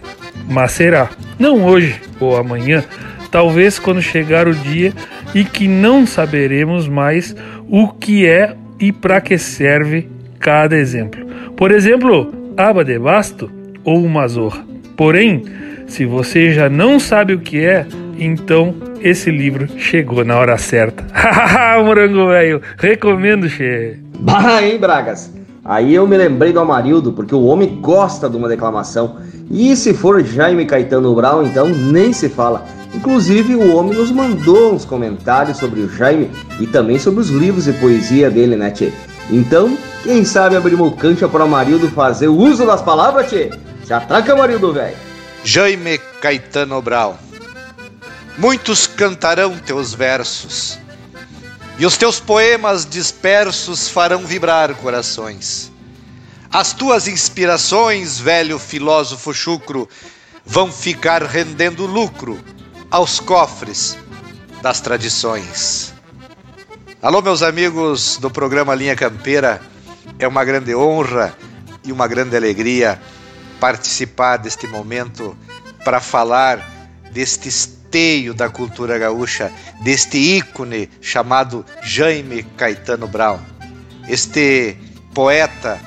mas 0.48 0.72
será, 0.72 1.10
não 1.38 1.64
hoje 1.64 2.00
ou 2.20 2.36
amanhã, 2.36 2.84
talvez 3.30 3.78
quando 3.78 4.00
chegar 4.00 4.46
o 4.46 4.54
dia 4.54 4.92
e 5.34 5.44
que 5.44 5.68
não 5.68 6.06
saberemos 6.06 6.88
mais 6.88 7.34
o 7.68 7.88
que 7.88 8.26
é 8.26 8.54
e 8.80 8.92
para 8.92 9.20
que 9.20 9.38
serve 9.38 10.08
cada 10.38 10.76
exemplo. 10.76 11.26
Por 11.56 11.70
exemplo, 11.70 12.32
aba 12.56 12.84
de 12.84 12.98
basto 12.98 13.50
ou 13.84 14.04
uma 14.04 14.26
zorra. 14.28 14.64
Porém, 14.96 15.44
se 15.86 16.04
você 16.04 16.52
já 16.52 16.68
não 16.68 17.00
sabe 17.00 17.34
o 17.34 17.40
que 17.40 17.64
é, 17.64 17.86
então 18.18 18.74
esse 19.00 19.30
livro 19.30 19.68
chegou 19.78 20.24
na 20.24 20.36
hora 20.36 20.58
certa. 20.58 21.04
Hahaha, 21.12 21.82
morango 21.82 22.28
velho, 22.28 22.60
recomendo, 22.76 23.48
che. 23.48 23.98
Bah, 24.20 24.62
hein, 24.62 24.78
Bragas? 24.78 25.32
Aí 25.64 25.94
eu 25.94 26.06
me 26.06 26.16
lembrei 26.16 26.52
do 26.52 26.60
Amarildo, 26.60 27.12
porque 27.12 27.34
o 27.34 27.44
homem 27.44 27.78
gosta 27.80 28.28
de 28.28 28.36
uma 28.36 28.48
declamação. 28.48 29.16
E 29.50 29.76
se 29.76 29.92
for 29.92 30.22
Jaime 30.24 30.64
Caetano 30.64 31.14
Brown, 31.14 31.42
então 31.42 31.68
nem 31.68 32.12
se 32.12 32.28
fala. 32.28 32.64
Inclusive, 32.94 33.54
o 33.54 33.76
homem 33.76 33.94
nos 33.94 34.10
mandou 34.10 34.74
uns 34.74 34.84
comentários 34.84 35.58
sobre 35.58 35.80
o 35.80 35.88
Jaime 35.88 36.30
e 36.58 36.66
também 36.66 36.98
sobre 36.98 37.20
os 37.20 37.28
livros 37.28 37.64
de 37.64 37.72
poesia 37.74 38.30
dele, 38.30 38.56
né, 38.56 38.70
tchê? 38.70 38.92
Então, 39.30 39.76
Quem 40.02 40.24
sabe 40.24 40.56
abrimos 40.56 40.94
cancha 40.98 41.28
para 41.28 41.44
o 41.44 41.48
Marildo 41.48 41.90
fazer 41.90 42.28
o 42.28 42.36
uso 42.36 42.64
das 42.64 42.80
palavras, 42.80 43.28
tchê? 43.28 43.50
Se 43.84 43.92
atraca, 43.92 44.34
Marildo, 44.34 44.72
velho. 44.72 44.96
Jaime 45.44 45.98
Caetano 46.20 46.80
Brown. 46.80 47.14
Muitos 48.38 48.86
cantarão 48.86 49.58
teus 49.58 49.92
versos, 49.92 50.78
e 51.78 51.84
os 51.84 51.96
teus 51.96 52.20
poemas 52.20 52.86
dispersos 52.86 53.88
farão 53.88 54.24
vibrar 54.24 54.74
corações. 54.76 55.70
As 56.50 56.72
tuas 56.72 57.08
inspirações, 57.08 58.18
velho 58.18 58.58
filósofo 58.58 59.34
chucro, 59.34 59.88
vão 60.46 60.72
ficar 60.72 61.22
rendendo 61.22 61.84
lucro 61.84 62.38
aos 62.90 63.20
cofres 63.20 63.96
das 64.62 64.80
tradições. 64.80 65.92
Alô, 67.02 67.20
meus 67.20 67.42
amigos 67.42 68.16
do 68.16 68.30
programa 68.30 68.74
Linha 68.74 68.96
Campeira, 68.96 69.60
é 70.18 70.26
uma 70.26 70.44
grande 70.44 70.74
honra 70.74 71.36
e 71.84 71.92
uma 71.92 72.08
grande 72.08 72.36
alegria 72.36 73.00
participar 73.60 74.38
deste 74.38 74.66
momento 74.66 75.36
para 75.84 76.00
falar 76.00 76.66
deste 77.12 77.48
esteio 77.48 78.34
da 78.34 78.48
cultura 78.48 78.98
gaúcha, 78.98 79.52
deste 79.82 80.16
ícone 80.16 80.90
chamado 81.00 81.64
Jaime 81.82 82.42
Caetano 82.56 83.06
Brown. 83.06 83.38
Este 84.08 84.76
poeta 85.14 85.78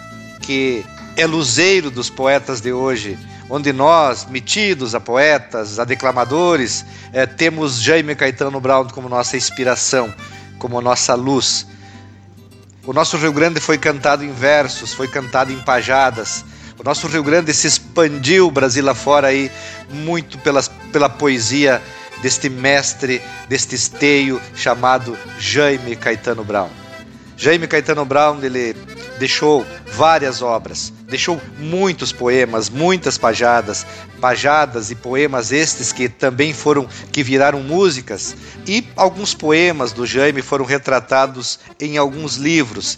que 0.41 0.85
é 1.17 1.25
luzeiro 1.25 1.91
dos 1.91 2.09
poetas 2.09 2.61
de 2.61 2.71
hoje, 2.71 3.17
onde 3.53 3.73
nós, 3.73 4.25
metidos 4.29 4.95
a 4.95 4.99
poetas, 5.01 5.77
a 5.77 5.83
declamadores, 5.83 6.85
eh, 7.11 7.25
temos 7.25 7.81
Jaime 7.81 8.15
Caetano 8.15 8.61
Brown 8.61 8.87
como 8.87 9.09
nossa 9.09 9.35
inspiração, 9.35 10.11
como 10.57 10.79
nossa 10.79 11.15
luz. 11.15 11.67
O 12.85 12.93
nosso 12.93 13.17
Rio 13.17 13.33
Grande 13.33 13.59
foi 13.59 13.77
cantado 13.77 14.23
em 14.23 14.31
versos, 14.31 14.93
foi 14.93 15.09
cantado 15.09 15.51
em 15.51 15.59
pajadas. 15.59 16.45
O 16.79 16.83
nosso 16.83 17.07
Rio 17.07 17.23
Grande 17.23 17.53
se 17.53 17.67
expandiu 17.67 18.49
Brasil 18.49 18.89
afora 18.89 19.27
aí 19.27 19.51
muito 19.89 20.37
pela 20.93 21.09
poesia 21.09 21.81
deste 22.21 22.49
mestre, 22.49 23.21
deste 23.49 23.75
esteio 23.75 24.41
chamado 24.55 25.17
Jaime 25.37 25.97
Caetano 25.97 26.45
Brown. 26.45 26.69
Jaime 27.35 27.67
Caetano 27.67 28.05
Brown, 28.05 28.39
ele 28.41 28.73
deixou 29.19 29.65
várias 29.91 30.41
obras, 30.41 30.93
deixou 31.11 31.41
muitos 31.59 32.13
poemas, 32.13 32.69
muitas 32.69 33.17
pajadas, 33.17 33.85
pajadas 34.21 34.89
e 34.91 34.95
poemas 34.95 35.51
estes 35.51 35.91
que 35.91 36.07
também 36.07 36.53
foram 36.53 36.87
que 37.11 37.21
viraram 37.21 37.61
músicas 37.61 38.33
e 38.65 38.87
alguns 38.95 39.33
poemas 39.33 39.91
do 39.91 40.05
Jaime 40.05 40.41
foram 40.41 40.63
retratados 40.63 41.59
em 41.79 41.97
alguns 41.97 42.37
livros, 42.37 42.97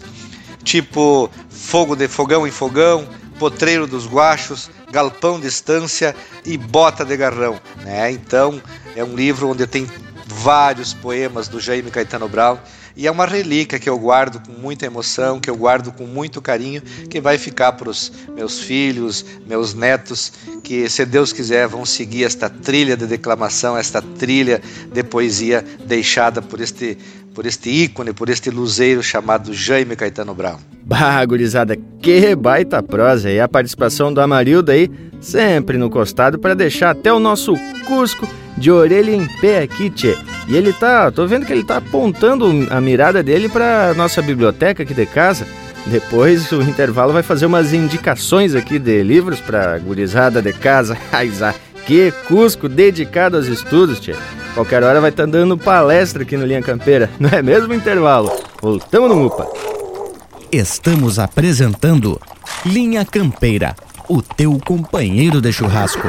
tipo 0.62 1.28
Fogo 1.50 1.96
de 1.96 2.06
Fogão 2.06 2.46
em 2.46 2.52
Fogão, 2.52 3.06
Potreiro 3.36 3.84
dos 3.84 4.06
Guachos, 4.06 4.70
Galpão 4.92 5.40
de 5.40 5.48
Estância 5.48 6.14
e 6.44 6.56
Bota 6.56 7.04
de 7.04 7.16
Garrão, 7.16 7.60
né? 7.82 8.12
Então, 8.12 8.62
é 8.94 9.02
um 9.02 9.16
livro 9.16 9.48
onde 9.48 9.66
tem 9.66 9.90
vários 10.24 10.94
poemas 10.94 11.48
do 11.48 11.58
Jaime 11.60 11.90
Caetano 11.90 12.28
Brown 12.28 12.58
e 12.96 13.06
é 13.06 13.10
uma 13.10 13.26
relíquia 13.26 13.78
que 13.78 13.88
eu 13.88 13.98
guardo 13.98 14.40
com 14.46 14.52
muita 14.52 14.86
emoção, 14.86 15.40
que 15.40 15.50
eu 15.50 15.56
guardo 15.56 15.92
com 15.92 16.06
muito 16.06 16.40
carinho, 16.40 16.80
que 17.10 17.20
vai 17.20 17.38
ficar 17.38 17.72
para 17.72 17.90
os 17.90 18.12
meus 18.34 18.60
filhos, 18.60 19.24
meus 19.46 19.74
netos, 19.74 20.32
que, 20.62 20.88
se 20.88 21.04
Deus 21.04 21.32
quiser, 21.32 21.66
vão 21.66 21.84
seguir 21.84 22.24
esta 22.24 22.48
trilha 22.48 22.96
de 22.96 23.06
declamação, 23.06 23.76
esta 23.76 24.00
trilha 24.00 24.60
de 24.92 25.02
poesia 25.02 25.64
deixada 25.86 26.40
por 26.40 26.60
este, 26.60 26.96
por 27.34 27.46
este 27.46 27.68
ícone, 27.68 28.12
por 28.12 28.28
este 28.28 28.48
luzeiro 28.50 29.02
chamado 29.02 29.52
Jaime 29.52 29.96
Caetano 29.96 30.34
Brown. 30.34 30.58
Bah, 30.82 31.24
gurizada, 31.24 31.76
que 32.00 32.36
baita 32.36 32.82
prosa! 32.82 33.30
E 33.30 33.40
a 33.40 33.48
participação 33.48 34.12
do 34.12 34.20
Amarildo 34.20 34.70
aí, 34.70 34.90
sempre 35.20 35.78
no 35.78 35.90
costado, 35.90 36.38
para 36.38 36.54
deixar 36.54 36.90
até 36.90 37.12
o 37.12 37.18
nosso 37.18 37.54
Cusco 37.86 38.28
de 38.56 38.70
orelha 38.70 39.10
em 39.10 39.26
pé 39.40 39.62
aqui, 39.62 39.90
tchê. 39.90 40.16
E 40.46 40.56
ele 40.56 40.72
tá, 40.72 41.10
tô 41.10 41.26
vendo 41.26 41.46
que 41.46 41.52
ele 41.52 41.64
tá 41.64 41.78
apontando 41.78 42.66
a 42.70 42.80
mirada 42.80 43.22
dele 43.22 43.48
para 43.48 43.94
nossa 43.94 44.20
biblioteca 44.20 44.82
aqui 44.82 44.94
de 44.94 45.06
casa. 45.06 45.46
Depois 45.86 46.50
o 46.52 46.62
intervalo 46.62 47.12
vai 47.12 47.22
fazer 47.22 47.46
umas 47.46 47.72
indicações 47.72 48.54
aqui 48.54 48.78
de 48.78 49.02
livros 49.02 49.40
para 49.40 49.78
gurizada 49.78 50.40
de 50.40 50.52
casa. 50.52 50.96
Que 51.86 52.10
Cusco 52.26 52.66
dedicado 52.66 53.36
aos 53.36 53.46
estudos, 53.46 54.00
tchê. 54.00 54.14
Qualquer 54.54 54.82
hora 54.82 55.02
vai 55.02 55.10
estar 55.10 55.24
tá 55.24 55.30
dando 55.30 55.58
palestra 55.58 56.22
aqui 56.22 56.34
no 56.34 56.46
Linha 56.46 56.62
Campeira, 56.62 57.10
não 57.20 57.28
é 57.28 57.42
mesmo 57.42 57.74
intervalo? 57.74 58.32
Voltamos 58.62 59.10
no 59.10 59.16
MUPA. 59.16 59.46
Estamos 60.50 61.18
apresentando 61.18 62.18
Linha 62.64 63.04
Campeira, 63.04 63.74
o 64.08 64.22
teu 64.22 64.58
companheiro 64.64 65.42
de 65.42 65.52
churrasco. 65.52 66.08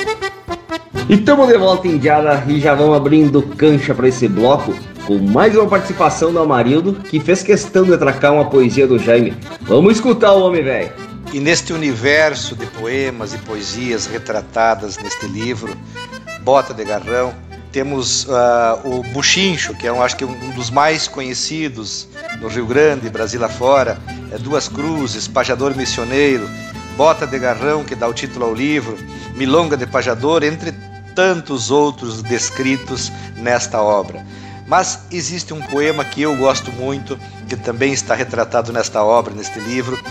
E 1.09 1.15
estamos 1.15 1.47
de 1.47 1.57
volta 1.57 1.87
Indiada 1.87 2.43
e 2.47 2.59
já 2.59 2.73
vamos 2.73 2.95
abrindo 2.95 3.41
cancha 3.41 3.93
para 3.93 4.07
esse 4.07 4.27
bloco 4.27 4.73
com 5.05 5.17
mais 5.17 5.55
uma 5.55 5.67
participação 5.67 6.31
do 6.31 6.39
Amarildo 6.39 6.93
que 6.93 7.19
fez 7.19 7.43
questão 7.43 7.83
de 7.83 7.93
atracar 7.93 8.33
uma 8.33 8.49
poesia 8.49 8.87
do 8.87 8.97
Jaime. 8.97 9.35
Vamos 9.61 9.95
escutar 9.95 10.33
o 10.33 10.43
homem 10.43 10.63
velho. 10.63 10.91
E 11.33 11.39
neste 11.39 11.73
universo 11.73 12.55
de 12.55 12.65
poemas 12.67 13.33
e 13.33 13.37
poesias 13.39 14.05
retratadas 14.05 14.97
neste 14.97 15.27
livro, 15.27 15.75
Bota 16.43 16.73
de 16.73 16.83
Garrão, 16.83 17.33
temos 17.71 18.25
uh, 18.25 18.79
o 18.83 19.03
Buchincho, 19.03 19.73
que 19.73 19.87
é 19.87 19.93
um, 19.93 20.01
acho 20.01 20.17
que 20.17 20.25
um 20.25 20.51
dos 20.51 20.69
mais 20.69 21.07
conhecidos 21.07 22.07
no 22.39 22.47
Rio 22.47 22.65
Grande, 22.65 23.09
Brasil 23.09 23.43
afora, 23.43 23.97
é 24.31 24.37
Duas 24.37 24.67
Cruzes, 24.67 25.27
Pajador 25.27 25.75
Missioneiro, 25.75 26.47
Bota 26.97 27.25
de 27.25 27.39
Garrão, 27.39 27.83
que 27.83 27.95
dá 27.95 28.07
o 28.07 28.13
título 28.13 28.45
ao 28.45 28.53
livro, 28.53 28.97
Milonga 29.35 29.77
de 29.77 29.87
Pajador, 29.87 30.43
entre 30.43 30.73
tantos 31.15 31.71
outros 31.71 32.21
descritos 32.21 33.11
nesta 33.35 33.81
obra. 33.81 34.25
Mas 34.67 34.99
existe 35.11 35.53
um 35.53 35.59
poema 35.59 36.05
que 36.05 36.21
eu 36.21 36.35
gosto 36.37 36.71
muito, 36.71 37.19
que 37.49 37.57
também 37.57 37.91
está 37.91 38.15
retratado 38.15 38.71
nesta 38.71 39.03
obra, 39.03 39.33
neste 39.33 39.59
livro. 39.59 40.01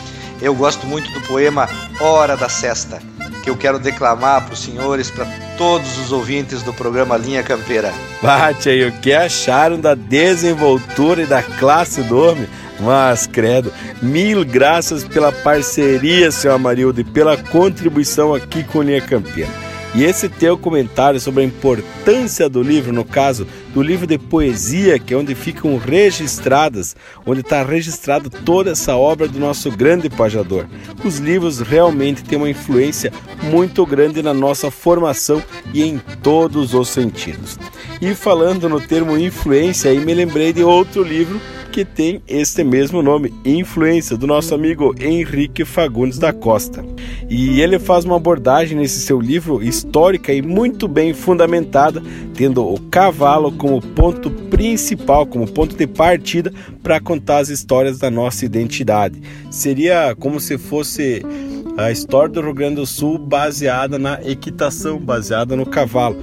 Eu 0.43 0.55
gosto 0.55 0.87
muito 0.87 1.11
do 1.13 1.21
poema 1.23 1.69
Hora 1.99 2.37
da 2.37 2.49
Sesta, 2.49 3.01
que 3.43 3.49
eu 3.49 3.57
quero 3.57 3.79
declamar 3.79 4.45
para 4.45 4.53
os 4.53 4.61
senhores, 4.63 5.11
para 5.11 5.25
todos 5.57 5.99
os 5.99 6.13
ouvintes 6.13 6.63
do 6.63 6.75
programa 6.75 7.17
Linha 7.17 7.43
Campeira. 7.43 7.93
Bate 8.23 8.69
aí, 8.69 8.87
o 8.87 8.93
que 8.93 9.15
acharam 9.15 9.81
da 9.81 9.95
desenvoltura 9.95 11.23
e 11.23 11.27
da 11.27 11.43
classe 11.43 12.03
do 12.03 12.19
homem? 12.19 12.47
Mas, 12.79 13.27
credo, 13.27 13.73
mil 14.03 14.45
graças 14.45 15.05
pela 15.05 15.33
parceria, 15.33 16.31
seu 16.31 16.53
Amarildo, 16.53 17.01
e 17.01 17.05
pela 17.05 17.37
contribuição 17.37 18.35
aqui 18.35 18.65
com 18.65 18.83
Linha 18.83 19.01
Campeira. 19.01 19.70
E 19.95 20.05
esse 20.05 20.29
teu 20.29 20.57
comentário 20.57 21.19
sobre 21.19 21.43
a 21.43 21.47
importância 21.47 22.49
do 22.49 22.63
livro, 22.63 22.93
no 22.93 23.05
caso 23.05 23.47
do 23.73 23.83
livro 23.83 24.07
de 24.07 24.19
poesia, 24.19 24.99
que 24.99 25.15
é 25.15 25.17
onde 25.17 25.35
ficam 25.35 25.77
registradas, 25.77 26.97
onde 27.25 27.41
está 27.41 27.63
registrado 27.63 28.29
toda 28.29 28.71
essa 28.71 28.97
obra 28.97 29.29
do 29.29 29.39
nosso 29.39 29.71
grande 29.71 30.11
pajador. 30.11 30.67
Os 31.05 31.19
livros 31.19 31.61
realmente 31.61 32.25
têm 32.25 32.39
uma 32.39 32.51
influência 32.51 33.13
muito 33.45 33.85
grande 33.87 34.23
na 34.23 34.35
nossa 34.35 34.71
formação 34.71 35.43
e 35.73 35.83
em 35.83 35.99
todos 36.23 36.75
os 36.75 36.89
sentidos. 36.89 37.59
E 38.01 38.15
falando 38.15 38.69
no 38.69 38.81
termo 38.81 39.17
influência, 39.17 39.91
aí 39.91 40.05
me 40.05 40.15
lembrei 40.15 40.53
de 40.53 40.65
outro 40.65 41.03
livro 41.03 41.41
que 41.71 41.85
tem 41.85 42.21
este 42.27 42.65
mesmo 42.65 43.01
nome, 43.01 43.33
Influência, 43.45 44.17
do 44.17 44.27
nosso 44.27 44.55
amigo 44.55 44.95
Henrique 45.01 45.65
Fagundes 45.65 46.19
da 46.19 46.33
Costa. 46.33 46.85
E 47.29 47.61
ele 47.61 47.79
faz 47.79 48.05
uma 48.05 48.17
abordagem 48.17 48.77
nesse 48.77 49.01
seu 49.01 49.21
livro 49.21 49.63
histórica 49.63 50.33
e 50.33 50.43
muito 50.43 50.89
bem 50.89 51.15
fundamentada, 51.15 52.03
tendo 52.35 52.67
o 52.67 52.81
cavalo 52.91 53.53
como 53.61 53.83
ponto 53.83 54.31
principal, 54.31 55.27
como 55.27 55.47
ponto 55.47 55.77
de 55.77 55.87
partida 55.87 56.51
para 56.83 56.99
contar 56.99 57.41
as 57.41 57.51
histórias 57.51 57.99
da 57.99 58.11
nossa 58.11 58.47
identidade. 58.47 59.21
Seria 59.51 60.17
como 60.19 60.41
se 60.41 60.57
fosse 60.57 61.23
a 61.77 61.91
história 61.91 62.31
do 62.31 62.41
Rio 62.41 62.55
Grande 62.55 62.77
do 62.77 62.87
Sul 62.87 63.19
baseada 63.19 63.99
na 63.99 64.19
equitação, 64.23 64.99
baseada 64.99 65.55
no 65.57 65.67
cavalo. 65.67 66.17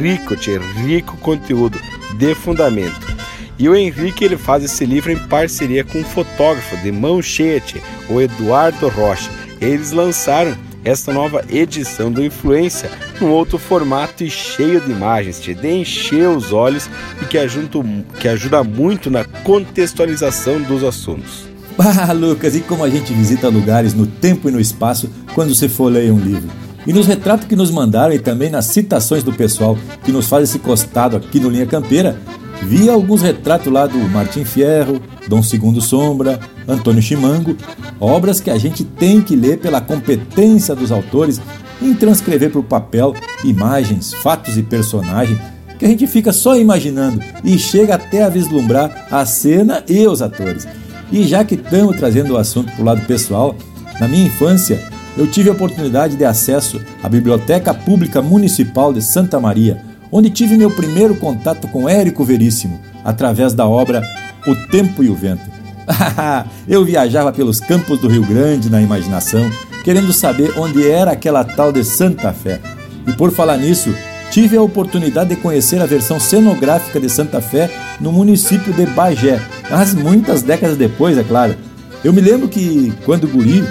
Rico, 0.00 0.36
tchê, 0.36 0.58
rico 0.86 1.16
conteúdo 1.16 1.80
de 2.16 2.32
fundamento. 2.36 3.12
E 3.58 3.68
o 3.68 3.74
Henrique 3.74 4.24
ele 4.24 4.36
faz 4.36 4.62
esse 4.62 4.86
livro 4.86 5.10
em 5.10 5.18
parceria 5.18 5.82
com 5.82 5.98
um 5.98 6.04
fotógrafo 6.04 6.76
de 6.76 6.92
mão 6.92 7.20
cheia, 7.20 7.60
tchê, 7.60 7.80
o 8.08 8.20
Eduardo 8.20 8.86
Rocha. 8.86 9.28
Eles 9.60 9.90
lançaram 9.90 10.56
esta 10.84 11.12
nova 11.12 11.44
edição 11.48 12.12
do 12.12 12.22
Influência 12.22 12.90
num 13.20 13.30
outro 13.30 13.58
formato 13.58 14.22
e 14.22 14.30
cheio 14.30 14.80
de 14.80 14.92
imagens, 14.92 15.40
tchê, 15.40 15.54
de 15.54 15.70
encher 15.70 16.28
os 16.28 16.52
olhos 16.52 16.88
e 17.22 17.24
que 17.24 17.38
ajuda, 17.38 17.84
que 18.20 18.28
ajuda 18.28 18.62
muito 18.62 19.10
na 19.10 19.24
contextualização 19.24 20.60
dos 20.62 20.84
assuntos. 20.84 21.44
Ah, 21.76 22.12
Lucas, 22.12 22.54
e 22.54 22.60
como 22.60 22.84
a 22.84 22.88
gente 22.88 23.12
visita 23.12 23.48
lugares 23.48 23.94
no 23.94 24.06
tempo 24.06 24.48
e 24.48 24.52
no 24.52 24.60
espaço 24.60 25.10
quando 25.34 25.56
se 25.56 25.68
folheia 25.68 26.14
um 26.14 26.20
livro. 26.20 26.48
E 26.86 26.92
nos 26.92 27.06
retratos 27.06 27.48
que 27.48 27.56
nos 27.56 27.70
mandaram 27.70 28.14
e 28.14 28.18
também 28.20 28.48
nas 28.48 28.66
citações 28.66 29.24
do 29.24 29.32
pessoal 29.32 29.76
que 30.04 30.12
nos 30.12 30.28
faz 30.28 30.50
esse 30.50 30.60
costado 30.60 31.16
aqui 31.16 31.40
no 31.40 31.48
Linha 31.48 31.66
Campeira, 31.66 32.16
vi 32.62 32.88
alguns 32.88 33.22
retratos 33.22 33.72
lá 33.72 33.86
do 33.86 33.98
Martim 34.10 34.44
Fierro, 34.44 35.00
Dom 35.28 35.42
Segundo 35.42 35.80
Sombra, 35.80 36.40
Antônio 36.66 37.02
Chimango, 37.02 37.56
obras 38.00 38.40
que 38.40 38.50
a 38.50 38.58
gente 38.58 38.84
tem 38.84 39.20
que 39.20 39.36
ler 39.36 39.58
pela 39.58 39.80
competência 39.80 40.74
dos 40.74 40.90
autores 40.90 41.40
em 41.82 41.94
transcrever 41.94 42.50
para 42.50 42.60
o 42.60 42.64
papel 42.64 43.14
imagens, 43.44 44.14
fatos 44.14 44.56
e 44.56 44.62
personagens 44.62 45.38
que 45.78 45.84
a 45.84 45.88
gente 45.88 46.06
fica 46.06 46.32
só 46.32 46.56
imaginando 46.56 47.20
e 47.42 47.58
chega 47.58 47.96
até 47.96 48.22
a 48.22 48.28
vislumbrar 48.28 49.06
a 49.10 49.26
cena 49.26 49.82
e 49.88 50.06
os 50.06 50.22
atores. 50.22 50.66
E 51.12 51.24
já 51.24 51.44
que 51.44 51.54
estamos 51.54 51.96
trazendo 51.96 52.34
o 52.34 52.36
assunto 52.36 52.72
para 52.72 52.82
o 52.82 52.84
lado 52.84 53.06
pessoal, 53.06 53.54
na 54.00 54.08
minha 54.08 54.26
infância 54.26 54.80
eu 55.16 55.26
tive 55.26 55.48
a 55.48 55.52
oportunidade 55.52 56.16
de 56.16 56.24
acesso 56.24 56.80
à 57.02 57.08
Biblioteca 57.08 57.72
Pública 57.72 58.20
Municipal 58.20 58.92
de 58.92 59.00
Santa 59.00 59.38
Maria, 59.38 59.80
onde 60.16 60.30
tive 60.30 60.56
meu 60.56 60.70
primeiro 60.70 61.16
contato 61.16 61.66
com 61.66 61.88
Érico 61.88 62.22
Veríssimo, 62.22 62.80
através 63.04 63.52
da 63.52 63.66
obra 63.66 64.00
O 64.46 64.54
Tempo 64.54 65.02
e 65.02 65.10
o 65.10 65.14
Vento. 65.14 65.42
eu 66.68 66.84
viajava 66.84 67.32
pelos 67.32 67.58
campos 67.58 67.98
do 67.98 68.06
Rio 68.06 68.24
Grande 68.24 68.70
na 68.70 68.80
imaginação, 68.80 69.50
querendo 69.82 70.12
saber 70.12 70.56
onde 70.56 70.88
era 70.88 71.10
aquela 71.10 71.42
tal 71.42 71.72
de 71.72 71.82
Santa 71.82 72.32
Fé. 72.32 72.60
E 73.08 73.12
por 73.14 73.32
falar 73.32 73.56
nisso, 73.56 73.92
tive 74.30 74.56
a 74.56 74.62
oportunidade 74.62 75.30
de 75.30 75.36
conhecer 75.36 75.82
a 75.82 75.86
versão 75.86 76.20
cenográfica 76.20 77.00
de 77.00 77.10
Santa 77.10 77.40
Fé 77.40 77.68
no 78.00 78.12
município 78.12 78.72
de 78.72 78.86
Bagé, 78.86 79.40
mas 79.68 79.94
muitas 79.94 80.42
décadas 80.42 80.76
depois, 80.76 81.18
é 81.18 81.24
claro. 81.24 81.56
Eu 82.04 82.12
me 82.12 82.20
lembro 82.20 82.46
que, 82.46 82.94
quando 83.04 83.26
guri, 83.26 83.64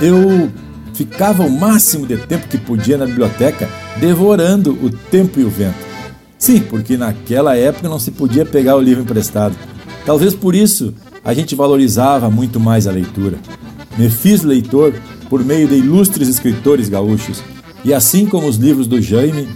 eu 0.00 0.48
ficava 0.94 1.42
o 1.42 1.50
máximo 1.50 2.06
de 2.06 2.18
tempo 2.18 2.46
que 2.46 2.56
podia 2.56 2.96
na 2.96 3.06
biblioteca 3.06 3.68
devorando 3.98 4.72
o 4.82 4.90
tempo 4.90 5.40
e 5.40 5.44
o 5.44 5.50
vento. 5.50 5.86
Sim, 6.38 6.60
porque 6.60 6.96
naquela 6.96 7.56
época 7.56 7.88
não 7.88 7.98
se 7.98 8.10
podia 8.10 8.44
pegar 8.44 8.76
o 8.76 8.80
livro 8.80 9.02
emprestado. 9.02 9.56
Talvez 10.04 10.34
por 10.34 10.54
isso 10.54 10.94
a 11.24 11.34
gente 11.34 11.54
valorizava 11.54 12.30
muito 12.30 12.60
mais 12.60 12.86
a 12.86 12.92
leitura. 12.92 13.38
Me 13.98 14.08
fiz 14.08 14.42
leitor 14.42 14.94
por 15.28 15.44
meio 15.44 15.66
de 15.66 15.74
ilustres 15.74 16.28
escritores 16.28 16.88
gaúchos, 16.88 17.42
e 17.84 17.92
assim 17.92 18.26
como 18.26 18.46
os 18.46 18.56
livros 18.56 18.86
do 18.86 19.00
Jaime, 19.00 19.48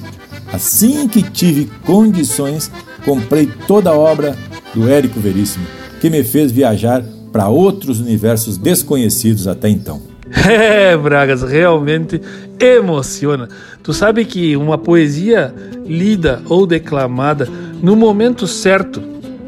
assim 0.53 1.07
que 1.07 1.23
tive 1.23 1.71
condições, 1.85 2.71
comprei 3.05 3.47
toda 3.67 3.91
a 3.91 3.97
obra 3.97 4.37
do 4.75 4.89
Érico 4.89 5.21
Veríssimo, 5.21 5.67
que 6.01 6.11
me 6.11 6.25
fez 6.25 6.51
viajar 6.51 7.05
para 7.31 7.49
outros 7.49 8.01
universos 8.01 8.57
desconhecidos 8.57 9.47
até 9.47 9.69
então. 9.69 10.10
É, 10.49 10.97
Bragas, 10.97 11.43
realmente 11.43 12.21
emociona. 12.59 13.49
Tu 13.83 13.93
sabe 13.93 14.25
que 14.25 14.57
uma 14.57 14.79
poesia 14.79 15.55
lida 15.85 16.41
ou 16.47 16.67
declamada 16.67 17.49
no 17.83 17.97
momento 17.97 18.47
certo, 18.47 19.03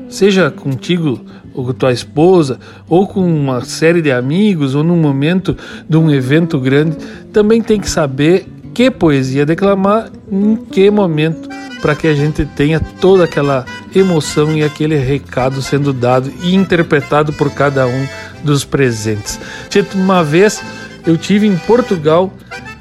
seja 0.08 0.50
contigo 0.50 1.20
ou 1.54 1.66
com 1.66 1.72
tua 1.72 1.92
esposa, 1.92 2.58
ou 2.88 3.06
com 3.06 3.20
uma 3.20 3.62
série 3.62 4.00
de 4.00 4.10
amigos, 4.10 4.74
ou 4.74 4.82
num 4.82 4.96
momento 4.96 5.56
de 5.88 5.96
um 5.96 6.10
evento 6.10 6.58
grande, 6.58 6.96
também 7.32 7.60
tem 7.60 7.78
que 7.78 7.90
saber 7.90 8.46
que 8.72 8.90
poesia 8.90 9.44
declamar, 9.44 10.10
em 10.30 10.56
que 10.56 10.90
momento, 10.90 11.48
para 11.82 11.96
que 11.96 12.06
a 12.06 12.14
gente 12.14 12.46
tenha 12.46 12.78
toda 12.78 13.24
aquela 13.24 13.66
emoção 13.94 14.56
e 14.56 14.62
aquele 14.62 14.96
recado 14.96 15.60
sendo 15.60 15.92
dado 15.92 16.32
e 16.40 16.54
interpretado 16.54 17.32
por 17.32 17.50
cada 17.50 17.86
um 17.86 18.06
dos 18.44 18.64
presentes. 18.64 19.38
Tito, 19.68 19.98
uma 19.98 20.22
vez 20.22 20.62
eu 21.04 21.18
tive 21.18 21.46
em 21.48 21.56
Portugal, 21.56 22.32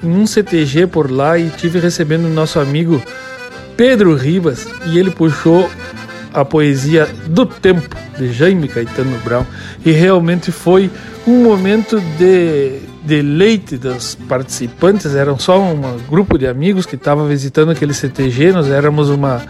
em 0.03 0.11
um 0.11 0.27
CTG 0.27 0.85
por 0.85 1.09
lá, 1.09 1.37
e 1.37 1.49
tive 1.49 1.79
recebendo 1.79 2.29
nosso 2.29 2.59
amigo 2.59 3.01
Pedro 3.75 4.15
Ribas, 4.15 4.67
e 4.85 4.99
ele 4.99 5.09
puxou 5.09 5.67
a 6.31 6.45
poesia 6.45 7.09
do 7.25 7.45
tempo 7.45 7.81
de 8.17 8.31
Jaime 8.31 8.67
Caetano 8.67 9.17
Brown, 9.23 9.45
e 9.83 9.91
realmente 9.91 10.51
foi 10.51 10.91
um 11.25 11.43
momento 11.43 11.99
de 12.19 12.90
deleite 13.03 13.77
dos 13.77 14.15
participantes. 14.15 15.15
Eram 15.15 15.37
só 15.37 15.59
um 15.59 15.97
grupo 16.09 16.37
de 16.37 16.47
amigos 16.47 16.85
que 16.85 16.95
estava 16.95 17.27
visitando 17.27 17.71
aquele 17.71 17.93
CTG, 17.93 18.51
nós 18.51 18.69
éramos 18.69 19.09
uma, 19.09 19.41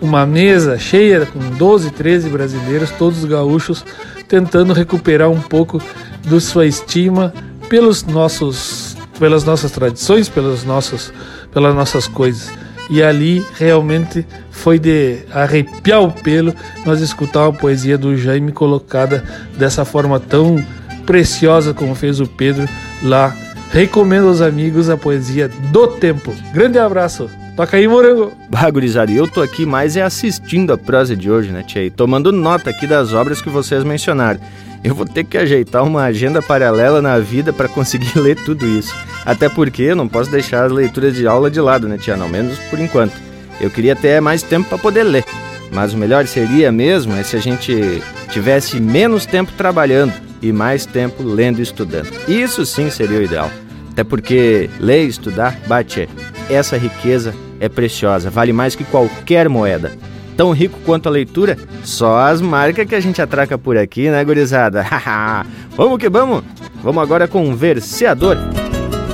uma 0.00 0.26
mesa 0.26 0.78
cheia 0.78 1.26
com 1.26 1.38
12, 1.38 1.90
13 1.90 2.28
brasileiros, 2.28 2.90
todos 2.92 3.24
gaúchos, 3.24 3.84
tentando 4.28 4.72
recuperar 4.72 5.30
um 5.30 5.40
pouco 5.40 5.80
de 6.22 6.40
sua 6.40 6.66
estima 6.66 7.32
pelos 7.68 8.04
nossos, 8.04 8.96
pelas 9.18 9.44
nossas 9.44 9.70
tradições, 9.70 10.28
pelos 10.28 10.64
nossos, 10.64 11.12
pelas 11.52 11.74
nossas 11.74 12.06
coisas. 12.06 12.52
E 12.88 13.02
ali 13.02 13.44
realmente 13.56 14.24
foi 14.50 14.78
de 14.78 15.18
arrepiar 15.32 16.02
o 16.02 16.12
pelo 16.12 16.54
nós 16.84 17.00
escutar 17.00 17.46
a 17.48 17.52
poesia 17.52 17.98
do 17.98 18.16
Jaime 18.16 18.52
colocada 18.52 19.24
dessa 19.56 19.84
forma 19.84 20.20
tão 20.20 20.64
preciosa 21.06 21.72
como 21.72 21.94
fez 21.94 22.20
o 22.20 22.26
Pedro 22.26 22.68
lá. 23.02 23.34
Recomendo 23.72 24.28
aos 24.28 24.40
amigos 24.40 24.90
a 24.90 24.96
poesia 24.96 25.48
do 25.48 25.86
tempo. 25.86 26.34
Grande 26.52 26.78
abraço. 26.78 27.30
Toca 27.56 27.76
aí, 27.76 27.88
morango. 27.88 28.32
Bagurizada, 28.50 29.10
eu 29.10 29.26
tô 29.26 29.40
aqui 29.40 29.64
mais 29.64 29.96
é 29.96 30.02
assistindo 30.02 30.72
a 30.72 30.78
prosa 30.78 31.16
de 31.16 31.30
hoje, 31.30 31.50
né, 31.50 31.62
Tia? 31.62 31.84
E 31.84 31.90
tomando 31.90 32.30
nota 32.30 32.70
aqui 32.70 32.86
das 32.86 33.14
obras 33.14 33.40
que 33.40 33.48
vocês 33.48 33.82
mencionaram. 33.82 34.38
Eu 34.84 34.94
vou 34.94 35.06
ter 35.06 35.24
que 35.24 35.38
ajeitar 35.38 35.82
uma 35.82 36.04
agenda 36.04 36.42
paralela 36.42 37.00
na 37.00 37.18
vida 37.18 37.52
para 37.52 37.66
conseguir 37.66 38.12
ler 38.20 38.36
tudo 38.36 38.66
isso. 38.66 38.94
Até 39.24 39.48
porque 39.48 39.82
eu 39.82 39.96
não 39.96 40.06
posso 40.06 40.30
deixar 40.30 40.66
as 40.66 40.72
leituras 40.72 41.14
de 41.14 41.26
aula 41.26 41.50
de 41.50 41.60
lado, 41.60 41.88
né, 41.88 41.96
Tia? 41.96 42.14
Ao 42.16 42.28
menos 42.28 42.58
por 42.70 42.78
enquanto. 42.78 43.14
Eu 43.60 43.70
queria 43.70 43.96
ter 43.96 44.20
mais 44.20 44.42
tempo 44.42 44.68
para 44.68 44.78
poder 44.78 45.02
ler. 45.02 45.24
Mas 45.72 45.92
o 45.92 45.96
melhor 45.96 46.26
seria 46.26 46.70
mesmo 46.70 47.14
é 47.14 47.22
se 47.24 47.36
a 47.36 47.40
gente 47.40 48.02
tivesse 48.28 48.78
menos 48.78 49.26
tempo 49.26 49.50
trabalhando 49.56 50.25
e 50.40 50.52
mais 50.52 50.86
tempo 50.86 51.22
lendo 51.22 51.58
e 51.58 51.62
estudando. 51.62 52.08
Isso 52.28 52.64
sim 52.64 52.90
seria 52.90 53.18
o 53.18 53.22
ideal. 53.22 53.50
Até 53.90 54.04
porque 54.04 54.68
ler 54.78 55.04
e 55.04 55.08
estudar, 55.08 55.58
bate, 55.66 56.08
essa 56.50 56.76
riqueza 56.76 57.34
é 57.58 57.68
preciosa, 57.68 58.28
vale 58.28 58.52
mais 58.52 58.74
que 58.74 58.84
qualquer 58.84 59.48
moeda. 59.48 59.92
Tão 60.36 60.52
rico 60.52 60.78
quanto 60.84 61.08
a 61.08 61.12
leitura, 61.12 61.56
só 61.82 62.18
as 62.18 62.42
marcas 62.42 62.86
que 62.86 62.94
a 62.94 63.00
gente 63.00 63.22
atraca 63.22 63.56
por 63.56 63.78
aqui, 63.78 64.10
né, 64.10 64.22
gurizada? 64.22 64.84
vamos 65.74 65.98
que 65.98 66.10
vamos! 66.10 66.44
Vamos 66.82 67.02
agora 67.02 67.26
com 67.26 67.54
Verseador. 67.56 68.36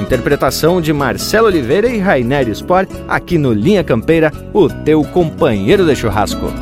Interpretação 0.00 0.80
de 0.80 0.92
Marcelo 0.92 1.46
Oliveira 1.46 1.88
e 1.88 1.98
Rainer 1.98 2.48
Sport, 2.48 2.90
aqui 3.08 3.38
no 3.38 3.52
Linha 3.52 3.84
Campeira, 3.84 4.32
o 4.52 4.68
teu 4.68 5.02
companheiro 5.04 5.86
de 5.86 5.94
churrasco. 5.94 6.52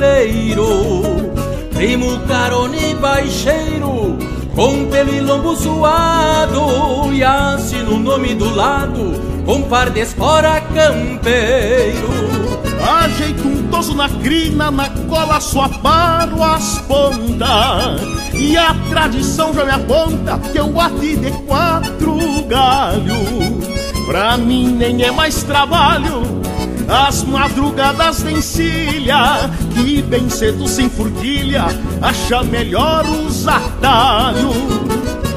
Estreleiro. 0.00 1.30
Primo 1.74 2.18
carone 2.20 2.92
e 2.92 2.94
baixeiro, 2.94 4.18
com 4.54 4.86
pelo 4.86 5.14
e 5.14 5.20
lombo 5.20 5.54
suado. 5.54 7.12
E 7.12 7.22
assino 7.22 7.94
o 7.94 7.98
nome 7.98 8.34
do 8.34 8.54
lado, 8.54 9.20
com 9.44 9.62
par 9.62 9.90
de 9.90 10.00
espora 10.00 10.60
campeiro. 10.60 12.08
Ajeito 13.02 13.46
um 13.46 13.68
toso 13.68 13.94
na 13.94 14.08
crina, 14.08 14.70
na 14.70 14.88
cola 15.08 15.38
só 15.38 15.68
paro 15.68 16.42
as 16.42 16.78
pontas 16.78 18.00
E 18.32 18.56
a 18.56 18.74
tradição 18.88 19.52
já 19.52 19.66
me 19.66 19.70
aponta 19.70 20.38
que 20.50 20.58
eu 20.58 20.68
bati 20.68 21.14
de 21.14 21.30
quatro 21.46 22.16
galhos 22.48 23.66
Pra 24.06 24.38
mim 24.38 24.68
nem 24.72 25.02
é 25.02 25.10
mais 25.10 25.42
trabalho 25.42 26.39
as 26.90 27.22
madrugadas 27.22 28.22
de 28.22 28.32
encilha 28.34 29.50
Que 29.74 30.02
bem 30.02 30.28
cedo 30.28 30.66
sem 30.66 30.90
forquilha 30.90 31.66
Acha 32.02 32.42
melhor 32.42 33.06
os 33.06 33.46
atalhos 33.46 34.56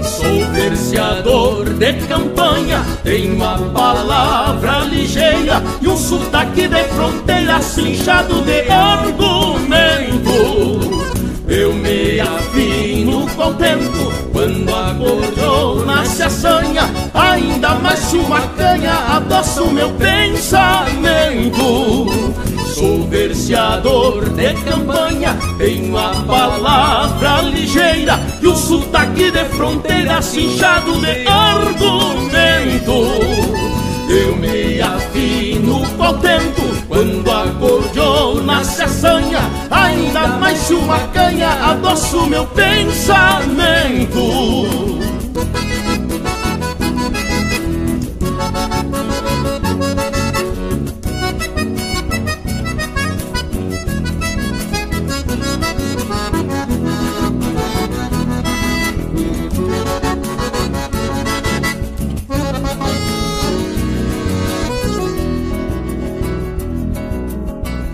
Sou 0.04 0.46
verseador 0.52 1.66
de 1.66 1.94
campanha, 2.08 2.84
tenho 3.04 3.36
uma 3.36 3.58
palavra 3.58 4.80
ligeira 4.80 5.64
e 5.82 5.88
um 5.88 5.96
sotaque 5.96 6.68
de 6.68 6.84
fronteira 6.84 7.62
cinchado 7.62 8.42
de 8.42 8.70
argumento. 8.70 10.24
Eu 11.48 11.74
me 11.74 12.20
afino 12.22 13.28
com 13.36 13.50
o 13.50 13.54
tempo 13.56 14.14
quando 14.32 14.74
a 14.74 14.94
gorjona 14.94 16.06
se 16.06 16.24
assanha, 16.24 16.84
ainda 17.14 17.76
mais 17.76 18.14
uma 18.14 18.40
canha 18.56 18.94
adoça 19.10 19.62
o 19.62 19.72
meu 19.72 19.90
pensamento. 19.92 21.54
Sou 22.74 23.08
verseador 23.08 24.30
de 24.30 24.54
campanha, 24.64 25.38
tenho 25.58 25.98
a 25.98 26.16
palavra 26.26 27.42
ligeira 27.42 28.20
e 28.42 28.48
o 28.48 28.56
sotaque 28.56 29.30
de 29.30 29.46
fronteira 29.46 30.22
cinchado 30.22 31.00
de 31.02 31.28
argumento. 31.28 32.94
Eu 34.14 34.36
me 34.36 34.80
afino 34.80 35.82
o 35.82 36.14
tempo 36.20 36.62
quando 36.88 37.32
a 37.32 37.46
gordiona 37.46 38.64
se 38.64 38.84
assanha 38.84 39.40
Ainda 39.72 40.28
mais 40.38 40.70
uma 40.70 41.00
canha 41.08 41.50
adoça 41.50 42.18
o 42.18 42.28
meu 42.28 42.46
pensamento 42.46 44.20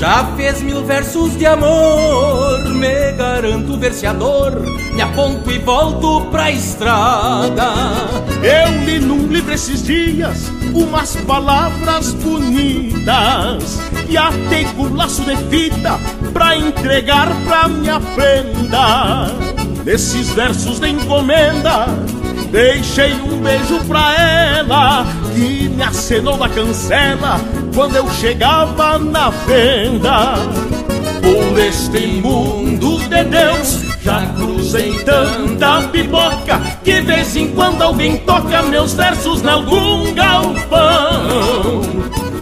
já 0.00 0.24
fez 0.34 0.62
mil 0.62 0.82
versos 0.82 1.36
de 1.36 1.44
amor. 1.44 2.64
Me 2.70 3.12
garanto 3.12 3.76
verseador, 3.76 4.62
me 4.94 5.02
aponto 5.02 5.50
e 5.50 5.58
volto 5.58 6.22
pra 6.30 6.50
estrada. 6.50 7.70
Eu 8.42 8.82
li 8.82 8.98
num 8.98 9.26
livro 9.26 9.52
esses 9.52 9.82
dias 9.82 10.50
umas 10.72 11.16
palavras 11.16 12.14
bonitas 12.14 13.78
e 14.08 14.16
atei 14.16 14.64
com 14.74 14.94
laço 14.94 15.22
de 15.22 15.36
fita 15.50 16.00
pra 16.32 16.56
entregar 16.56 17.28
pra 17.44 17.68
minha 17.68 18.00
prenda. 18.00 19.26
Nesses 19.84 20.30
versos 20.30 20.80
de 20.80 20.88
encomenda, 20.88 21.86
deixei 22.50 23.12
um 23.14 23.40
beijo 23.40 23.80
pra 23.86 24.14
ela 24.14 25.06
que 25.34 25.68
me 25.68 25.82
acenou 25.82 26.36
na 26.36 26.48
cancela 26.48 27.40
quando 27.74 27.96
eu 27.96 28.10
chegava 28.10 28.98
na 28.98 29.30
venda. 29.30 30.34
Por 31.20 31.58
este 31.58 32.06
mundo 32.06 32.98
de 33.08 33.24
Deus, 33.24 33.84
já 34.02 34.26
cruzei 34.36 34.92
tanta 35.04 35.82
pipoca 35.88 36.60
que 36.82 37.00
vez 37.00 37.36
em 37.36 37.48
quando 37.48 37.82
alguém 37.82 38.16
toca 38.18 38.62
meus 38.62 38.94
versos 38.94 39.42
em 39.42 39.48
algum 39.48 40.12
galpão. 40.14 41.82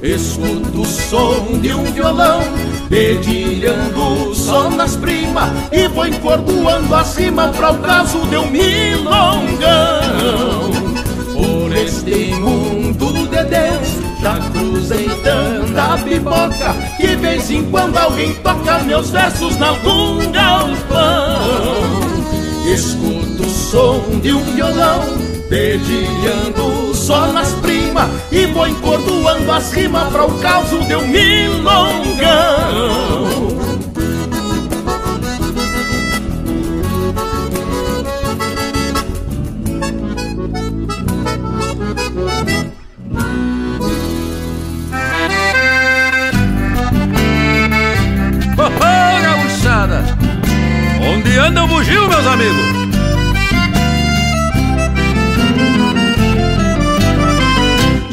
Escuto 0.03 0.83
o 0.83 0.87
som 0.87 1.59
de 1.61 1.75
um 1.75 1.83
violão 1.85 2.41
dedilhando 2.89 4.33
só 4.35 4.71
nas 4.71 4.97
primas 4.97 5.51
e 5.73 5.89
vou 5.89 6.07
encordoando 6.07 6.95
acima 6.95 7.49
para 7.49 7.73
o 7.73 7.79
caso 7.79 8.19
de 8.29 8.37
um 8.37 8.49
milongão. 8.49 9.59
Por 11.33 11.77
este 11.77 12.33
mundo 12.37 13.13
de 13.29 13.45
Deus 13.45 13.89
já 14.23 14.39
cruzei 14.53 15.09
tanta 15.23 15.99
pipoca 16.05 16.75
que 16.97 17.17
vez 17.17 17.51
em 17.51 17.65
quando 17.65 17.97
alguém 17.97 18.35
toca 18.35 18.79
meus 18.85 19.11
versos 19.11 19.57
em 19.57 19.63
algum 19.63 20.31
galpão. 20.31 21.39
Escuto 22.73 23.43
o 23.43 23.51
som 23.51 24.21
de 24.23 24.33
um 24.33 24.45
violão 24.55 25.03
dedilhando 25.51 26.95
só 27.09 27.27
nas 27.33 27.55
primas 27.55 28.07
e 28.31 28.45
vou 28.45 28.69
encordoando 28.69 29.51
acima 29.51 30.05
para 30.11 30.27
o 30.27 30.39
caso 30.41 30.79
de 30.81 30.95
um 30.95 31.09
milongão. 31.09 32.19
Onde 51.11 51.39
anda 51.39 51.65
o 51.65 51.69
bugio, 51.69 52.07
meus 52.07 52.27
amigos? 52.27 52.88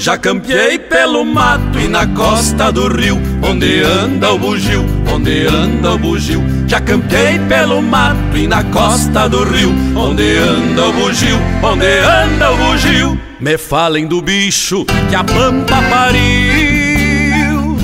Já 0.06 0.20
campeei 0.20 0.78
pelo 0.78 1.26
mato 1.26 1.80
e 1.80 1.88
na 1.88 2.06
costa 2.06 2.72
do 2.72 2.88
rio, 2.96 3.20
onde 3.42 3.82
anda 3.82 4.34
o 4.34 4.38
bugio, 4.38 4.86
onde 5.12 5.48
anda 5.48 5.94
o 5.94 5.98
bugio. 5.98 6.44
Já 6.68 6.80
campeei 6.80 7.40
pelo 7.50 7.82
mato 7.82 8.38
e 8.38 8.46
na 8.46 8.64
costa 8.66 9.28
do 9.28 9.44
rio, 9.44 9.74
onde 9.96 10.38
anda 10.38 10.86
o 10.90 10.94
bugio, 10.94 11.40
onde 11.64 11.88
anda 11.88 12.52
o 12.52 12.56
bugio. 12.56 13.20
Me 13.40 13.58
falem 13.58 14.06
do 14.06 14.22
bicho 14.22 14.86
que 15.10 15.16
a 15.16 15.24
pampa 15.24 15.82
pariu. 15.90 17.76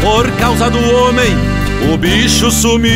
Por 0.00 0.28
causa 0.32 0.68
do 0.68 0.80
homem, 0.96 1.32
o 1.92 1.96
bicho 1.96 2.50
sumiu. 2.50 2.88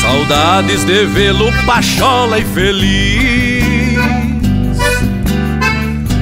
Saudades 0.00 0.84
de 0.84 1.04
vê-lo 1.04 1.52
pachola 1.66 2.38
e 2.38 2.44
feliz 2.46 3.41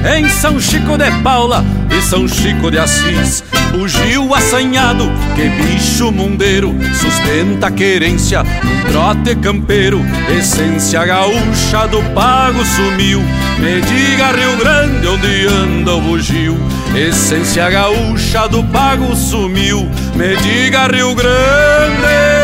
Em 0.03 0.27
São 0.27 0.59
Chico 0.59 0.97
de 0.97 1.11
Paula 1.21 1.63
e 1.89 2.01
São 2.01 2.27
Chico 2.27 2.71
de 2.71 2.79
Assis. 2.79 3.43
Bugio 3.71 4.33
assanhado, 4.33 5.09
que 5.33 5.47
bicho 5.47 6.11
mundeiro 6.11 6.75
Sustenta 6.93 7.67
a 7.67 7.71
querência 7.71 8.43
num 8.43 8.91
trote 8.91 9.35
campeiro. 9.35 10.01
Essência 10.37 11.05
gaúcha 11.05 11.87
do 11.87 12.01
pago 12.13 12.65
sumiu. 12.65 13.21
Me 13.59 13.79
diga 13.81 14.31
Rio 14.31 14.57
Grande 14.57 15.07
onde 15.07 15.47
anda 15.47 15.93
o 15.93 16.01
bugio 16.01 16.57
Essência 16.95 17.69
gaúcha 17.69 18.47
do 18.47 18.63
pago 18.65 19.15
sumiu. 19.15 19.89
Me 20.15 20.35
diga 20.37 20.87
Rio 20.87 21.13
Grande 21.15 22.41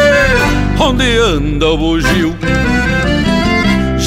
onde 0.80 1.18
anda 1.18 1.68
o 1.68 1.78
bugio. 1.78 2.36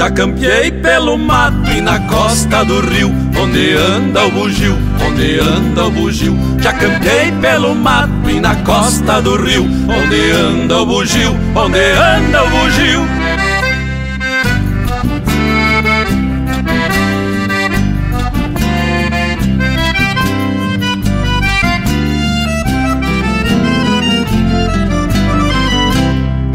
Já 0.00 0.10
campeei 0.10 0.72
pelo 0.72 1.18
mato 1.18 1.70
e 1.70 1.78
na 1.78 2.00
costa 2.08 2.64
do 2.64 2.80
rio, 2.80 3.14
onde 3.38 3.74
anda 3.74 4.24
o 4.24 4.30
bugio, 4.30 4.74
onde 5.06 5.38
anda 5.38 5.88
o 5.88 5.90
bugio. 5.90 6.34
Já 6.58 6.72
campeei 6.72 7.30
pelo 7.32 7.74
mato 7.74 8.30
e 8.30 8.40
na 8.40 8.56
costa 8.64 9.20
do 9.20 9.36
rio, 9.36 9.62
onde 9.62 10.30
anda 10.30 10.78
o 10.78 10.86
bugio, 10.86 11.36
onde 11.54 11.92
anda 11.92 12.42
o 12.42 12.48
bugio. 12.48 13.19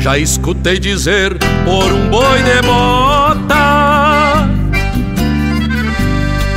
Já 0.05 0.19
escutei 0.19 0.77
dizer 0.77 1.35
por 1.65 1.91
um 1.91 2.09
boi 2.11 2.43
de 2.43 2.61
bota 2.61 4.47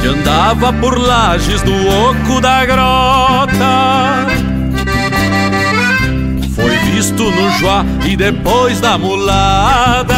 Que 0.03 0.09
andava 0.09 0.71
por 0.71 0.99
lajes 0.99 1.63
do 1.63 1.73
oco 1.73 2.43
da 2.43 2.67
grota. 2.67 4.27
Foi 6.55 6.77
visto 6.93 7.23
no 7.23 7.51
Joá 7.53 7.87
e 8.07 8.19
depois 8.19 8.83
da 8.83 8.99
mulada 8.99 10.15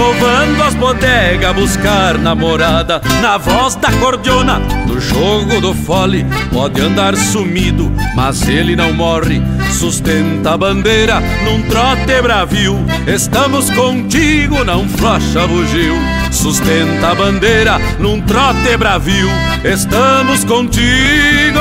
Sovando 0.00 0.62
as 0.62 0.74
bodegas, 0.76 1.54
buscar 1.54 2.16
namorada. 2.16 3.02
Na 3.20 3.36
voz 3.36 3.74
da 3.74 3.92
cordiona, 3.92 4.58
no 4.86 4.98
jogo 4.98 5.60
do 5.60 5.74
fole 5.74 6.24
Pode 6.50 6.80
andar 6.80 7.14
sumido, 7.14 7.92
mas 8.16 8.48
ele 8.48 8.74
não 8.74 8.94
morre. 8.94 9.42
Sustenta 9.70 10.52
a 10.52 10.56
bandeira 10.56 11.20
num 11.44 11.60
trote 11.68 12.22
bravio. 12.22 12.78
Estamos 13.06 13.68
contigo, 13.68 14.64
não 14.64 14.88
flocha 14.88 15.46
bugio. 15.46 15.96
Sustenta 16.32 17.08
a 17.08 17.14
bandeira 17.14 17.78
num 17.98 18.22
trote 18.22 18.74
bravio. 18.78 19.28
Estamos 19.62 20.44
contigo, 20.44 21.60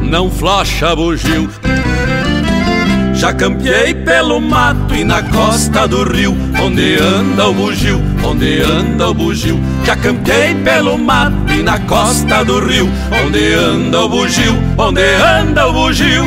não 0.00 0.30
flocha 0.30 0.96
bugio 0.96 1.50
já 3.20 3.34
campeei 3.34 3.92
pelo 3.92 4.40
mato 4.40 4.94
e 4.94 5.04
na 5.04 5.22
costa 5.22 5.86
do 5.86 6.04
rio, 6.04 6.34
onde 6.58 6.98
anda 6.98 7.48
o 7.48 7.52
bugio, 7.52 8.00
onde 8.24 8.62
anda 8.62 9.10
o 9.10 9.14
bugio. 9.14 9.60
Já 9.84 9.94
campeei 9.94 10.54
pelo 10.54 10.96
mato 10.96 11.52
e 11.52 11.62
na 11.62 11.78
costa 11.80 12.42
do 12.42 12.58
rio, 12.60 12.88
onde 13.22 13.52
anda 13.52 14.00
o 14.00 14.08
bugio, 14.08 14.54
onde 14.78 15.02
anda 15.02 15.68
o 15.68 15.72
bugio. 15.74 16.24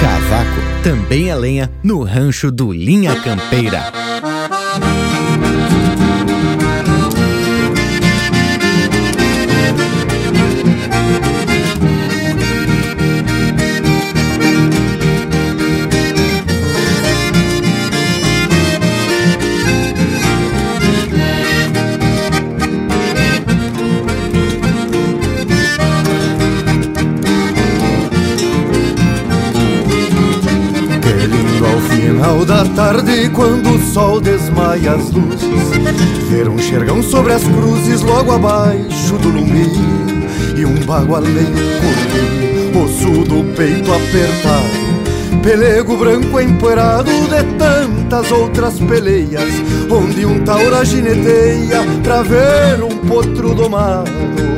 Cavaco 0.00 0.82
também 0.82 1.28
é 1.28 1.34
lenha 1.34 1.70
no 1.84 2.02
rancho 2.02 2.50
do 2.50 2.72
Linha 2.72 3.14
Campeira. 3.16 3.92
Tarde, 32.70 33.30
quando 33.30 33.70
o 33.70 33.78
sol 33.92 34.20
desmaia 34.20 34.92
as 34.92 35.10
luzes, 35.10 35.48
ver 36.28 36.48
um 36.48 36.58
xergão 36.58 37.02
sobre 37.02 37.32
as 37.32 37.42
cruzes 37.44 38.02
logo 38.02 38.32
abaixo 38.32 39.16
do 39.18 39.28
lume 39.28 39.66
e 40.56 40.64
um 40.64 40.74
bagualeio 40.84 41.46
correndo, 41.80 42.84
osso 42.84 43.24
do 43.24 43.44
peito 43.54 43.92
apertado, 43.92 45.42
pelego 45.42 45.96
branco 45.96 46.40
empoeirado 46.40 47.10
de 47.10 47.44
tantas 47.58 48.30
outras 48.32 48.78
peleias, 48.80 49.52
onde 49.90 50.26
um 50.26 50.42
taura 50.44 50.84
gineteia 50.84 51.82
pra 52.02 52.22
ver 52.22 52.82
um 52.82 52.96
potro 53.06 53.54
domado. 53.54 54.57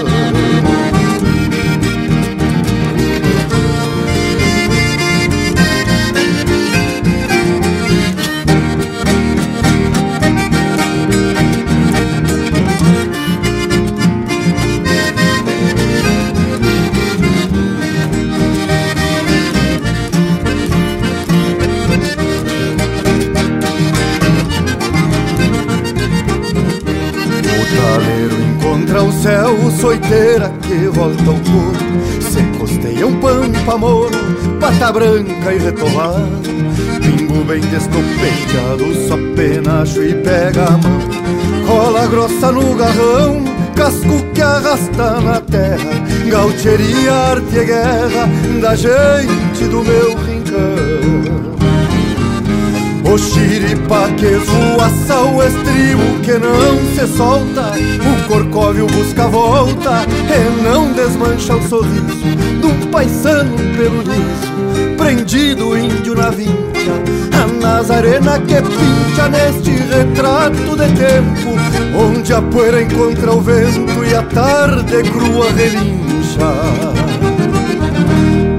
que 30.61 30.87
volta 30.87 31.23
ao 31.23 31.35
corpo 31.35 32.21
Se 32.21 32.43
costeia 32.57 33.07
um 33.07 33.19
pampa 33.19 33.77
moro, 33.77 34.11
pata 34.59 34.91
branca 34.91 35.53
e 35.53 35.57
retovado 35.57 36.61
Pingo 37.01 37.43
bem 37.45 37.61
descopeteado, 37.61 39.07
só 39.07 39.17
penacho 39.35 40.03
e 40.03 40.13
pega 40.13 40.65
a 40.65 40.71
mão. 40.71 41.01
Cola 41.65 42.05
grossa 42.07 42.51
no 42.51 42.75
garrão, 42.75 43.43
casco 43.75 44.23
que 44.33 44.41
arrasta 44.41 45.19
na 45.21 45.41
terra. 45.41 46.01
Gaucheria, 46.29 47.11
arte 47.11 47.57
e 47.57 47.65
guerra 47.65 48.29
da 48.61 48.75
gente 48.75 49.65
do 49.69 49.83
meu 49.83 50.15
rincão. 50.17 51.51
O 53.03 53.17
xiripa 53.17 54.07
que 54.17 54.25
esvoaça 54.27 55.21
o 55.21 55.43
estribo 55.43 56.19
que 56.23 56.33
não 56.33 56.77
se 56.95 57.17
solta. 57.17 57.73
O 57.73 58.27
corcóvio 58.27 58.87
busca 58.87 59.27
volta 59.27 60.05
e 60.33 60.63
não 60.63 60.91
desmancha 60.93 61.55
o 61.55 61.67
sorriso 61.67 62.25
De 62.59 62.65
um 62.65 62.91
paisano 62.91 63.57
pelo 63.75 64.01
liso, 64.01 64.95
prendido 64.97 65.77
índio 65.77 66.15
na 66.15 66.29
vincha 66.29 66.61
A 67.33 67.47
Nazarena 67.47 68.39
que 68.39 68.55
pincha 68.55 69.29
neste 69.29 69.71
retrato 69.71 70.75
de 70.77 70.87
tempo 70.95 71.51
Onde 71.97 72.33
a 72.33 72.41
poeira 72.41 72.81
encontra 72.81 73.33
o 73.33 73.41
vento 73.41 74.03
e 74.05 74.15
a 74.15 74.23
tarde 74.23 75.03
crua 75.03 75.51
relincha. 75.51 76.01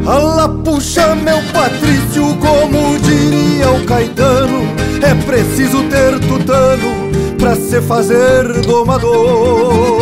Alá 0.06 0.48
puxa 0.48 1.14
meu 1.14 1.38
Patrício, 1.52 2.36
como 2.36 2.98
diria 2.98 3.70
o 3.70 3.84
Caetano 3.84 4.62
É 5.00 5.14
preciso 5.24 5.84
ter 5.84 6.18
tutano 6.20 7.10
pra 7.38 7.56
se 7.56 7.80
fazer 7.80 8.52
domador 8.62 10.01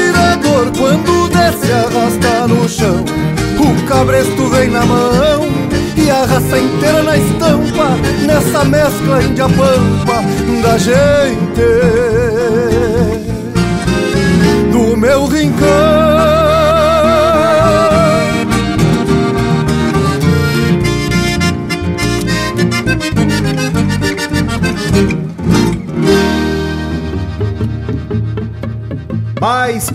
desce 1.51 1.71
arrasta 1.71 2.47
no 2.47 2.67
chão 2.69 3.03
O 3.59 3.87
cabresto 3.87 4.47
vem 4.49 4.69
na 4.69 4.85
mão 4.85 5.41
e 5.95 6.09
a 6.09 6.25
raça 6.25 6.57
inteira 6.57 7.03
na 7.03 7.17
estampa 7.17 7.89
Nessa 8.25 8.63
mescla 8.63 9.23
índia-pampa 9.23 10.23
da 10.63 10.77
gente. 10.77 11.61
Do 14.71 14.95
meu 14.97 15.25
rincão 15.25 16.00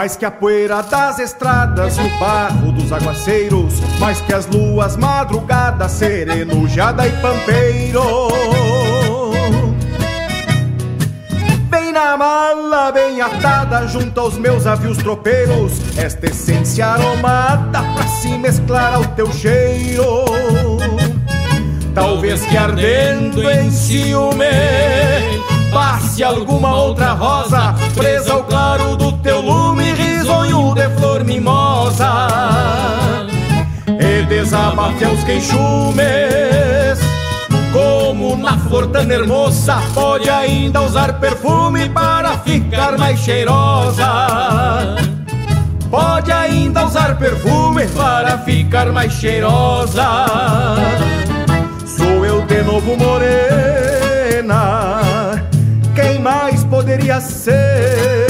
Mais 0.00 0.16
que 0.16 0.24
a 0.24 0.30
poeira 0.30 0.82
das 0.82 1.18
estradas 1.18 1.98
o 1.98 2.18
barro 2.18 2.72
dos 2.72 2.90
aguaceiros, 2.90 3.74
mais 3.98 4.18
que 4.22 4.32
as 4.32 4.46
luas 4.46 4.96
madrugadas, 4.96 5.92
sereno, 5.92 6.66
jada 6.66 7.06
e 7.06 7.12
pampeiro. 7.20 8.28
Bem 11.68 11.92
na 11.92 12.16
mala, 12.16 12.90
bem 12.92 13.20
atada, 13.20 13.86
junto 13.88 14.18
aos 14.18 14.38
meus 14.38 14.66
avios 14.66 14.96
tropeiros, 14.96 15.72
esta 15.98 16.28
essência 16.28 16.86
aromada 16.86 17.82
pra 17.82 18.06
se 18.06 18.28
mesclar 18.38 18.94
ao 18.94 19.04
teu 19.04 19.30
cheiro. 19.30 20.24
Talvez 21.94 22.40
que 22.46 22.56
ardendo 22.56 23.50
em 23.50 23.70
ciúme 23.70 24.46
passe 25.70 26.22
alguma 26.22 26.74
outra 26.74 27.12
rosa 27.12 27.74
presa 27.94 28.32
ao 28.32 28.44
claro 28.44 28.96
do 28.96 29.12
teu 29.18 29.40
lume, 29.40 29.59
flor 31.20 31.24
mimosa. 31.24 32.28
E 33.86 34.22
desabafe 34.26 35.04
aos 35.04 35.22
queixumes, 35.24 36.98
como 37.72 38.36
na 38.36 38.56
flor 38.58 38.86
tão 38.88 39.10
hermosa, 39.10 39.80
pode 39.94 40.28
ainda 40.30 40.82
usar 40.82 41.20
perfume 41.20 41.88
para 41.88 42.38
ficar 42.38 42.98
mais 42.98 43.20
cheirosa. 43.20 44.06
Pode 45.90 46.30
ainda 46.30 46.86
usar 46.86 47.18
perfume 47.18 47.86
para 47.88 48.38
ficar 48.38 48.92
mais 48.92 49.12
cheirosa. 49.12 50.26
Sou 51.84 52.24
eu 52.24 52.42
de 52.46 52.62
novo 52.62 52.96
morena 52.96 53.50
quem 55.94 56.18
mais 56.18 56.64
poderia 56.64 57.20
ser? 57.20 58.29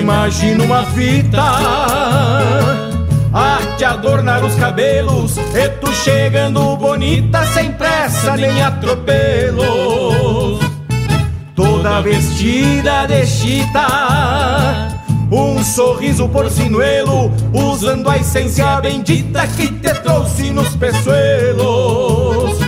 Imagino 0.00 0.64
uma 0.64 0.84
fita. 0.86 1.42
A 3.32 3.60
te 3.76 3.84
adornar 3.84 4.44
os 4.44 4.56
cabelos 4.56 5.36
E 5.54 5.68
tu 5.80 5.86
chegando 5.94 6.76
bonita 6.76 7.46
sem 7.46 7.70
pressa 7.72 8.36
nem 8.36 8.60
atropelos. 8.60 10.58
Toda 11.54 12.00
vestida 12.00 13.06
de 13.06 13.24
chita 13.26 14.88
Um 15.30 15.62
sorriso 15.62 16.28
porcinuelo 16.28 17.30
Usando 17.52 18.10
a 18.10 18.16
essência 18.16 18.80
bendita 18.80 19.46
que 19.46 19.68
te 19.68 19.94
trouxe 20.00 20.50
nos 20.50 20.74
peçoelos 20.76 22.58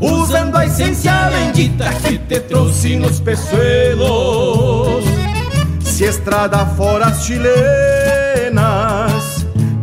Usando 0.00 0.56
a 0.56 0.66
essência 0.66 1.30
bendita 1.30 1.92
que 1.94 2.16
te 2.18 2.40
trouxe 2.40 2.96
nos 2.96 3.20
peçoelos 3.20 5.05
se 5.96 6.04
estrada 6.04 6.66
fora 6.76 7.06
as 7.06 7.24
chilenas 7.24 7.46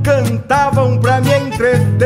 cantavam 0.04 1.00
pra 1.00 1.20
me 1.20 1.36
entreter. 1.36 2.04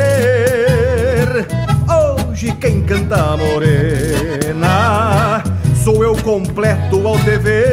Hoje 2.30 2.54
quem 2.54 2.84
canta 2.84 3.36
morena 3.36 5.44
sou 5.84 6.06
eu 6.06 6.16
completo 6.24 7.06
ao 7.06 7.18
dever. 7.18 7.66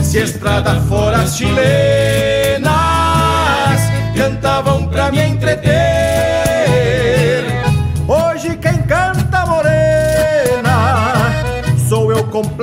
Se 0.00 0.18
estrada 0.18 0.80
fora 0.82 1.22
as 1.22 1.36
chilenas 1.36 2.70
cantavam 4.14 4.86
pra 4.86 5.10
me 5.10 5.20
entreter. 5.20 5.85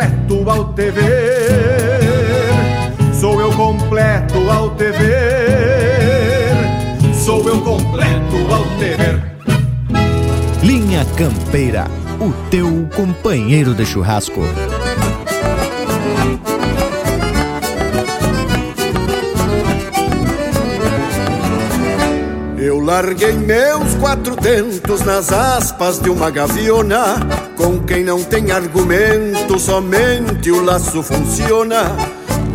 Completo 0.03 0.49
ao 0.49 0.73
te 0.73 0.91
ver. 0.91 1.99
Sou 3.13 3.39
eu 3.39 3.51
completo 3.53 4.49
ao 4.49 4.69
te 4.75 4.91
ver. 4.91 6.55
Sou 7.13 7.47
eu 7.47 7.61
completo 7.61 8.35
ao 8.51 8.63
te 8.77 8.95
ver. 8.95 9.23
Linha 10.61 11.05
Campeira, 11.15 11.87
o 12.19 12.33
teu 12.49 12.87
companheiro 12.95 13.73
de 13.73 13.85
churrasco. 13.85 14.41
Eu 22.57 22.79
larguei 22.79 23.33
meus 23.33 23.93
quatro 23.95 24.35
dentos 24.35 25.01
nas 25.01 25.31
aspas 25.31 25.99
de 25.99 26.09
uma 26.09 26.29
gaviona. 26.29 27.42
Com 27.55 27.79
quem 27.79 28.03
não 28.03 28.23
tem 28.23 28.51
argumento, 28.51 29.59
somente 29.59 30.51
o 30.51 30.63
laço 30.63 31.03
funciona. 31.03 31.95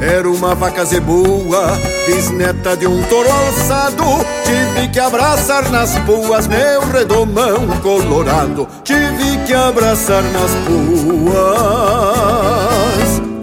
Era 0.01 0.29
uma 0.31 0.55
vaca 0.55 0.85
zebua, 0.85 1.73
bisneta 2.07 2.77
de 2.77 2.87
um 2.87 3.03
touro 3.05 3.29
alçado. 3.31 4.05
Tive 4.45 4.89
que 4.89 5.01
abraçar 5.01 5.71
nas 5.71 5.97
puas 6.01 6.47
meu 6.47 6.81
redomão 6.93 7.67
colorado. 7.83 8.69
Tive 8.85 9.39
que 9.47 9.55
abraçar 9.55 10.23
nas 10.23 10.51
puas 10.67 11.59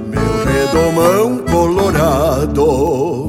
meu 0.07 0.45
redomão 0.45 1.39
colorado. 1.39 3.24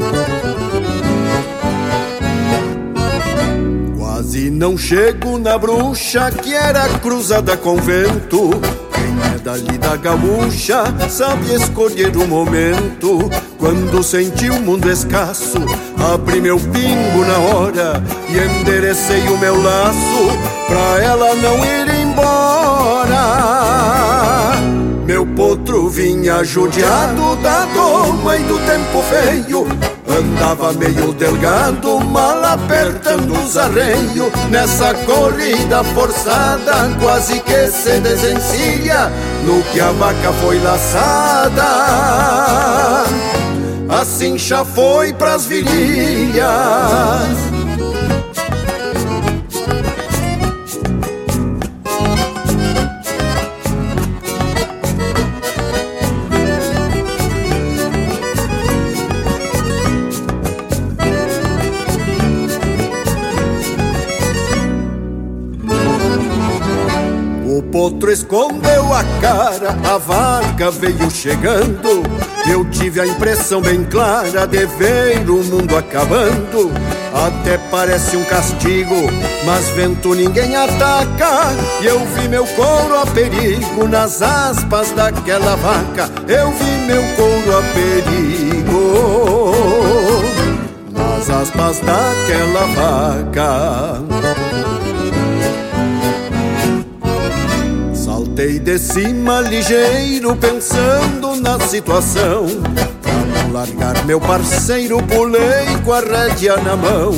Não 4.56 4.76
chego 4.76 5.38
na 5.38 5.58
bruxa 5.58 6.30
que 6.30 6.54
era 6.54 6.88
cruzada 7.00 7.56
com 7.58 7.76
vento. 7.76 8.50
Quem 8.92 9.34
é 9.34 9.38
dali 9.38 9.76
da 9.76 9.96
gaúcha 9.96 10.84
sabe 11.10 11.54
escolher 11.54 12.16
o 12.16 12.26
momento. 12.26 13.30
Quando 13.58 14.02
senti 14.02 14.48
o 14.48 14.60
mundo 14.60 14.90
escasso, 14.90 15.58
abri 16.12 16.40
meu 16.40 16.58
pingo 16.58 17.24
na 17.26 17.38
hora 17.38 18.02
e 18.30 18.60
enderecei 18.60 19.28
o 19.28 19.36
meu 19.36 19.62
laço 19.62 20.26
pra 20.66 21.02
ela 21.04 21.34
não 21.34 21.58
ir 21.64 21.88
embora. 22.00 23.26
Meu 25.04 25.26
potro 25.26 25.90
vinha 25.90 26.42
judiado 26.42 27.36
da 27.36 27.66
doma 27.66 28.36
e 28.38 28.42
do 28.44 28.58
tempo 28.60 29.02
feio. 29.02 29.95
Andava 30.08 30.72
meio 30.72 31.12
delgado, 31.12 32.00
mal 32.00 32.44
apertando 32.44 33.32
os 33.32 33.56
arreios. 33.56 34.30
Nessa 34.50 34.94
corrida 34.94 35.82
forçada, 35.84 36.96
quase 37.00 37.40
que 37.40 37.66
se 37.68 38.00
desencilha 38.00 39.10
No 39.44 39.62
que 39.64 39.80
a 39.80 39.90
vaca 39.92 40.32
foi 40.40 40.58
laçada. 40.60 41.64
Assim 43.88 44.36
já 44.36 44.64
foi 44.64 45.12
pras 45.12 45.46
virilhas 45.46 46.46
escondeu 68.08 68.92
a 68.92 69.04
cara, 69.20 69.76
a 69.92 69.98
vaca 69.98 70.70
veio 70.70 71.10
chegando. 71.10 72.02
Eu 72.50 72.64
tive 72.70 73.00
a 73.00 73.06
impressão 73.06 73.60
bem 73.60 73.84
clara 73.84 74.46
de 74.46 74.64
ver 74.66 75.28
o 75.28 75.42
mundo 75.44 75.76
acabando. 75.76 76.70
Até 77.12 77.58
parece 77.70 78.16
um 78.16 78.24
castigo, 78.24 78.94
mas 79.44 79.68
vento 79.70 80.14
ninguém 80.14 80.54
ataca. 80.54 81.52
E 81.80 81.86
eu 81.86 81.98
vi 81.98 82.28
meu 82.28 82.46
couro 82.46 82.98
a 83.00 83.06
perigo 83.06 83.88
nas 83.88 84.22
aspas 84.22 84.90
daquela 84.92 85.56
vaca. 85.56 86.10
Eu 86.28 86.52
vi 86.52 86.86
meu 86.86 87.02
couro 87.16 87.58
a 87.58 87.62
perigo 87.72 88.86
nas 90.92 91.30
aspas 91.30 91.80
daquela 91.80 92.66
vaca. 92.74 94.15
Saltei 98.36 98.58
de 98.58 98.78
cima 98.78 99.40
ligeiro, 99.40 100.36
pensando 100.36 101.36
na 101.36 101.58
situação. 101.58 102.44
Pra 103.00 103.14
não 103.14 103.50
largar 103.50 104.04
meu 104.04 104.20
parceiro, 104.20 105.02
pulei 105.04 105.64
com 105.82 105.94
a 105.94 106.00
rédea 106.00 106.58
na 106.58 106.76
mão. 106.76 107.12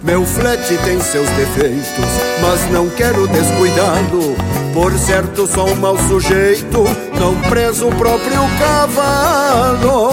Meu 0.00 0.24
flete 0.24 0.78
tem 0.84 1.00
seus 1.00 1.28
defeitos, 1.30 2.06
mas 2.40 2.70
não 2.70 2.88
quero 2.90 3.26
descuidado. 3.26 4.36
Por 4.72 4.96
certo, 4.96 5.44
sou 5.48 5.68
um 5.70 5.74
mau 5.74 5.98
sujeito, 6.06 6.84
não 7.18 7.34
preso 7.50 7.88
o 7.88 7.94
próprio 7.96 8.40
cavalo. 8.60 10.10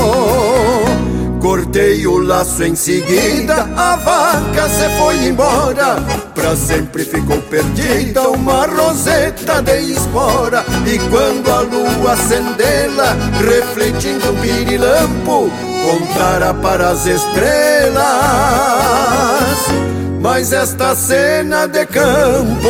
Cortei 1.42 2.06
o 2.08 2.18
laço 2.18 2.64
em 2.64 2.76
seguida, 2.76 3.70
a 3.76 3.96
vaca 3.98 4.68
se 4.70 4.90
foi 4.98 5.28
embora. 5.28 5.98
Pra 6.34 6.56
sempre 6.56 7.06
ficou 7.06 7.38
perdida 7.44 8.30
uma 8.30 8.66
roseta 8.66 9.62
de 9.62 9.92
espora. 9.92 10.66
E 10.86 10.98
quando 11.10 11.52
a 11.52 11.62
lua 11.62 12.14
acendê-la, 12.14 13.16
refletindo 13.40 14.32
o 14.32 14.38
pirilampo, 14.42 15.52
contara 15.86 16.54
para 16.56 16.90
as 16.90 17.06
estrelas. 17.06 18.08
Mas 20.20 20.52
esta 20.52 20.96
cena 20.96 21.68
de 21.68 21.86
campo 21.86 22.68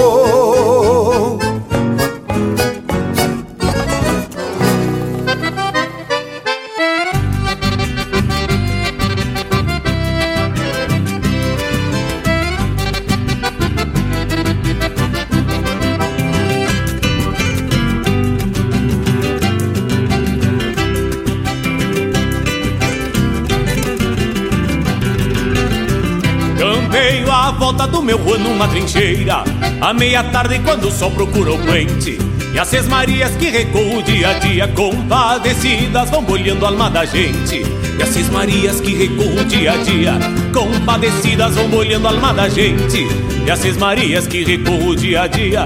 volta 27.57 27.88
do 27.88 28.01
meu 28.01 28.17
rua 28.17 28.38
numa 28.38 28.67
trincheira. 28.67 29.43
À 29.81 29.93
meia 29.93 30.23
tarde 30.23 30.59
quando 30.59 30.88
o 30.88 30.91
sol 30.91 31.11
procura 31.11 31.53
o 31.53 31.57
puente 31.59 32.17
E 32.53 32.59
as 32.59 32.67
seis 32.67 32.88
marias 32.88 33.35
que 33.35 33.49
recuam 33.49 34.01
dia 34.01 34.29
a 34.29 34.34
dia 34.39 34.67
Compadecidas 34.69 36.09
vão 36.09 36.23
bolhando 36.23 36.65
a 36.65 36.69
alma 36.69 36.89
da 36.89 37.05
gente. 37.05 37.63
E 37.97 38.01
as 38.01 38.09
seis 38.09 38.29
marias 38.29 38.79
que 38.79 38.95
recuam 38.95 39.43
dia 39.45 39.73
a 39.73 39.77
dia 39.77 40.13
Compadecidas 40.53 41.55
vão 41.55 41.67
bolhando 41.67 42.07
a 42.07 42.11
alma 42.11 42.34
da 42.34 42.49
gente. 42.49 43.07
E 43.45 43.51
as 43.51 43.59
seis 43.59 43.77
marias 43.77 44.27
que 44.27 44.43
recuam 44.43 44.95
dia 44.95 45.23
a 45.23 45.27
dia 45.27 45.65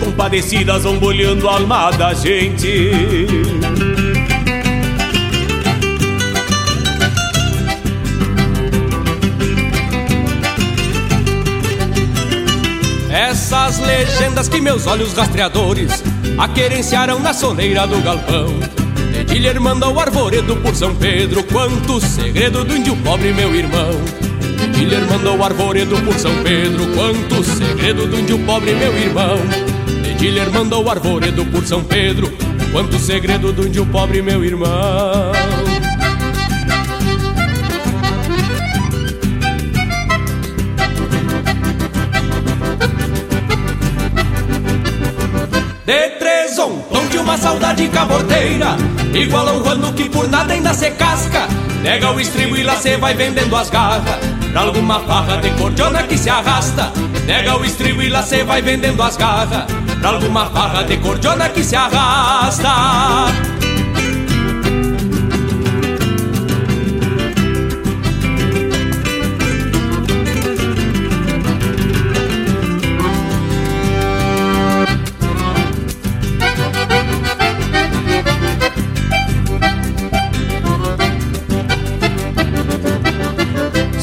Compadecidas 0.00 0.82
vão 0.82 0.96
bolhando 0.98 1.48
a 1.48 1.54
alma 1.54 1.90
da 1.92 2.14
gente 2.14 3.26
Essas 13.72 13.86
legendas 13.86 14.48
que 14.50 14.60
meus 14.60 14.86
olhos 14.86 15.14
rastreadores 15.14 16.04
aquerenciaram 16.36 17.18
na 17.18 17.32
soleira 17.32 17.86
do 17.86 18.02
galpão. 18.02 18.48
Dedilher 19.10 19.58
manda 19.58 19.88
o 19.88 19.98
arvoredo 19.98 20.56
por 20.56 20.74
São 20.74 20.94
Pedro, 20.94 21.42
quanto 21.44 21.98
segredo 21.98 22.64
do 22.64 22.76
índio 22.76 22.94
pobre, 22.96 23.32
meu 23.32 23.54
irmão. 23.54 23.92
Dedilher 24.58 25.06
mandou 25.10 25.38
o 25.38 25.42
arvoredo 25.42 25.98
por 26.02 26.14
São 26.16 26.34
Pedro, 26.42 26.86
quanto 26.94 27.42
segredo 27.42 28.06
do 28.06 28.20
índio 28.20 28.38
pobre, 28.40 28.74
meu 28.74 28.94
irmão. 28.94 29.38
Dedilher 30.02 30.52
mandou 30.52 30.84
o 30.84 30.90
arvoredo 30.90 31.46
por 31.46 31.64
São 31.64 31.82
Pedro, 31.82 32.30
quanto 32.72 32.98
segredo 32.98 33.54
do 33.54 33.66
índio 33.66 33.86
pobre, 33.86 34.20
meu 34.20 34.44
irmão. 34.44 35.32
De 45.92 46.08
três 46.12 46.56
tom 46.56 47.06
de 47.10 47.18
uma 47.18 47.36
saudade 47.36 47.86
caborteira. 47.88 48.78
Igual 49.12 49.46
a 49.46 49.52
um 49.52 49.62
rano 49.62 49.92
que 49.92 50.08
por 50.08 50.26
nada 50.26 50.54
ainda 50.54 50.72
se 50.72 50.90
casca. 50.92 51.46
Nega 51.82 52.10
o 52.10 52.18
estribo 52.18 52.56
e 52.56 52.62
lá 52.62 52.76
cê 52.76 52.96
vai 52.96 53.12
vendendo 53.12 53.54
as 53.54 53.68
garras. 53.68 54.16
Pra 54.52 54.62
alguma 54.62 55.00
farra 55.00 55.36
de 55.36 55.50
cordiona 55.50 56.02
que 56.04 56.16
se 56.16 56.30
arrasta. 56.30 56.90
Nega 57.26 57.58
o 57.58 57.62
estribo 57.62 58.00
e 58.00 58.08
lá 58.08 58.22
cê 58.22 58.42
vai 58.42 58.62
vendendo 58.62 59.02
as 59.02 59.18
garras. 59.18 59.66
Pra 60.00 60.08
alguma 60.08 60.46
farra 60.46 60.82
de 60.82 60.96
cordiona 60.96 61.50
que 61.50 61.62
se 61.62 61.76
arrasta 61.76 63.51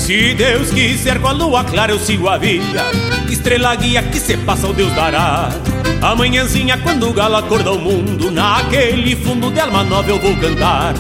Se 0.10 0.34
Deus 0.34 0.72
quiser 0.72 1.22
com 1.22 1.28
a 1.28 1.32
lua 1.32 1.64
clara 1.64 1.92
eu 1.92 2.00
sigo 2.00 2.28
a 2.28 2.36
vida. 2.36 2.84
Estrela 3.30 3.76
guia 3.76 4.02
que 4.02 4.20
se 4.20 4.36
passa 4.38 4.68
o 4.68 4.74
Deus 4.74 4.92
dará. 4.94 5.52
Amanhãzinha 6.02 6.80
quando 6.80 7.08
o 7.08 7.14
galo 7.14 7.36
acorda 7.36 7.72
o 7.74 7.78
mundo 7.78 8.32
Naquele 8.32 9.16
fundo 9.16 9.52
de 9.52 9.60
alma 9.60 9.84
nova 9.84 10.10
eu 10.10 10.20
vou 10.20 10.36
cantar. 10.38 10.96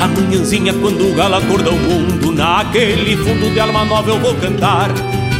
Amanhãzinha 0.00 0.72
quando 0.72 1.10
o 1.10 1.14
galo 1.14 1.34
acorda 1.34 1.72
o 1.72 1.76
mundo 1.76 2.32
Naquele 2.32 3.18
fundo 3.18 3.52
de 3.52 3.60
alma 3.60 3.84
nova 3.84 4.08
eu 4.08 4.18
vou 4.18 4.34
cantar. 4.36 4.90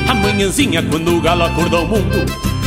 Amanhãzinha 0.07 0.83
quando 0.83 1.17
o 1.17 1.21
galo 1.23 1.45
acorda 1.45 1.81
o 1.81 1.89
mundo 1.89 2.27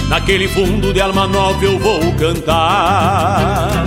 Naquele 0.09 0.47
fundo 0.47 0.91
de 0.91 0.99
alma 0.99 1.27
nova 1.27 1.63
eu 1.63 1.77
vou 1.77 1.99
cantar 2.13 3.85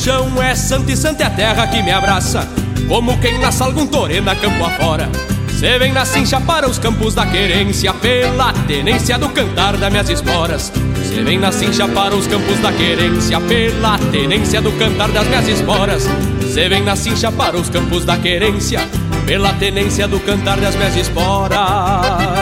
chão 0.00 0.42
é 0.42 0.54
santo 0.54 0.90
e 0.90 0.96
santa 0.96 1.24
é 1.24 1.26
a 1.26 1.30
terra 1.30 1.66
que 1.66 1.82
me 1.82 1.90
abraça. 1.90 2.48
Como 2.88 3.18
quem 3.18 3.38
laça 3.38 3.64
algum 3.64 3.86
torena 3.86 4.34
campo 4.34 4.64
afora. 4.64 5.10
Cê 5.58 5.78
vem 5.78 5.92
na 5.92 6.06
cincha 6.06 6.40
para 6.40 6.66
os 6.66 6.78
campos 6.78 7.14
da 7.14 7.26
querência 7.26 7.92
Pela 7.92 8.50
tenência 8.66 9.18
do 9.18 9.28
cantar 9.28 9.76
das 9.76 9.90
minhas 9.90 10.08
esporas. 10.08 10.72
Cê 11.04 11.22
vem 11.22 11.38
na 11.38 11.52
cincha 11.52 11.86
para 11.86 12.16
os 12.16 12.26
campos 12.26 12.58
da 12.60 12.72
querência 12.72 13.38
Pela 13.40 13.98
tenência 14.10 14.62
do 14.62 14.72
cantar 14.72 15.10
das 15.10 15.26
minhas 15.26 15.48
esporas. 15.48 16.08
Cê 16.50 16.68
vem 16.68 16.82
na 16.82 16.96
cincha 16.96 17.30
para 17.30 17.56
os 17.58 17.68
campos 17.68 18.06
da 18.06 18.16
querência 18.16 18.80
Pela 19.26 19.52
tenência 19.52 20.08
do 20.08 20.18
cantar 20.20 20.58
das 20.58 20.74
minhas 20.76 20.96
esporas 20.96 22.39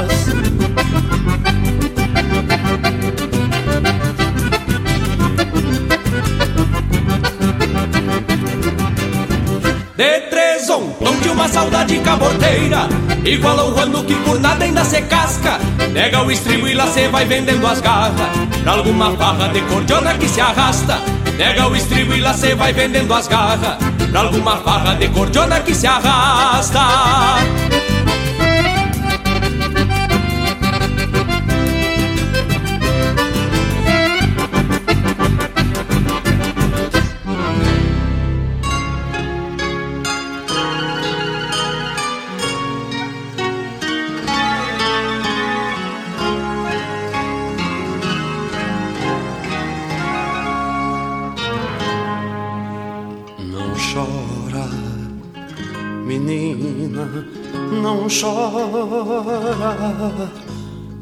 Tom 10.68 10.92
de 11.22 11.30
uma 11.30 11.48
saudade 11.48 11.98
caborteira 12.00 12.86
Igual 13.24 13.58
ao 13.58 13.72
rando 13.72 14.04
que 14.04 14.14
por 14.16 14.38
nada 14.38 14.66
ainda 14.66 14.84
se 14.84 15.00
casca. 15.00 15.58
Nega 15.92 16.22
o 16.22 16.30
estribo 16.30 16.68
e 16.68 16.74
lá 16.74 16.86
cê 16.86 17.08
vai 17.08 17.24
vendendo 17.24 17.66
as 17.66 17.80
garras. 17.80 18.28
Pra 18.62 18.72
alguma 18.72 19.16
farra 19.16 19.48
de 19.48 19.62
cordiona 19.62 20.12
que 20.12 20.28
se 20.28 20.42
arrasta. 20.42 20.98
Nega 21.38 21.68
o 21.68 21.74
estribo 21.74 22.12
e 22.12 22.20
lá 22.20 22.34
cê 22.34 22.54
vai 22.54 22.74
vendendo 22.74 23.14
as 23.14 23.26
garras. 23.26 23.78
Pra 24.10 24.20
alguma 24.20 24.58
farra 24.58 24.94
de 24.94 25.08
cordiona 25.08 25.58
que 25.60 25.74
se 25.74 25.86
arrasta 25.86 26.80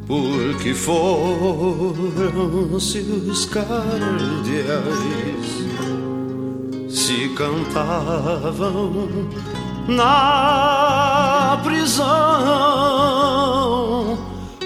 porque 0.07 0.73
foram-se 0.75 1.01
os 3.01 3.45
cardeais 3.47 3.77
se 6.89 7.29
cantavam 7.31 9.09
na 9.89 11.61
prisão, 11.63 12.07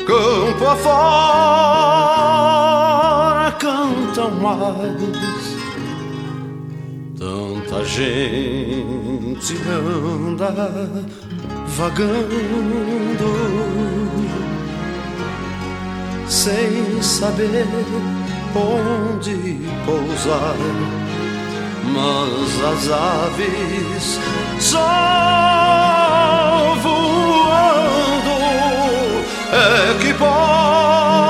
campo 0.07 0.67
afora 0.67 1.71
cantam 3.59 4.31
mais. 4.41 5.61
Tanta 7.19 7.85
gente 7.85 9.57
anda 9.69 10.51
vagando 11.77 13.31
sem 16.27 17.03
saber 17.03 17.67
onde 18.55 19.59
pousar 19.85 20.57
mas 21.93 22.63
as 22.65 22.91
aves 22.91 24.21
só 24.59 24.81
voando 26.83 28.41
é 29.53 29.95
que 30.01 30.13
podem 30.15 31.21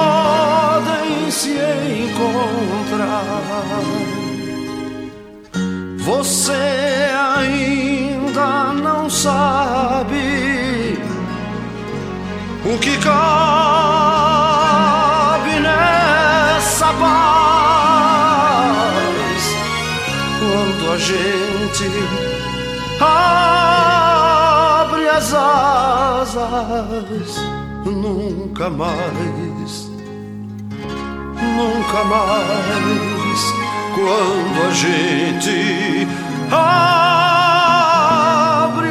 se 1.30 1.52
encontrar. 2.08 3.10
Você 5.98 6.79
o 12.74 12.78
que 12.78 12.96
cabe 12.98 13.20
nessa 15.60 16.86
paz? 16.86 16.92
Quando 20.38 20.92
a 20.92 20.98
gente 20.98 21.90
abre 23.00 25.08
as 25.08 25.34
asas, 25.34 27.36
nunca 27.84 28.70
mais, 28.70 29.90
nunca 31.56 32.04
mais, 32.04 33.40
quando 33.94 34.62
a 34.68 34.70
gente 34.70 36.06
abre 36.52 36.92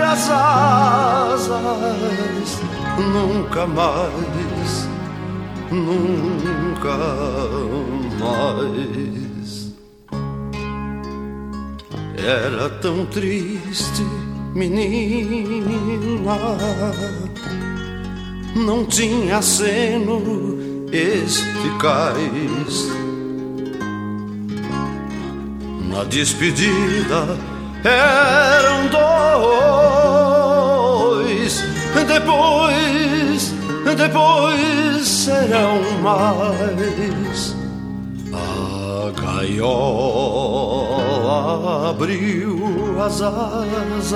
as 0.01 0.29
asas, 0.29 1.18
nunca 2.97 3.65
mais, 3.67 4.87
nunca 5.71 6.97
mais. 8.19 9.73
Era 12.17 12.69
tão 12.69 13.05
triste, 13.05 14.03
menina. 14.53 16.37
Não 18.55 18.85
tinha 18.85 19.41
seno 19.41 20.21
eficaz. 20.91 22.19
Na 25.89 26.03
despedida 26.03 27.37
eram 27.83 28.87
dois. 28.87 30.18
Depois, 32.09 33.53
depois 33.95 35.07
serão 35.07 35.79
mais. 36.01 37.55
A 38.33 39.11
gaiola 39.21 40.31
abriu 41.91 42.99
as 42.99 43.21
asas, 43.21 44.15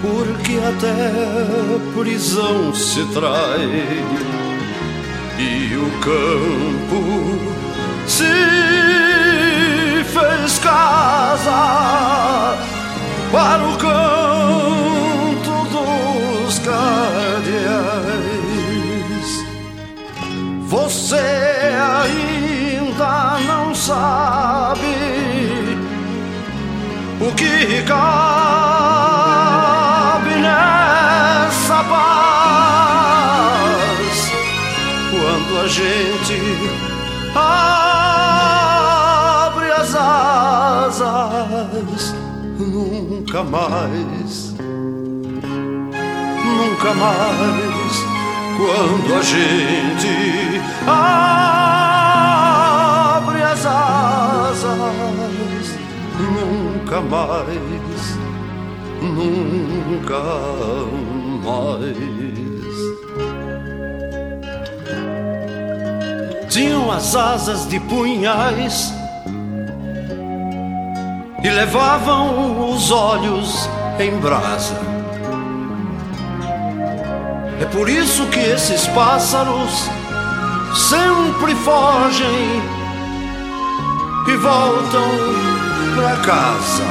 porque 0.00 0.58
até 0.66 1.12
prisão 1.94 2.74
se 2.74 3.04
trai, 3.12 4.02
e 5.38 5.76
o 5.76 5.90
campo 6.00 7.02
se 8.06 8.24
fez 10.02 10.58
casa 10.60 12.06
para 13.32 13.62
o 13.62 13.76
canto 13.76 15.64
dos 15.70 16.58
cardeais. 16.60 17.46
Você 20.68 21.16
ainda 22.04 23.38
não 23.46 23.74
sabe 23.74 24.94
o 27.20 27.32
que 27.34 27.82
cabe 27.82 27.96
nessa 30.40 31.84
paz 31.84 31.96
quando 35.10 35.60
a 35.64 35.68
gente 35.68 36.40
abre 37.34 38.06
as 39.72 39.94
asas. 39.94 41.06
Nunca 42.58 43.44
mais, 43.44 44.54
nunca 46.42 46.94
mais 46.94 48.04
quando 48.56 49.14
a 49.14 49.20
gente 49.20 50.62
abre 50.86 51.02
as 53.42 53.66
asas, 53.66 54.66
nunca 56.18 57.00
mais, 57.02 58.16
nunca 59.02 60.22
mais. 61.44 62.16
Tinham 66.48 66.90
as 66.90 67.14
asas 67.14 67.68
de 67.68 67.78
punhais 67.80 68.94
e 71.42 71.50
levavam 71.50 72.70
os 72.70 72.90
olhos 72.90 73.68
em 73.98 74.18
brasa. 74.18 74.76
É 77.60 77.64
por 77.66 77.88
isso 77.88 78.26
que 78.26 78.40
esses 78.40 78.86
pássaros 78.88 79.88
sempre 80.74 81.54
fogem 81.56 82.62
e 84.28 84.36
voltam 84.36 85.08
pra 85.94 86.16
casa. 86.16 86.84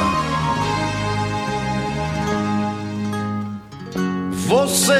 Você 4.47 4.93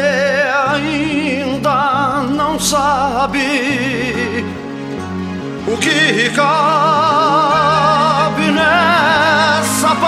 ainda 0.70 2.24
não 2.30 2.60
sabe 2.60 3.40
o 5.68 5.78
que 5.78 6.30
cabe 6.36 8.15
nessa 8.56 9.96
paz 9.96 10.06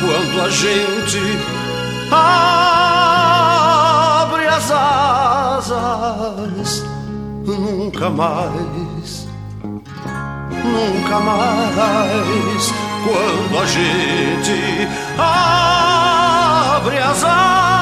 quando 0.00 0.40
a 0.46 0.50
gente 0.50 1.20
abre 2.10 4.46
as 4.46 4.70
asas 4.70 6.84
nunca 7.44 8.08
mais 8.10 9.26
nunca 10.64 11.20
mais 11.20 12.72
quando 13.04 13.58
a 13.62 13.66
gente 13.66 14.88
abre 15.18 16.96
as 16.98 17.24
asas 17.24 17.77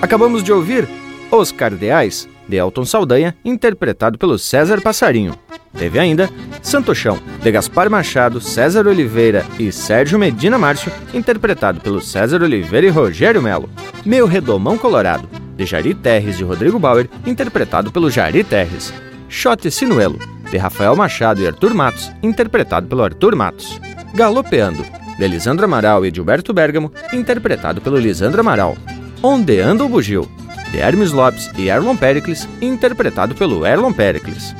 Acabamos 0.00 0.42
de 0.42 0.52
ouvir 0.52 0.88
Os 1.30 1.52
Cardeais, 1.52 2.28
de 2.48 2.56
Elton 2.56 2.84
Saldanha, 2.84 3.36
interpretado 3.44 4.16
pelo 4.16 4.38
César 4.38 4.80
Passarinho. 4.80 5.34
Teve 5.76 5.98
ainda 5.98 6.30
Santo 6.62 6.94
Chão, 6.94 7.18
de 7.42 7.50
Gaspar 7.50 7.90
Machado, 7.90 8.40
César 8.40 8.86
Oliveira 8.86 9.44
e 9.58 9.70
Sérgio 9.70 10.18
Medina 10.18 10.58
Márcio, 10.58 10.90
interpretado 11.12 11.80
pelo 11.80 12.00
César 12.00 12.42
Oliveira 12.42 12.86
e 12.86 12.90
Rogério 12.90 13.42
Melo. 13.42 13.68
Meu 14.04 14.26
Redomão 14.26 14.78
Colorado, 14.78 15.28
de 15.56 15.66
Jari 15.66 15.94
Terres 15.94 16.40
e 16.40 16.44
Rodrigo 16.44 16.78
Bauer, 16.78 17.08
interpretado 17.26 17.92
pelo 17.92 18.10
Jari 18.10 18.42
Terres. 18.42 18.92
Xote 19.28 19.70
Sinuelo, 19.70 20.18
de 20.50 20.56
Rafael 20.56 20.96
Machado 20.96 21.40
e 21.40 21.46
Arthur 21.46 21.74
Matos, 21.74 22.10
interpretado 22.22 22.86
pelo 22.86 23.02
Arthur 23.02 23.36
Matos. 23.36 23.80
Galopeando, 24.14 24.84
de 25.18 25.28
Lisandro 25.28 25.64
Amaral 25.64 26.06
e 26.06 26.12
Gilberto 26.14 26.52
Bergamo, 26.52 26.92
interpretado 27.12 27.80
pelo 27.80 27.98
Lisandro 27.98 28.40
Amaral. 28.40 28.76
Ondeando 29.22 29.84
o 29.84 29.88
Bugio, 29.88 30.28
de 30.70 30.78
Hermes 30.78 31.12
Lopes 31.12 31.50
e 31.56 31.68
Erlon 31.68 31.96
Pericles, 31.96 32.48
interpretado 32.60 33.34
pelo 33.34 33.66
Erlon 33.66 33.92
Pericles. 33.92 34.54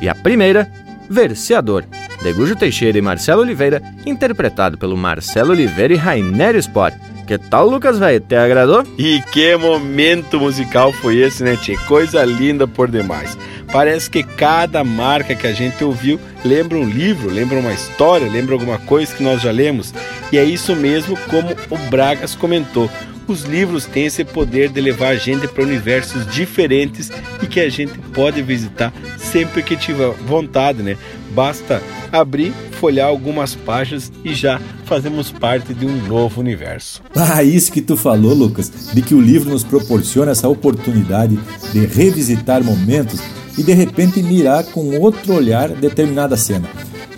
E 0.00 0.08
a 0.08 0.14
primeira, 0.14 0.70
Verseador, 1.08 1.84
de 2.22 2.32
Gujo 2.32 2.56
Teixeira 2.56 2.98
e 2.98 3.02
Marcelo 3.02 3.42
Oliveira, 3.42 3.82
interpretado 4.04 4.78
pelo 4.78 4.96
Marcelo 4.96 5.52
Oliveira 5.52 5.94
e 5.94 5.96
Rainer 5.96 6.56
Sport. 6.56 6.94
Que 7.26 7.38
tal, 7.38 7.68
Lucas, 7.68 7.98
velho? 7.98 8.20
Te 8.20 8.36
agradou? 8.36 8.84
E 8.96 9.20
que 9.32 9.56
momento 9.56 10.38
musical 10.38 10.92
foi 10.92 11.16
esse, 11.16 11.42
né, 11.42 11.56
Tchê? 11.56 11.76
Coisa 11.88 12.24
linda 12.24 12.68
por 12.68 12.88
demais. 12.88 13.36
Parece 13.76 14.08
que 14.08 14.22
cada 14.22 14.82
marca 14.82 15.34
que 15.34 15.46
a 15.46 15.52
gente 15.52 15.84
ouviu 15.84 16.18
lembra 16.42 16.78
um 16.78 16.88
livro, 16.88 17.28
lembra 17.28 17.58
uma 17.58 17.74
história, 17.74 18.26
lembra 18.26 18.54
alguma 18.54 18.78
coisa 18.78 19.14
que 19.14 19.22
nós 19.22 19.42
já 19.42 19.50
lemos. 19.50 19.92
E 20.32 20.38
é 20.38 20.44
isso 20.44 20.74
mesmo 20.74 21.14
como 21.28 21.50
o 21.68 21.76
Bragas 21.90 22.34
comentou. 22.34 22.90
Os 23.28 23.42
livros 23.42 23.84
têm 23.84 24.06
esse 24.06 24.24
poder 24.24 24.70
de 24.70 24.80
levar 24.80 25.08
a 25.08 25.16
gente 25.16 25.46
para 25.46 25.62
universos 25.62 26.26
diferentes 26.32 27.10
e 27.42 27.46
que 27.46 27.60
a 27.60 27.68
gente 27.68 27.98
pode 28.14 28.40
visitar 28.40 28.94
sempre 29.18 29.62
que 29.62 29.76
tiver 29.76 30.08
vontade, 30.26 30.82
né? 30.82 30.96
Basta 31.34 31.82
abrir, 32.10 32.54
folhar 32.80 33.08
algumas 33.08 33.54
páginas 33.54 34.10
e 34.24 34.32
já 34.32 34.58
fazemos 34.86 35.30
parte 35.30 35.74
de 35.74 35.84
um 35.84 36.06
novo 36.06 36.40
universo. 36.40 37.02
Ah, 37.14 37.42
isso 37.42 37.70
que 37.70 37.82
tu 37.82 37.94
falou, 37.94 38.32
Lucas, 38.32 38.72
de 38.94 39.02
que 39.02 39.14
o 39.14 39.20
livro 39.20 39.50
nos 39.50 39.64
proporciona 39.64 40.32
essa 40.32 40.48
oportunidade 40.48 41.38
de 41.72 41.84
revisitar 41.84 42.64
momentos 42.64 43.20
e 43.56 43.62
de 43.62 43.72
repente 43.72 44.22
mirar 44.22 44.64
com 44.64 44.98
outro 44.98 45.34
olhar 45.34 45.68
determinada 45.68 46.36
cena. 46.36 46.68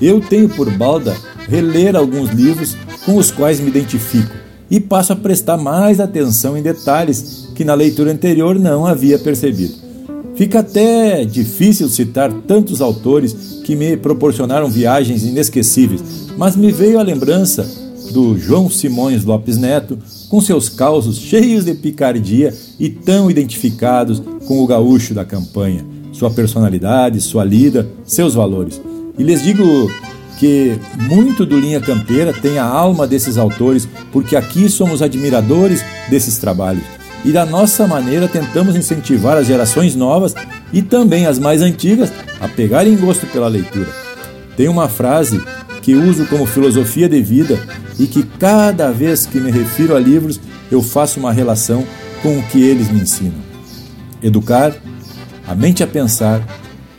Eu 0.01 0.21
tenho 0.21 0.49
por 0.49 0.71
balda 0.71 1.17
reler 1.49 1.97
alguns 1.97 2.31
livros 2.31 2.77
com 3.05 3.17
os 3.17 3.31
quais 3.31 3.59
me 3.59 3.69
identifico 3.69 4.35
e 4.71 4.79
passo 4.79 5.13
a 5.13 5.17
prestar 5.17 5.57
mais 5.57 5.99
atenção 5.99 6.57
em 6.57 6.63
detalhes 6.63 7.49
que 7.55 7.65
na 7.65 7.75
leitura 7.75 8.13
anterior 8.13 8.59
não 8.59 8.87
havia 8.87 9.19
percebido. 9.19 9.75
Fica 10.37 10.61
até 10.61 11.25
difícil 11.25 11.89
citar 11.89 12.33
tantos 12.47 12.81
autores 12.81 13.61
que 13.65 13.75
me 13.75 13.97
proporcionaram 13.97 14.69
viagens 14.69 15.25
inesquecíveis, 15.25 16.01
mas 16.37 16.55
me 16.55 16.71
veio 16.71 17.01
a 17.01 17.03
lembrança 17.03 17.69
do 18.13 18.39
João 18.39 18.71
Simões 18.71 19.25
Lopes 19.25 19.57
Neto, 19.57 19.99
com 20.29 20.41
seus 20.41 20.69
causos 20.69 21.19
cheios 21.19 21.65
de 21.65 21.75
picardia 21.75 22.55
e 22.79 22.89
tão 22.89 23.31
identificados 23.31 24.23
com 24.47 24.63
o 24.63 24.67
gaúcho 24.67 25.13
da 25.13 25.25
campanha, 25.25 25.85
sua 26.19 26.31
personalidade, 26.31 27.21
sua 27.21 27.45
lida, 27.45 27.89
seus 28.05 28.35
valores. 28.35 28.81
E 29.17 29.23
lhes 29.23 29.41
digo 29.41 29.91
que 30.39 30.77
muito 31.09 31.47
do 31.47 31.59
Linha 31.59 31.81
Campeira 31.81 32.33
tem 32.33 32.59
a 32.59 32.65
alma 32.65 33.07
desses 33.07 33.39
autores, 33.39 33.89
porque 34.13 34.35
aqui 34.35 34.69
somos 34.69 35.01
admiradores 35.01 35.85
desses 36.11 36.39
trabalhos. 36.39 36.83
E 37.25 37.31
da 37.31 37.47
nossa 37.47 37.87
maneira 37.87 38.27
tentamos 38.27 38.75
incentivar 38.75 39.37
as 39.37 39.47
gerações 39.47 39.95
novas 39.95 40.35
e 40.73 40.83
também 40.83 41.27
as 41.27 41.39
mais 41.39 41.63
antigas 41.63 42.11
a 42.41 42.49
pegarem 42.49 42.97
gosto 42.97 43.27
pela 43.27 43.49
leitura. 43.49 43.89
Tem 44.57 44.69
uma 44.69 44.89
frase 44.89 45.41
que 45.83 45.95
uso 45.95 46.27
como 46.27 46.47
filosofia 46.47 47.09
de 47.09 47.23
vida 47.23 47.59
e 47.99 48.07
que 48.07 48.23
cada 48.23 48.91
vez 48.91 49.25
que 49.25 49.41
me 49.41 49.51
refiro 49.51 49.95
a 49.95 50.01
livros 50.01 50.41
eu 50.71 50.83
faço 50.83 51.19
uma 51.19 51.33
relação 51.33 51.85
com 52.23 52.39
o 52.39 52.43
que 52.45 52.63
eles 52.63 52.91
me 52.91 53.01
ensinam. 53.01 53.49
Educar, 54.23 54.75
a 55.49 55.55
mente 55.55 55.83
a 55.83 55.87
pensar, 55.87 56.43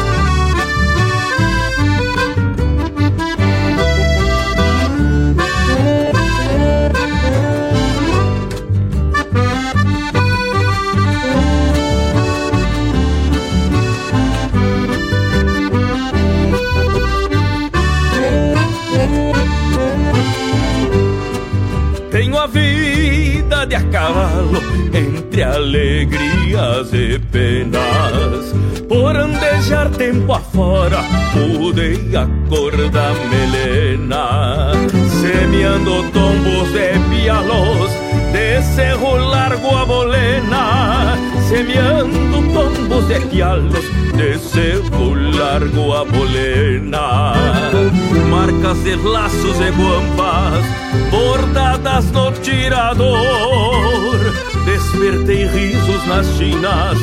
Entre 24.92 25.42
alegrias 25.42 26.92
e 26.92 27.18
penas. 27.30 28.54
Por 28.88 29.16
andejar 29.16 29.90
tempo 29.90 30.32
afora, 30.32 31.02
mudei 31.34 32.16
a 32.16 32.26
cor 32.48 32.72
da 32.90 33.12
melena. 33.30 34.72
Semeando 35.20 36.04
tombos 36.12 36.72
de 36.72 36.92
pialos, 37.10 37.90
de 38.32 38.62
cerro 38.62 39.18
largo 39.18 39.76
a 39.76 39.84
bolena. 39.84 41.16
Semeando 41.48 42.42
tombos 42.52 43.08
de 43.08 43.20
pialos, 43.22 43.84
de 44.16 44.38
cerro 44.38 45.14
largo 45.36 45.94
a 45.94 46.04
bolena. 46.04 47.32
Marcas 48.30 48.82
de 48.84 48.96
laços 48.96 49.60
e 49.60 49.70
guampas, 49.72 50.64
bordadas 51.10 52.10
no 52.12 52.30
tirador. 52.32 54.45
Despertei 54.66 55.46
risos 55.46 56.04
nas 56.08 56.26
chinas, 56.36 56.98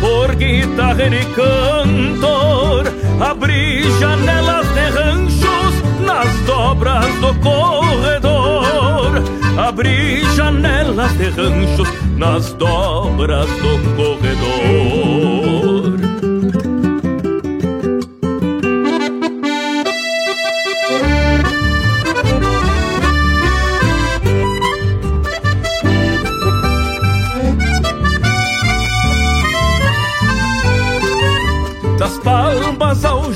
por 0.00 0.34
guitarra 0.36 1.06
e 1.06 1.24
cantor. 1.34 2.84
Abri 3.18 3.82
janelas 3.98 4.66
de 4.74 4.90
ranchos 4.90 5.74
nas 6.02 6.28
dobras 6.46 7.06
do 7.20 7.34
corredor. 7.40 9.22
Abri 9.56 10.22
janelas 10.36 11.16
de 11.16 11.30
ranchos 11.30 11.88
nas 12.18 12.52
dobras 12.52 13.48
do 13.48 13.96
corredor. 13.96 14.75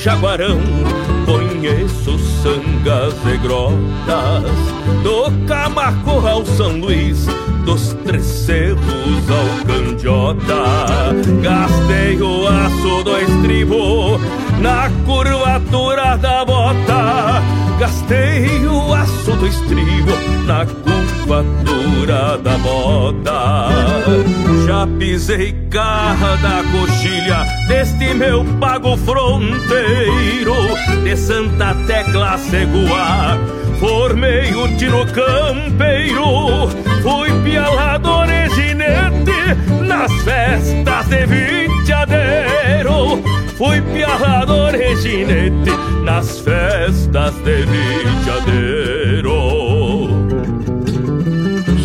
Jaguarão 0.00 0.58
Conheço 1.26 2.18
sangas 2.42 3.14
e 3.26 3.36
grotas 3.36 4.50
Do 5.02 5.46
Camaco 5.46 6.26
ao 6.26 6.44
São 6.44 6.78
Luís 6.78 7.26
Dos 7.64 7.92
Três 8.04 8.24
Cerros 8.24 8.80
ao 9.30 9.66
Candiota 9.66 11.14
Gastei 11.42 12.20
o 12.20 12.48
aço 12.48 13.04
do 13.04 13.18
estribo 13.18 14.18
Na 14.60 14.90
curvatura 15.04 16.16
da 16.16 16.44
bota 16.44 17.42
Gastei 17.78 18.66
o 18.66 18.94
aço 18.94 19.32
do 19.32 19.46
estribo 19.46 20.12
Na 20.46 20.64
curvatura 20.64 20.89
da 22.42 22.58
bota. 22.58 23.68
Já 24.66 24.86
pisei 24.98 25.52
garra 25.68 26.34
da 26.36 26.62
coxilha 26.72 27.46
Deste 27.68 28.12
meu 28.14 28.44
pago 28.58 28.96
fronteiro. 28.96 30.54
De 31.04 31.16
Santa 31.16 31.76
Tecla 31.86 32.36
Segua 32.36 33.38
Formei 33.78 34.52
o 34.54 34.76
tiro 34.76 35.06
campeiro. 35.06 36.68
Fui 37.02 37.30
pialador 37.44 38.26
e 38.28 38.50
ginete 38.50 39.86
Nas 39.86 40.12
festas 40.22 41.06
de 41.06 41.26
vitiadeiro 41.26 43.22
Fui 43.56 43.80
pialador 43.80 44.74
e 44.74 44.96
ginete 44.96 45.70
Nas 46.04 46.40
festas 46.40 47.34
de 47.44 47.64
vitiadeiro 47.66 48.99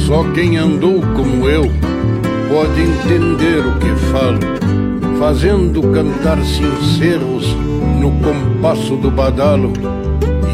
Só 0.06 0.24
quem 0.36 0.56
andou 0.56 1.02
como 1.16 1.50
eu 1.50 1.64
pode 2.48 2.80
entender 2.80 3.66
o 3.66 3.80
que 3.80 3.90
falo, 4.12 4.40
fazendo 5.18 5.82
cantar 5.92 6.38
sinceros 6.44 7.56
no 8.00 8.12
compasso 8.22 8.96
do 8.98 9.10
badalo 9.10 9.74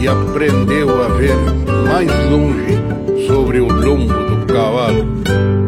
e 0.01 0.07
aprendeu 0.07 1.03
a 1.03 1.09
ver 1.09 1.35
mais 1.85 2.09
longe 2.29 3.27
sobre 3.27 3.59
o 3.59 3.67
lombo 3.67 4.13
do 4.13 4.45
cavalo. 4.53 5.60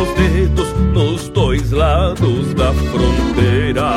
Nos 0.00 0.08
dedos 0.14 0.72
nos 0.94 1.28
dois 1.28 1.70
lados 1.72 2.54
da 2.54 2.72
fronteira. 2.72 3.90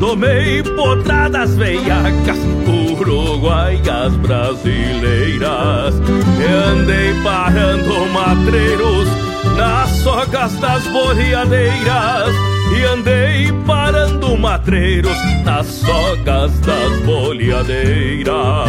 Tomei 0.00 0.62
potradas 0.62 1.54
veiacas, 1.54 2.38
uruguaias 2.66 4.14
brasileiras. 4.16 5.94
E 6.40 6.44
andei 6.70 7.12
parando 7.22 8.06
matreiros 8.12 9.08
nas 9.56 9.90
sogas 9.98 10.54
das 10.60 10.86
boreadeiras. 10.86 12.34
E 12.74 12.84
andei 12.84 13.52
parando 13.66 14.36
matreiros 14.38 15.16
nas 15.44 15.66
sogas 15.66 16.58
das 16.60 17.00
boleadeiras. 17.00 18.68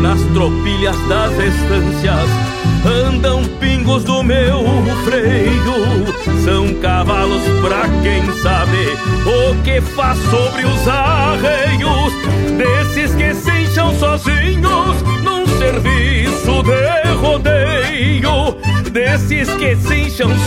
Nas 0.00 0.20
tropilhas 0.32 0.96
das 1.08 1.32
estâncias 1.32 2.57
andam 2.88 3.44
pingos 3.60 4.04
do 4.04 4.22
meu 4.22 4.64
freio. 5.04 6.42
São 6.44 6.74
cavalos 6.80 7.42
pra 7.60 7.82
quem 8.02 8.24
sabe 8.42 8.88
o 9.26 9.62
que 9.62 9.80
faz 9.80 10.18
sobre 10.30 10.64
os 10.64 10.88
arreios. 10.88 12.12
Desses 12.56 13.14
que 13.14 13.34
se 13.34 13.50
encham 13.50 13.94
sozinhos 13.98 15.02
num 15.22 15.46
serviço 15.58 16.62
de 16.62 17.12
rodeio. 17.14 18.56
Desses 18.90 19.48
que 19.54 19.76
se 19.76 19.98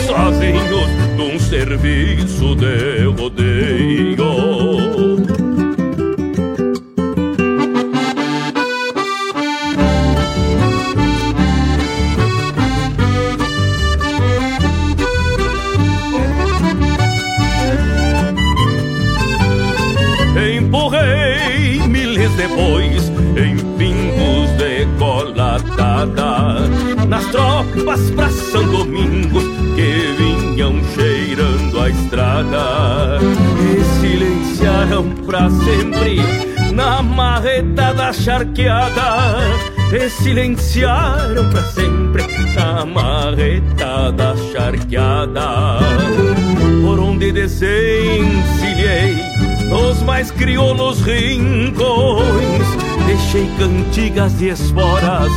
sozinhos 0.06 0.90
num 1.16 1.40
serviço 1.40 2.56
de 2.56 3.06
rodeio. 3.18 4.81
Depois 22.52 23.10
em 23.38 23.56
pingos 23.78 24.50
de 24.58 24.86
colatada 24.98 26.68
nas 27.08 27.26
tropas 27.28 28.10
pra 28.12 28.30
São 28.30 28.66
Domingos 28.66 29.44
que 29.76 30.14
vinham 30.18 30.82
cheirando 30.94 31.80
a 31.80 31.90
estrada. 31.90 33.20
E 33.62 33.82
silenciaram 34.00 35.10
pra 35.26 35.50
sempre 35.50 36.20
na 36.74 37.02
marretada 37.02 38.12
charqueada. 38.14 39.40
E 39.94 40.10
silenciaram 40.10 41.50
pra 41.50 41.64
sempre 41.64 42.24
na 42.54 42.86
marretada 42.86 44.36
charqueada. 44.52 45.80
Por 46.82 47.00
onde 47.00 47.32
desencilhei 47.32 49.31
nos 49.72 50.02
mais 50.04 50.30
crioulos 50.30 51.00
rincões. 51.02 52.68
Deixei 53.08 53.50
cantigas 53.58 54.40
e 54.42 54.50
esporas 54.50 55.32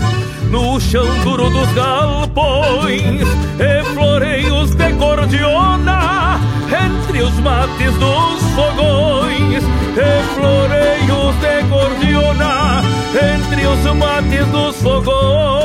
no 0.51 0.79
chão 0.81 1.07
duro 1.23 1.49
dos 1.49 1.73
galpões 1.73 3.23
e 3.59 3.95
floreios 3.95 4.75
de 4.75 4.93
cordiona 4.95 6.41
entre 6.69 7.23
os 7.23 7.35
mates 7.41 7.95
dos 7.95 8.43
fogões 8.55 9.63
e 9.63 10.35
floreios 10.35 11.35
de 11.41 11.69
cordiona 11.69 12.83
entre 13.15 13.67
os 13.67 13.97
mates 13.97 14.47
dos 14.49 14.77
fogões. 14.83 15.64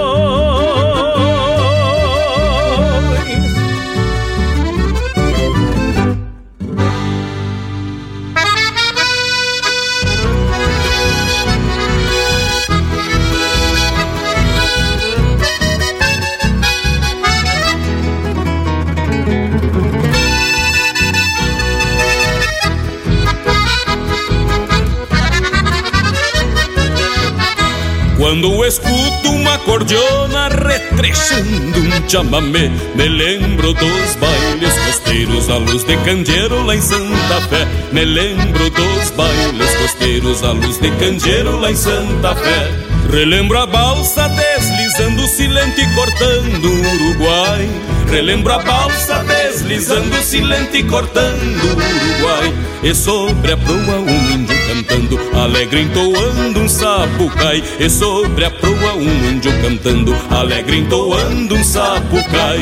Escuto 28.70 29.32
uma 29.32 29.58
cordiona 29.60 30.48
retrechando 30.48 31.80
um 31.80 32.08
chamamé 32.08 32.70
Me 32.94 33.10
lembro 33.10 33.74
dos 33.74 34.16
bailes 34.16 34.78
costeiros 34.86 35.50
à 35.50 35.58
luz 35.58 35.84
de 35.84 35.98
candeeiro 35.98 36.64
lá 36.64 36.76
em 36.76 36.82
Santa 36.82 37.42
Fé. 37.50 37.68
Me 37.92 38.06
lembro 38.06 38.70
dos 38.70 39.10
bailes 39.12 39.76
costeiros 39.76 40.44
à 40.44 40.52
luz 40.52 40.78
de 40.80 40.92
candeeiro 40.92 41.60
lá 41.60 41.72
em 41.72 41.76
Santa 41.76 42.36
Fé. 42.36 42.72
Relembro 43.12 43.58
a 43.58 43.66
balsa 43.66 44.30
deslizando 44.30 45.28
silente 45.28 45.82
e 45.82 45.96
cortando 45.96 46.66
o 46.66 46.94
Uruguai. 46.94 47.68
Relembro 48.12 48.54
a 48.54 48.60
balsa 48.60 49.24
deslizando 49.24 50.22
silente 50.22 50.78
e 50.78 50.84
cortando 50.84 51.64
o 51.64 51.72
Uruguai. 51.72 52.54
E 52.84 52.94
sobre 52.94 53.54
a 53.54 53.58
proa 53.58 54.00
um 54.00 54.32
índio 54.32 54.59
cantando 54.70 55.20
Alegre 55.34 55.82
entoando 55.82 56.60
um 56.60 56.70
sapucai. 56.70 57.64
E 57.80 57.90
sobre 57.90 58.46
a 58.46 58.52
proa 58.52 58.94
um 58.94 59.30
índio 59.30 59.52
cantando 59.62 60.16
Alegre 60.30 60.78
entoando 60.78 61.56
um 61.56 61.64
sapucai. 61.64 62.60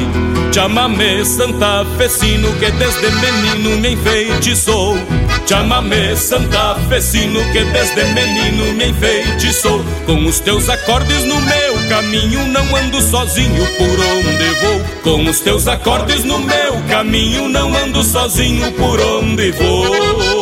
Chamame 0.53 1.25
Santa 1.25 1.85
Fecino 1.97 2.51
que 2.53 2.71
desde 2.71 3.11
menino 3.11 3.77
me 3.77 3.93
enfeitiçou. 3.93 4.97
Chamame 5.45 6.15
Santa 6.15 6.75
Fecino 6.87 7.39
que 7.51 7.63
desde 7.65 8.03
menino 8.13 8.73
me 8.73 8.89
enfeitiçou. 8.89 9.83
Com 10.05 10.25
os 10.25 10.39
teus 10.39 10.69
acordes 10.69 11.25
no 11.25 11.41
meu 11.41 11.89
caminho 11.89 12.45
Não 12.47 12.75
ando 12.75 13.01
sozinho 13.01 13.65
por 13.77 13.99
onde 13.99 14.45
vou. 14.61 14.87
Com 15.03 15.29
os 15.29 15.39
teus 15.41 15.67
acordes 15.67 16.23
no 16.23 16.39
meu 16.39 16.81
caminho 16.87 17.49
Não 17.49 17.75
ando 17.75 18.03
sozinho 18.03 18.71
por 18.73 18.99
onde 18.99 19.51
vou 19.51 20.36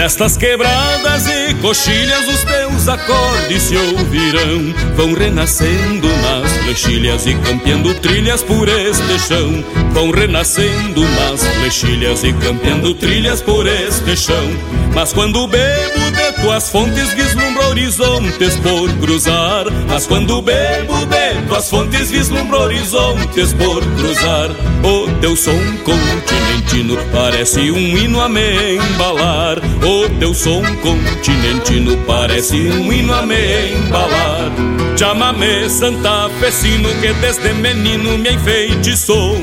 Nestas 0.00 0.34
quebradas 0.34 1.26
e 1.26 1.52
coxilhas 1.56 2.26
os 2.26 2.42
teus 2.42 2.88
acordes 2.88 3.64
se 3.64 3.76
ouvirão. 3.76 4.74
Vão 4.96 5.12
renascendo 5.12 6.08
nas 6.22 6.56
flechilhas 6.56 7.26
e 7.26 7.34
campeando 7.34 7.92
trilhas 7.96 8.42
por 8.42 8.66
este 8.66 9.18
chão. 9.18 9.62
Vão 9.92 10.10
renascendo 10.10 11.02
nas 11.02 11.46
flechilhas 11.46 12.24
e 12.24 12.32
campeando 12.32 12.94
trilhas 12.94 13.42
por 13.42 13.66
este 13.66 14.16
chão. 14.16 14.56
Mas 14.94 15.12
quando 15.12 15.46
bebo 15.46 16.00
de 16.30 16.42
tuas 16.42 16.70
fontes 16.70 17.12
vislumbro 17.14 17.68
horizontes 17.68 18.56
por 18.56 18.90
cruzar. 18.98 19.66
Mas 19.88 20.06
quando 20.06 20.42
bebo 20.42 20.94
de 21.06 21.46
tuas 21.48 21.68
fontes 21.68 22.10
vislumbro 22.10 22.58
horizontes 22.58 23.52
por 23.54 23.82
cruzar. 23.96 24.50
O 24.82 25.10
teu 25.20 25.36
som 25.36 25.58
continentino 25.84 26.96
parece 27.12 27.70
um 27.70 27.98
hino 27.98 28.20
a 28.20 28.28
me 28.28 28.76
embalar. 28.76 29.58
O 29.58 30.08
teu 30.18 30.34
som 30.34 30.62
continentino 30.82 31.96
parece 32.06 32.56
um 32.56 32.92
hino 32.92 33.14
a 33.14 33.22
me 33.22 33.72
embalar. 33.72 34.50
Chamame 34.96 35.70
Santa 35.70 36.28
Fe 36.28 36.50
Fecino 36.50 36.88
que 37.00 37.12
desde 37.14 37.54
menino 37.54 38.18
me 38.18 38.34
enfeitiçou. 38.34 39.34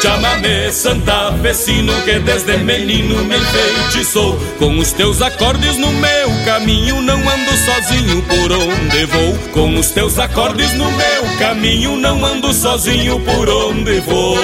Chamame 0.00 0.70
Santa 0.70 1.32
Fecino 1.42 1.92
que 2.04 2.20
desde 2.20 2.58
menino 2.58 3.24
me 3.24 3.36
enfeitiçou. 3.36 4.38
Com 4.58 4.78
os 4.78 4.92
teus 4.92 5.20
acordes 5.20 5.76
no 5.78 5.90
meu 5.94 6.29
caminho 6.50 7.00
não 7.00 7.16
ando 7.16 7.56
sozinho 7.56 8.20
por 8.24 8.50
onde 8.50 9.06
vou 9.06 9.34
Com 9.52 9.78
os 9.78 9.92
teus 9.92 10.18
acordes 10.18 10.72
no 10.72 10.90
meu 10.90 11.38
caminho 11.38 11.96
não 11.96 12.24
ando 12.24 12.52
sozinho 12.52 13.20
por 13.20 13.48
onde 13.48 14.00
vou 14.00 14.36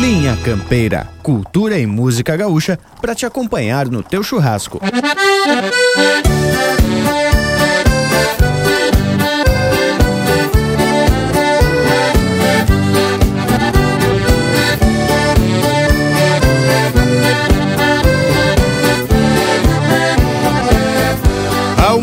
Linha 0.00 0.38
Campeira, 0.44 1.08
cultura 1.20 1.76
e 1.80 1.84
música 1.84 2.36
gaúcha 2.36 2.78
para 3.00 3.12
te 3.12 3.26
acompanhar 3.26 3.88
no 3.88 4.04
teu 4.04 4.22
churrasco. 4.22 4.80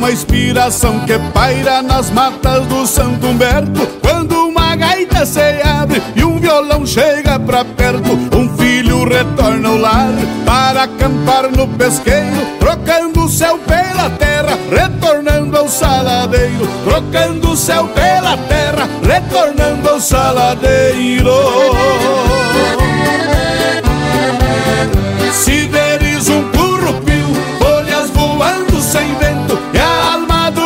Uma 0.05 0.11
inspiração 0.11 0.99
que 0.99 1.17
paira 1.33 1.81
nas 1.81 2.11
matas 2.11 2.63
do 2.67 2.85
Santo 2.85 3.25
Humberto. 3.25 3.87
Quando 4.03 4.49
uma 4.49 4.75
gaita 4.75 5.25
se 5.25 5.39
abre 5.63 5.99
e 6.15 6.23
um 6.23 6.37
violão 6.37 6.85
chega 6.85 7.39
pra 7.39 7.65
perto 7.65 8.11
Um 8.37 8.55
filho 8.55 9.03
retorna 9.09 9.69
ao 9.69 9.77
lar 9.77 10.09
para 10.45 10.83
acampar 10.83 11.49
no 11.49 11.67
pesqueiro 11.69 12.37
Trocando 12.59 13.25
o 13.25 13.29
céu 13.29 13.57
pela 13.57 14.11
terra, 14.11 14.59
retornando 14.69 15.57
ao 15.57 15.67
saladeiro. 15.67 16.67
Trocando 16.83 17.51
o 17.51 17.57
céu 17.57 17.87
pela 17.87 18.37
terra, 18.37 18.87
retornando 19.01 19.89
ao 19.89 19.99
saladeiro 19.99 21.54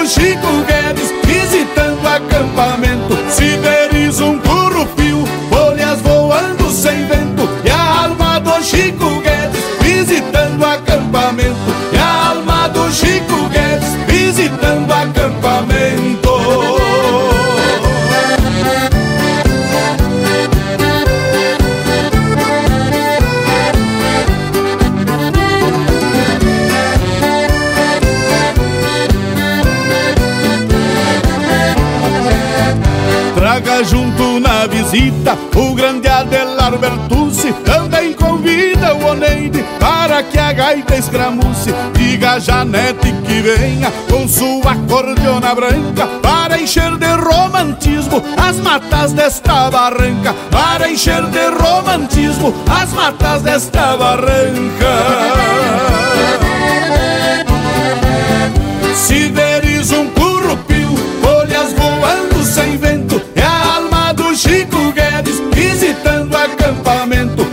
Chico 0.10 0.66
Guedes 0.66 1.14
visitando 1.24 2.08
acampamento 2.08 3.19
Adelar 36.70 36.78
Bertucci 36.78 37.52
Também 37.66 38.14
convida 38.14 38.94
o 38.94 39.08
Oneide 39.08 39.64
para 39.80 40.22
que 40.24 40.38
a 40.38 40.52
gaita 40.52 40.96
escramuce. 40.96 41.74
Diga 41.94 42.34
a 42.34 42.40
Janete 42.40 43.12
que 43.26 43.42
venha 43.42 43.92
com 44.10 44.28
sua 44.28 44.76
cordiona 44.88 45.56
branca 45.56 46.08
Para 46.22 46.60
encher 46.60 46.96
de 46.98 47.08
romantismo 47.14 48.22
as 48.38 48.58
matas 48.58 49.14
desta 49.14 49.70
barranca. 49.70 50.36
Para 50.52 50.90
encher 50.90 51.26
de 51.28 51.48
romantismo 51.50 52.54
as 52.70 52.92
matas 52.94 53.42
desta 53.42 53.98
barranca. 53.98 54.94
Se 58.94 59.30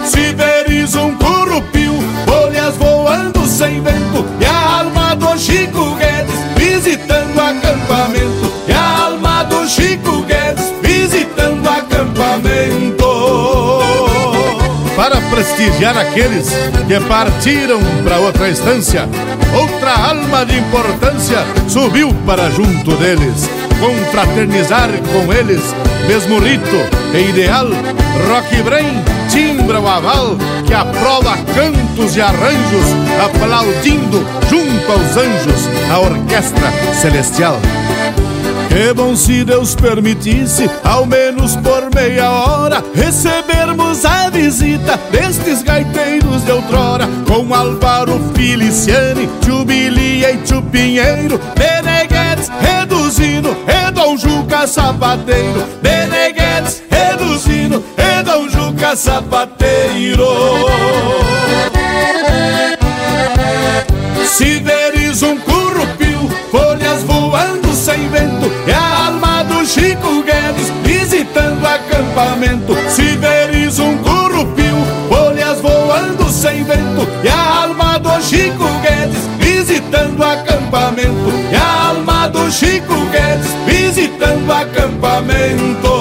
Se 0.07 0.33
veres 0.35 0.95
um 0.95 1.15
currupio, 1.16 1.95
folhas 2.27 2.77
voando 2.77 3.45
sem 3.47 3.81
vento 3.81 4.24
É 4.41 4.47
a 4.47 4.81
alma 4.81 5.16
do 5.16 5.37
Chico 5.37 5.97
Guedes 5.97 6.35
visitando 6.57 7.41
acampamento 7.41 8.53
É 8.69 8.74
a 8.74 9.05
alma 9.07 9.43
do 9.45 9.66
Chico 9.69 10.23
Guedes 10.23 10.73
visitando 10.81 11.69
acampamento 11.69 13.07
para 14.97 15.20
prestigiar 15.31 15.97
aqueles 15.99 16.49
que 16.89 16.99
partiram 17.07 17.78
para 18.03 18.19
outra 18.19 18.49
estância. 18.49 19.07
Outra 19.55 19.93
alma 19.93 20.45
de 20.47 20.57
importância 20.59 21.45
subiu 21.69 22.15
para 22.24 22.49
junto 22.51 22.97
deles, 22.97 23.49
confraternizar 23.78 24.89
com 25.12 25.31
eles, 25.31 25.61
mesmo 26.09 26.39
rito 26.39 26.77
e 27.15 27.28
ideal. 27.28 27.66
Rock 28.27 28.62
Brain 28.62 29.05
o 29.74 29.88
aval 29.88 30.36
que 30.66 30.72
aprova 30.72 31.36
cantos 31.55 32.16
e 32.16 32.20
arranjos, 32.20 32.86
aplaudindo 33.24 34.24
junto 34.48 34.93
aos 34.93 35.16
anjos 35.16 35.68
a 35.90 35.98
orquestra 35.98 36.72
celestial. 36.94 37.59
Que 38.68 38.93
bom 38.93 39.16
se 39.16 39.43
Deus 39.43 39.74
permitisse, 39.74 40.70
ao 40.84 41.06
menos 41.06 41.56
por 41.56 41.88
meia 41.94 42.30
hora, 42.30 42.84
recebermos 42.94 44.05
a 44.05 44.28
visita 44.28 45.01
destes 45.10 45.62
gaiteiros 45.62 46.44
de 46.44 46.52
outrora, 46.52 47.09
com 47.26 47.55
Álvaro 47.55 48.20
Feliciane, 48.34 49.30
Jubilia 49.44 50.30
e 50.30 50.47
Chupinheiro, 50.47 51.40
Beneguetes, 51.56 52.51
Reduzino, 52.60 53.56
e 53.66 53.90
Dom 53.93 54.16
Juca 54.18 54.66
Sapateiro, 54.66 55.64
Beneguetes, 55.80 56.82
Reduzino, 56.90 57.06
e 57.12 57.15
Sapateiro. 58.95 60.27
Se 64.25 64.61
veres 64.61 65.23
um 65.23 65.37
currupio, 65.39 66.31
folhas 66.51 67.03
voando 67.03 67.73
sem 67.73 68.09
vento, 68.09 68.51
é 68.67 68.73
a 68.73 69.07
alma 69.07 69.43
do 69.43 69.67
Chico 69.67 70.23
Guedes 70.23 70.71
visitando 70.85 71.67
acampamento. 71.67 72.77
Se 72.89 73.17
veres 73.17 73.79
um 73.79 73.97
currupio, 73.99 74.77
folhas 75.09 75.61
voando 75.61 76.31
sem 76.31 76.63
vento, 76.63 77.09
é 77.25 77.31
a 77.31 77.63
alma 77.65 77.99
do 77.99 78.23
Chico 78.23 78.65
Guedes 78.83 79.27
visitando 79.39 80.23
acampamento. 80.23 81.33
É 81.51 81.57
a 81.57 81.89
alma 81.89 82.29
do 82.29 82.51
Chico 82.53 82.95
Guedes 83.11 83.53
visitando 83.67 84.53
acampamento. 84.53 85.95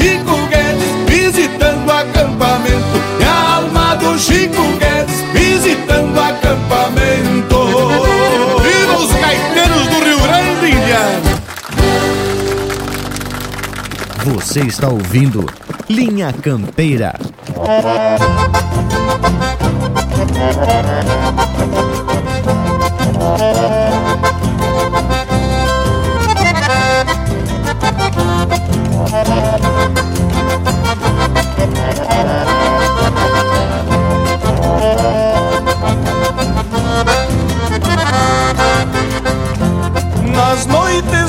Chico 0.00 0.34
Guedes 0.48 0.92
visitando 1.06 1.92
acampamento. 1.92 2.96
É 3.20 3.24
a 3.26 3.56
alma 3.56 3.94
do 3.96 4.18
Chico 4.18 4.62
Guedes 4.78 5.20
visitando 5.34 6.18
acampamento. 6.18 7.66
Viva 8.62 8.96
os 8.96 9.12
gaiteiros 9.12 9.86
do 9.88 10.02
Rio 10.02 10.18
Grande, 10.20 10.70
Indiana! 10.70 11.20
Você 14.24 14.60
está 14.60 14.88
ouvindo 14.88 15.44
Linha 15.86 16.32
Campeira. 16.32 17.14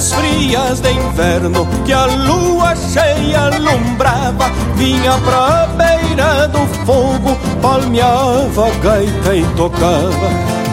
Noites 0.02 0.14
frias 0.14 0.80
de 0.82 0.92
inverno 0.92 1.68
que 1.86 1.94
a 1.94 2.06
lua 2.06 2.76
cheia 2.76 3.42
alumbrava 3.42 4.50
Vinha 4.76 5.18
pra 5.20 5.68
beira 5.78 6.48
do 6.48 6.66
fogo, 6.86 7.38
palmeava 7.62 8.68
a 8.68 8.70
gaita 8.84 9.36
e 9.36 9.44
tocava. 9.56 10.30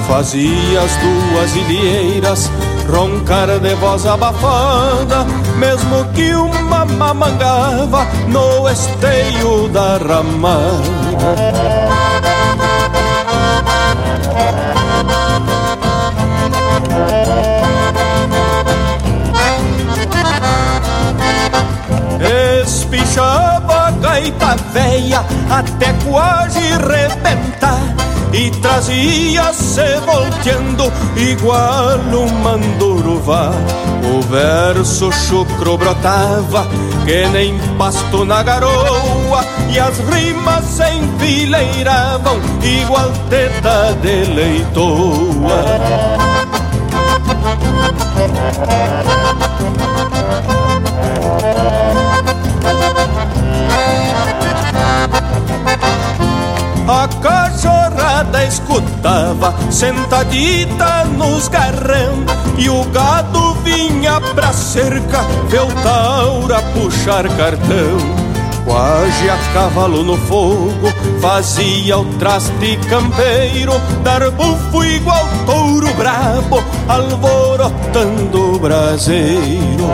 Fazia 0.07 0.81
as 0.81 0.97
duas 0.97 1.57
ilheiras 1.57 2.51
roncar 2.89 3.59
de 3.61 3.75
voz 3.75 4.07
abafada 4.07 5.27
Mesmo 5.59 6.07
que 6.15 6.35
uma 6.35 6.87
mamangava 6.87 8.07
no 8.29 8.67
esteio 8.67 9.69
da 9.69 9.99
ramada 9.99 11.69
gaita 24.01 24.57
veia 24.73 25.25
até 25.51 25.93
quase 26.09 26.61
rebentar. 26.61 28.09
E 28.33 28.51
trazia-se 28.51 29.97
volteando 30.05 30.93
igual 31.17 31.99
um 32.13 32.29
manduruvá 32.43 33.53
O 34.15 34.21
verso 34.21 35.11
chucro 35.11 35.79
brotava 35.79 36.67
que 37.07 37.27
nem 37.29 37.59
pasto 37.79 38.27
na 38.27 38.43
garoa. 38.43 39.45
E 39.71 39.79
as 39.79 39.99
rimas 39.99 40.65
se 40.67 40.85
enfileiravam 40.91 42.39
igual 42.63 43.11
teta 43.31 43.95
de 44.03 44.25
leitoa. 44.35 45.65
A 51.95 51.98
escutava, 58.49 59.55
sentadita 59.71 61.05
nos 61.05 61.49
garrão 61.49 62.25
E 62.57 62.69
o 62.69 62.85
gado 62.85 63.55
vinha 63.63 64.21
pra 64.35 64.53
cerca, 64.53 65.23
ver 65.49 65.67
taura 65.83 66.63
puxar 66.75 67.29
cartão. 67.37 68.29
Quase 68.65 69.31
a 69.31 69.37
cavalo 69.55 70.03
no 70.03 70.17
fogo, 70.27 70.93
fazia 71.23 71.97
o 71.97 72.05
traste 72.17 72.79
campeiro 72.87 73.73
Dar 74.03 74.31
bufo 74.31 74.85
igual 74.85 75.27
touro 75.47 75.89
brabo, 75.95 76.63
alvorotando 76.87 78.57
o 78.57 78.59
braseiro 78.59 79.89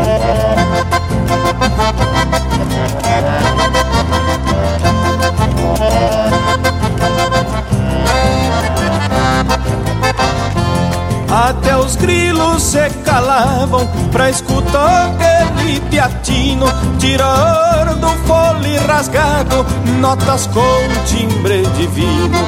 Até 11.34 11.76
os 11.76 11.96
grilos 11.96 12.62
se 12.62 12.88
calavam 13.04 13.84
pra 14.12 14.30
escutar 14.30 15.10
aquele 15.10 15.80
piatino. 15.90 16.66
Tirar 16.96 17.92
do 17.96 18.08
fole 18.24 18.76
rasgado 18.76 19.66
notas 19.98 20.46
com 20.46 20.62
timbre 21.06 21.62
divino 21.76 22.38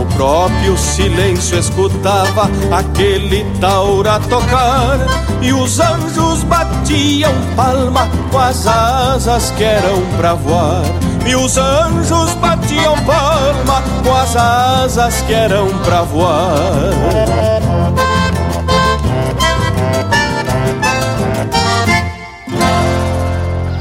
O 0.00 0.06
próprio 0.14 0.78
silêncio 0.78 1.58
escutava 1.58 2.48
aquele 2.70 3.44
taura 3.60 4.20
tocar. 4.20 5.00
E 5.42 5.52
os 5.52 5.80
anjos 5.80 6.44
batiam 6.44 7.34
palma 7.56 8.08
com 8.30 8.38
as 8.38 8.68
asas 8.68 9.50
que 9.50 9.64
eram 9.64 10.00
pra 10.16 10.34
voar. 10.34 10.82
E 11.26 11.34
os 11.34 11.58
anjos 11.58 12.34
batiam 12.34 12.94
palma 13.04 13.82
com 14.04 14.14
as 14.14 14.36
asas 14.36 15.22
que 15.22 15.34
eram 15.34 15.66
pra 15.84 16.02
voar. 16.02 17.47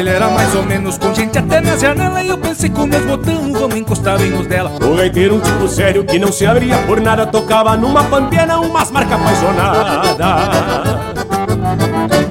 Baile 0.00 0.10
era 0.10 0.30
mais 0.30 0.54
ou 0.54 0.62
menos 0.62 0.96
com 0.96 1.14
gente 1.14 1.38
até 1.38 1.60
na 1.60 1.76
janela 1.76 2.22
E 2.22 2.28
eu 2.28 2.38
pensei 2.38 2.70
com 2.70 2.86
meus 2.86 3.04
botão, 3.04 3.52
vamos 3.52 3.76
encostar 3.76 4.18
bem 4.18 4.30
nos 4.30 4.46
dela. 4.46 4.72
O 4.82 4.96
gaiteiro, 4.96 5.36
um 5.36 5.40
tipo 5.40 5.68
sério 5.68 6.04
que 6.04 6.18
não 6.18 6.32
se 6.32 6.46
abria 6.46 6.78
por 6.78 7.00
nada 7.00 7.26
Tocava 7.26 7.76
numa 7.76 8.04
pampiana 8.04 8.58
umas 8.60 8.90
marcas 8.90 9.20
apaixonadas. 9.20 10.40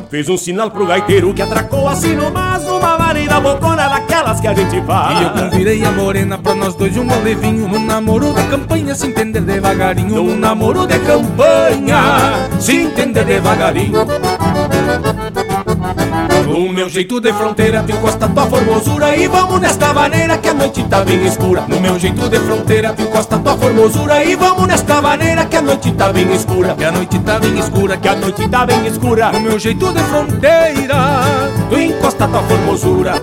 Fez 0.10 0.28
um 0.28 0.38
sinal 0.38 0.72
pro 0.72 0.88
gaiteiro 0.88 1.34
que 1.34 1.42
atracou 1.42 1.88
assim 1.88 2.16
nomás 2.16 2.64
Uma 2.64 2.98
varida 2.98 3.40
bocona 3.40 3.88
daquelas 3.88 4.40
que 4.40 4.48
a 4.48 4.54
gente 4.56 4.82
faz. 4.82 5.20
E 5.20 5.24
eu 5.24 5.30
convidei 5.30 5.86
a 5.86 5.92
morena 5.92 6.38
pra 6.38 6.56
nós 6.56 6.74
dois 6.74 6.98
um 6.98 7.04
molevinho 7.04 7.68
Num 7.68 7.86
namoro 7.86 8.34
de 8.34 8.44
campanha, 8.48 8.96
se 8.96 9.08
entender 9.08 9.42
devagarinho 9.42 10.24
Num 10.24 10.36
namoro 10.36 10.88
de 10.88 10.98
campanha, 11.00 12.50
se 12.60 12.78
entender 12.78 13.24
devagarinho 13.26 14.00
no 16.60 16.74
meu 16.74 16.90
jeito 16.90 17.22
de 17.22 17.32
fronteira, 17.32 17.82
tu 17.84 17.94
encosta 17.94 18.28
tua 18.28 18.46
formosura 18.46 19.16
E 19.16 19.28
vamos 19.28 19.62
nesta 19.62 19.94
maneira 19.94 20.38
que 20.38 20.50
a 20.50 20.54
noite 20.54 20.84
tá 20.84 21.06
bem 21.06 21.26
escura. 21.26 21.64
No 21.68 21.80
meu 21.80 21.98
jeito 21.98 22.28
de 22.28 22.38
fronteira, 22.38 22.94
tu 22.94 23.02
encosta 23.04 23.38
tua 23.40 23.58
formosura 23.58 24.24
E 24.26 24.36
vamos 24.36 24.68
nesta 24.68 25.02
maneira 25.02 25.46
que 25.46 25.56
a 25.56 25.62
noite 25.62 25.92
tá 25.94 26.12
bem 26.12 26.32
escura. 26.34 26.76
Que 26.76 26.84
a 26.84 26.92
noite 26.92 27.18
tá 27.20 27.40
bem 27.40 27.58
escura, 27.58 27.98
que 27.98 28.08
a 28.08 28.16
noite 28.16 28.50
tá 28.50 28.66
bem 28.66 28.86
escura. 28.86 29.32
No 29.32 29.40
meu 29.40 29.58
jeito 29.58 29.94
de 29.94 30.04
fronteira, 30.04 30.98
tu 31.70 31.80
encosta 31.80 32.28
tua 32.28 32.42
formosura 32.44 33.14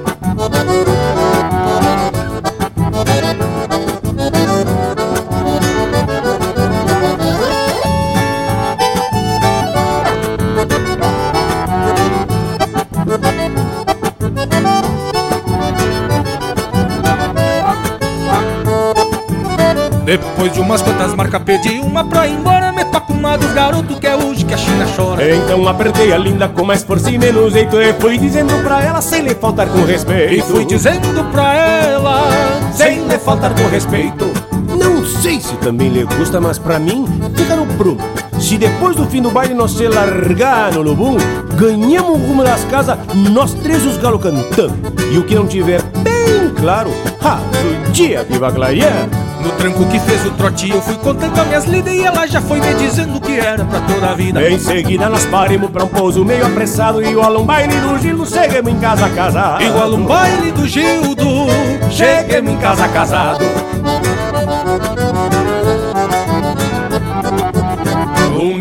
Depois 20.36 20.52
de 20.52 20.60
umas 20.60 20.82
quantas 20.82 21.14
marcas 21.14 21.42
pedi 21.44 21.80
uma 21.80 22.04
pra 22.04 22.28
ir 22.28 22.34
embora. 22.34 22.70
Me 22.70 22.84
toca 22.84 23.10
uma 23.10 23.38
dos 23.38 23.50
garotos 23.54 23.98
que 23.98 24.06
é 24.06 24.14
hoje 24.14 24.44
que 24.44 24.52
a 24.52 24.56
China 24.58 24.86
chora. 24.94 25.34
Então 25.34 25.66
apertei 25.66 26.12
a 26.12 26.18
linda 26.18 26.46
com 26.46 26.62
mais 26.62 26.82
força 26.82 27.10
e 27.10 27.16
menos 27.16 27.54
jeito. 27.54 27.80
E 27.80 27.94
fui 27.94 28.18
dizendo 28.18 28.52
pra 28.62 28.84
ela 28.84 29.00
sem 29.00 29.22
lhe 29.22 29.34
faltar 29.34 29.66
com 29.66 29.82
respeito. 29.84 30.34
E 30.34 30.42
fui 30.42 30.66
dizendo 30.66 31.24
pra 31.32 31.54
ela 31.54 32.28
sem 32.70 33.08
lhe 33.08 33.18
faltar 33.18 33.54
com 33.54 33.66
respeito. 33.68 34.30
Não 34.78 35.06
sei 35.06 35.40
se 35.40 35.54
também 35.56 35.88
lhe 35.88 36.04
gusta, 36.04 36.38
mas 36.38 36.58
pra 36.58 36.78
mim 36.78 37.06
fica 37.34 37.56
no 37.56 37.66
prumo 37.78 37.98
se 38.38 38.58
depois 38.58 38.94
do 38.94 39.06
fim 39.06 39.22
do 39.22 39.30
baile 39.30 39.54
nós 39.54 39.72
se 39.72 39.88
largar 39.88 40.72
no 40.72 40.82
lobum, 40.82 41.16
ganhamos 41.56 42.20
rumo 42.20 42.44
das 42.44 42.62
casas, 42.64 42.98
nós 43.32 43.54
três 43.54 43.84
os 43.86 43.96
galos 43.96 44.22
cantando. 44.22 44.74
E 45.10 45.16
o 45.16 45.24
que 45.24 45.34
não 45.34 45.46
tiver 45.46 45.82
bem 45.82 46.50
claro, 46.54 46.90
ha, 47.22 47.38
o 47.38 47.90
dia 47.92 48.24
que 48.24 48.38
vai 48.38 48.52
clarear. 48.52 49.26
No 49.47 49.52
tranco 49.52 49.86
que 49.86 50.01
fez 50.01 50.27
o 50.27 50.32
trote. 50.32 50.70
Eu 50.70 50.82
fui 50.82 50.97
contando 50.97 51.39
as 51.39 51.47
minhas 51.47 51.64
lidas 51.66 51.94
E 51.94 52.02
ela 52.02 52.27
já 52.27 52.40
foi 52.40 52.59
me 52.60 52.74
dizendo 52.74 53.20
que 53.20 53.39
era 53.39 53.64
pra 53.64 53.81
toda 53.82 54.10
a 54.10 54.14
vida. 54.14 54.43
Em 54.51 54.59
seguida 54.59 55.09
nós 55.09 55.24
paremos 55.27 55.70
pra 55.70 55.85
um 55.85 55.89
pouso 55.89 56.24
meio 56.24 56.44
apressado 56.44 57.01
Igual 57.01 57.40
um 57.40 57.47
baile 57.47 57.77
do 57.77 57.97
Gildo, 57.97 58.27
chegamos 58.27 58.73
em 58.73 58.78
casa 58.81 59.09
casado. 59.09 59.62
Igual 59.62 59.94
um 59.94 60.05
baile 60.05 60.51
do 60.51 60.66
Gildo, 60.66 61.47
chegamos 61.90 62.52
em 62.52 62.56
casa 62.56 62.89
casado 62.89 63.76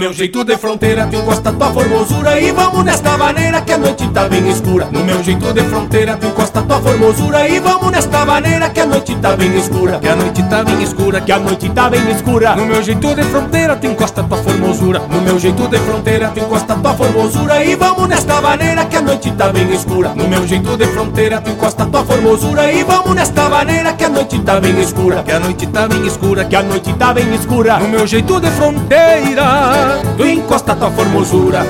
meu 0.06 0.14
jeito 0.14 0.44
de 0.44 0.56
fronteira, 0.56 1.08
tu 1.08 1.16
encosta 1.16 1.52
tua 1.52 1.74
formosura 1.74 2.40
e 2.40 2.52
vamos 2.52 2.86
nesta 2.86 3.18
maneira 3.18 3.60
que 3.62 3.74
a 3.74 3.78
noite 3.80 4.08
tá 4.10 4.30
bem 4.30 4.48
escura. 4.50 4.88
No 4.92 5.04
meu 5.04 5.24
jeito 5.24 5.52
de 5.52 5.64
fronteira, 5.64 6.16
tu 6.16 6.28
encosta 6.28 6.62
tua 6.62 6.80
formosura 6.80 7.48
e 7.50 7.60
vamos 7.60 7.90
nesta 7.90 8.24
maneira 8.24 8.70
que 8.70 8.82
a 8.82 8.86
noite 8.86 9.16
tá 9.16 9.36
bem 9.36 9.58
escura. 9.58 9.98
Que 9.98 10.08
a 10.08 10.16
noite 10.16 10.44
tá 10.44 10.64
bem 10.64 10.84
escura, 10.84 11.22
que 11.22 11.32
a 11.32 11.40
noite 11.40 11.70
tá 11.70 11.90
bem 11.90 12.12
escura. 12.12 12.56
No 12.56 12.68
meu 12.68 12.84
jeito 12.84 13.16
de 13.16 13.24
fronteira, 13.24 13.76
tu 13.78 13.88
encosta 13.88 14.22
tua 14.22 14.38
formosura. 14.38 15.00
No 15.10 15.22
meu 15.22 15.40
jeito 15.40 15.68
de 15.68 15.80
fronteira, 15.80 16.30
tu 16.30 16.40
encosta 16.40 16.76
tua 16.76 16.94
formosura 16.94 17.66
e 17.66 17.76
vamos 17.76 18.08
nesta 18.08 18.40
maneira 18.42 18.86
que 18.86 18.98
a 18.98 19.02
noite 19.02 19.32
tá 19.32 19.52
bem 19.52 19.74
escura. 19.74 20.10
No 20.10 20.28
meu 20.28 20.46
jeito 20.46 20.78
de 20.78 20.86
fronteira, 20.86 21.42
tu 21.42 21.50
encosta 21.50 21.84
tua 21.84 22.06
formosura 22.06 22.72
e 22.72 22.84
vamos 22.84 23.16
nesta 23.16 23.50
maneira 23.50 23.92
que 23.94 24.04
a 24.04 24.10
noite 24.10 24.40
tá 24.42 24.60
bem 24.60 24.80
escura. 24.80 25.24
Que 25.24 25.32
a 25.32 25.40
noite 25.40 25.66
tá 25.66 25.88
bem 25.88 26.06
escura, 26.06 26.46
que 26.46 26.56
a 26.56 26.62
noite 26.62 26.94
tá 26.94 27.12
bem 27.12 27.34
escura. 27.34 27.80
No 27.80 27.88
meu 27.88 28.06
jeito 28.06 28.40
de 28.40 28.52
fronteira, 28.52 29.95
tu 30.18 30.24
encosta 30.24 30.76
tua 30.76 30.92
formosura. 30.92 31.64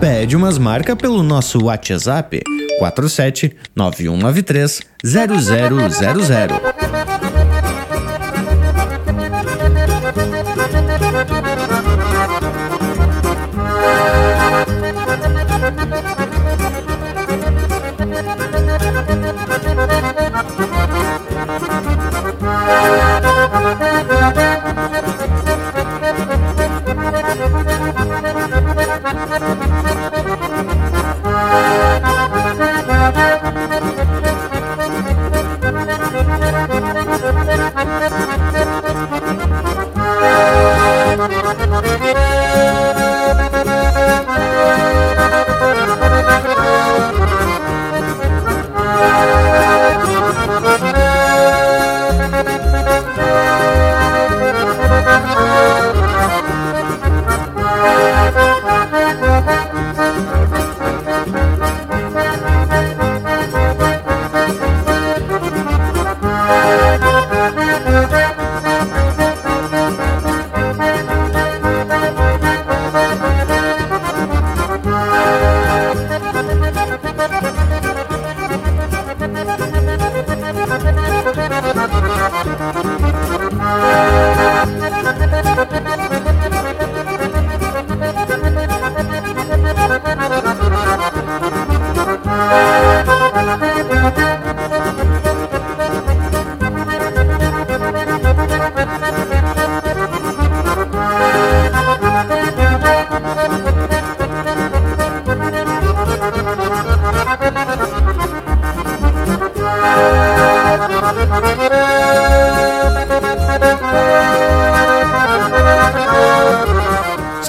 Pede 0.00 0.36
umas 0.36 0.58
marcas 0.58 0.96
pelo 0.96 1.22
nosso 1.22 1.64
WhatsApp 1.64 2.42
47 2.78 3.56
9193 3.76 4.80
0000. 5.04 6.81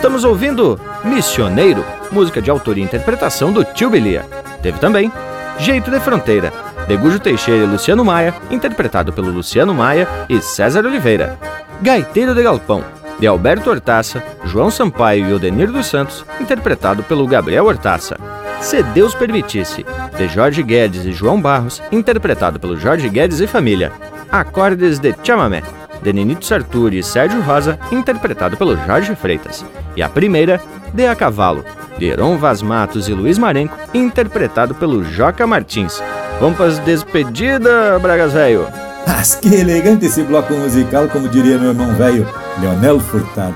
Estamos 0.03 0.25
ouvindo 0.25 0.77
Missioneiro, 1.05 1.81
música 2.11 2.41
de 2.41 2.51
autoria 2.51 2.83
e 2.83 2.85
interpretação 2.85 3.53
do 3.53 3.63
Tio 3.63 3.89
Bilia. 3.89 4.25
Teve 4.61 4.77
também 4.77 5.09
Jeito 5.57 5.89
de 5.89 5.97
Fronteira, 6.01 6.51
de 6.85 6.97
Gujo 6.97 7.21
Teixeira 7.21 7.63
e 7.63 7.67
Luciano 7.67 8.03
Maia, 8.03 8.35
interpretado 8.51 9.13
pelo 9.13 9.31
Luciano 9.31 9.73
Maia 9.73 10.05
e 10.27 10.41
César 10.41 10.85
Oliveira. 10.85 11.39
Gaiteiro 11.81 12.35
de 12.35 12.43
Galpão, 12.43 12.83
de 13.17 13.25
Alberto 13.25 13.69
Hortaça, 13.69 14.21
João 14.43 14.69
Sampaio 14.69 15.29
e 15.29 15.33
Odenir 15.33 15.71
dos 15.71 15.85
Santos, 15.85 16.25
interpretado 16.37 17.01
pelo 17.03 17.25
Gabriel 17.25 17.67
Hortaça. 17.67 18.17
Se 18.59 18.83
Deus 18.83 19.15
Permitisse, 19.15 19.85
de 20.17 20.27
Jorge 20.27 20.61
Guedes 20.63 21.05
e 21.05 21.13
João 21.13 21.41
Barros, 21.41 21.81
interpretado 21.93 22.59
pelo 22.59 22.75
Jorge 22.77 23.07
Guedes 23.07 23.39
e 23.39 23.47
família. 23.47 23.89
Acordes 24.29 24.99
de 24.99 25.15
Chamamé, 25.23 25.63
de 26.03 26.13
Nenito 26.13 26.45
Sarturi 26.45 26.99
e 26.99 27.03
Sérgio 27.03 27.41
Rosa, 27.41 27.79
interpretado 27.91 28.57
pelo 28.57 28.77
Jorge 28.85 29.15
Freitas. 29.15 29.65
E 29.95 30.03
a 30.03 30.09
primeira, 30.09 30.61
De 30.93 31.07
a 31.07 31.15
Cavalo, 31.15 31.63
de 31.97 32.05
Heron 32.05 32.37
Vaz 32.37 32.61
Matos 32.61 33.07
e 33.07 33.13
Luiz 33.13 33.37
Marenco, 33.37 33.75
interpretado 33.93 34.75
pelo 34.75 35.03
Joca 35.03 35.47
Martins. 35.47 36.01
Vamos 36.39 36.57
para 36.57 36.67
as 36.67 36.79
despedidas, 36.79 38.01
Bragas 38.01 38.33
Velho. 38.33 38.67
Mas 39.07 39.35
que 39.35 39.53
elegante 39.53 40.05
esse 40.05 40.23
bloco 40.23 40.53
musical, 40.53 41.07
como 41.07 41.27
diria 41.27 41.57
meu 41.57 41.69
irmão 41.69 41.93
velho, 41.95 42.27
Leonel 42.59 42.99
Furtado. 42.99 43.55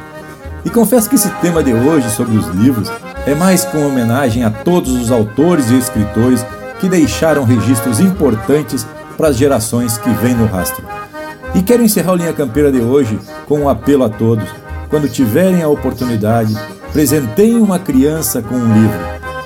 E 0.65 0.69
confesso 0.69 1.10
que 1.10 1.15
esse 1.15 1.30
tema 1.41 1.64
de 1.64 1.74
hoje 1.74 2.10
sobre 2.11 2.38
os 2.38 2.48
livros 2.48 2.91
é 3.26 3.34
mais 3.34 3.64
com 3.64 3.86
homenagem 3.86 4.44
a 4.44 4.49
todos 4.49 4.91
os 4.91 5.11
autores 5.11 5.69
e 5.69 5.78
escritores 5.78 6.45
que 6.80 6.90
deixaram 6.90 7.44
registros 7.44 7.99
importantes 7.99 8.86
para 9.18 9.30
as 9.30 9.38
gerações 9.38 9.98
que 9.98 10.10
vêm 10.10 10.36
no 10.36 10.45
rastro. 10.45 10.86
E 11.58 11.62
quero 11.64 11.82
encerrar 11.82 12.12
o 12.12 12.16
Linha 12.16 12.34
Campeira 12.34 12.72
de 12.72 12.80
hoje 12.80 13.18
com 13.48 13.62
um 13.62 13.68
apelo 13.68 14.04
a 14.04 14.10
todos. 14.10 14.48
Quando 14.92 15.10
tiverem 15.10 15.64
a 15.64 15.68
oportunidade, 15.68 16.56
presenteiem 16.94 17.58
uma 17.58 17.80
criança 17.80 18.44
com 18.44 18.54
um 18.54 18.74
livro. 18.76 19.00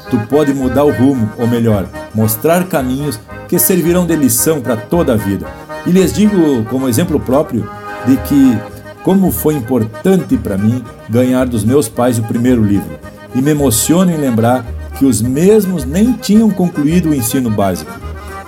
Tu 0.10 0.20
pode 0.28 0.54
mudar 0.54 0.84
o 0.84 0.92
rumo, 0.92 1.32
ou 1.38 1.48
melhor, 1.48 1.88
mostrar 2.14 2.68
caminhos 2.68 3.18
que 3.48 3.58
servirão 3.58 4.06
de 4.06 4.14
lição 4.18 4.60
para 4.60 4.76
toda 4.76 5.14
a 5.14 5.16
vida. 5.16 5.48
E 5.88 5.92
lhes 5.92 6.12
digo, 6.12 6.66
como 6.66 6.90
exemplo 6.90 7.18
próprio, 7.18 7.66
de 8.06 8.18
que 8.18 8.60
como 9.06 9.32
foi 9.32 9.54
importante 9.54 10.36
para 10.36 10.58
mim 10.58 10.84
ganhar 11.10 11.48
dos 11.48 11.64
meus 11.64 11.88
pais 11.88 12.20
o 12.20 12.24
primeiro 12.24 12.62
livro. 12.62 13.00
E 13.34 13.42
me 13.42 13.52
emociono 13.52 14.12
em 14.12 14.18
lembrar 14.18 14.66
que 15.00 15.06
os 15.06 15.22
mesmos 15.22 15.86
nem 15.86 16.12
tinham 16.12 16.50
concluído 16.50 17.12
o 17.12 17.16
ensino 17.16 17.50
básico. 17.50 17.98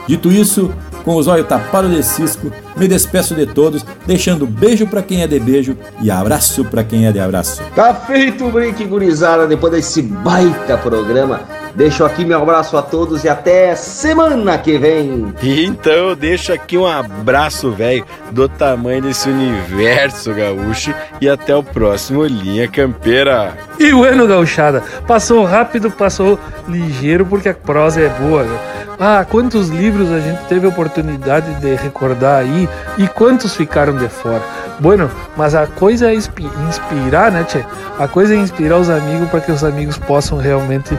Dito 0.05 0.29
isso, 0.29 0.69
com 1.03 1.15
os 1.15 1.27
olhos 1.27 1.47
tapados 1.47 1.91
de 1.91 2.03
cisco, 2.03 2.51
me 2.75 2.87
despeço 2.87 3.35
de 3.35 3.45
todos, 3.45 3.85
deixando 4.05 4.47
beijo 4.47 4.87
para 4.87 5.01
quem 5.01 5.21
é 5.21 5.27
de 5.27 5.39
beijo 5.39 5.77
e 6.01 6.09
abraço 6.09 6.65
para 6.65 6.83
quem 6.83 7.05
é 7.05 7.11
de 7.11 7.19
abraço. 7.19 7.61
Tá 7.75 7.93
feito 7.93 8.45
o 8.45 8.51
brinque, 8.51 8.85
gurizada, 8.85 9.47
depois 9.47 9.73
desse 9.73 10.01
baita 10.01 10.77
programa. 10.77 11.62
Deixo 11.75 12.05
aqui 12.05 12.23
meu 12.23 12.39
abraço 12.39 12.77
a 12.77 12.83
todos 12.83 13.23
e 13.23 13.29
até 13.29 13.75
semana 13.75 14.57
que 14.59 14.77
vem. 14.77 15.33
Então 15.41 15.91
eu 15.91 16.15
deixo 16.15 16.53
aqui 16.53 16.77
um 16.77 16.85
abraço, 16.85 17.71
velho, 17.71 18.05
do 18.31 18.47
tamanho 18.47 19.01
desse 19.01 19.27
universo 19.27 20.33
gaúcho 20.33 20.93
e 21.19 21.27
até 21.27 21.55
o 21.55 21.63
próximo 21.63 22.25
Linha 22.25 22.67
Campeira. 22.67 23.57
E 23.79 23.91
o 23.91 24.03
ano 24.03 24.27
gauchada, 24.27 24.83
passou 25.07 25.43
rápido, 25.45 25.89
passou 25.89 26.39
ligeiro 26.67 27.25
porque 27.25 27.49
a 27.49 27.55
prosa 27.55 28.01
é 28.01 28.09
boa. 28.09 28.43
Né? 28.43 28.59
Ah, 28.99 29.25
quantos 29.27 29.69
livros 29.69 30.11
a 30.11 30.19
gente 30.19 30.43
teve 30.45 30.67
a 30.67 30.69
oportunidade 30.69 31.55
de 31.55 31.73
recordar 31.75 32.41
aí 32.41 32.69
e 32.99 33.07
quantos 33.07 33.55
ficaram 33.55 33.97
de 33.97 34.07
fora. 34.07 34.43
Bueno, 34.79 35.09
mas 35.35 35.55
a 35.55 35.65
coisa 35.65 36.11
é 36.11 36.15
inspirar, 36.15 37.31
né, 37.31 37.43
tchê? 37.43 37.63
A 37.97 38.07
coisa 38.07 38.33
é 38.33 38.37
inspirar 38.37 38.77
os 38.77 38.89
amigos 38.89 39.29
para 39.29 39.41
que 39.41 39.51
os 39.51 39.63
amigos 39.63 39.97
possam 39.97 40.37
realmente 40.37 40.97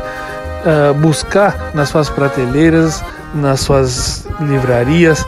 uh, 0.65 0.95
buscar 0.95 1.71
nas 1.75 1.89
suas 1.89 2.09
prateleiras, 2.09 3.03
nas 3.35 3.61
suas 3.61 4.27
livrarias, 4.41 5.25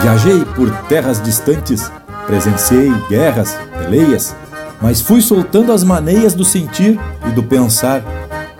Viajei 0.00 0.44
por 0.44 0.70
terras 0.88 1.20
distantes, 1.20 1.90
presenciei 2.26 2.92
guerras, 3.08 3.56
peleias, 3.78 4.36
mas 4.82 5.00
fui 5.00 5.22
soltando 5.22 5.72
as 5.72 5.84
maneias 5.84 6.34
do 6.34 6.44
sentir 6.44 6.98
e 7.26 7.30
do 7.30 7.42
pensar, 7.42 8.02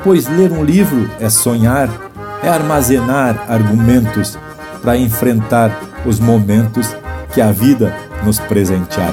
pois 0.04 0.28
ler 0.28 0.52
um 0.52 0.64
livro 0.64 1.10
é 1.18 1.28
sonhar, 1.28 1.90
é 2.44 2.48
armazenar 2.48 3.44
argumentos 3.48 4.38
para 4.80 4.96
enfrentar 4.96 5.76
os 6.06 6.20
momentos 6.20 6.94
que 7.34 7.40
a 7.40 7.50
vida 7.50 7.92
nos 8.24 8.38
presentear. 8.38 9.12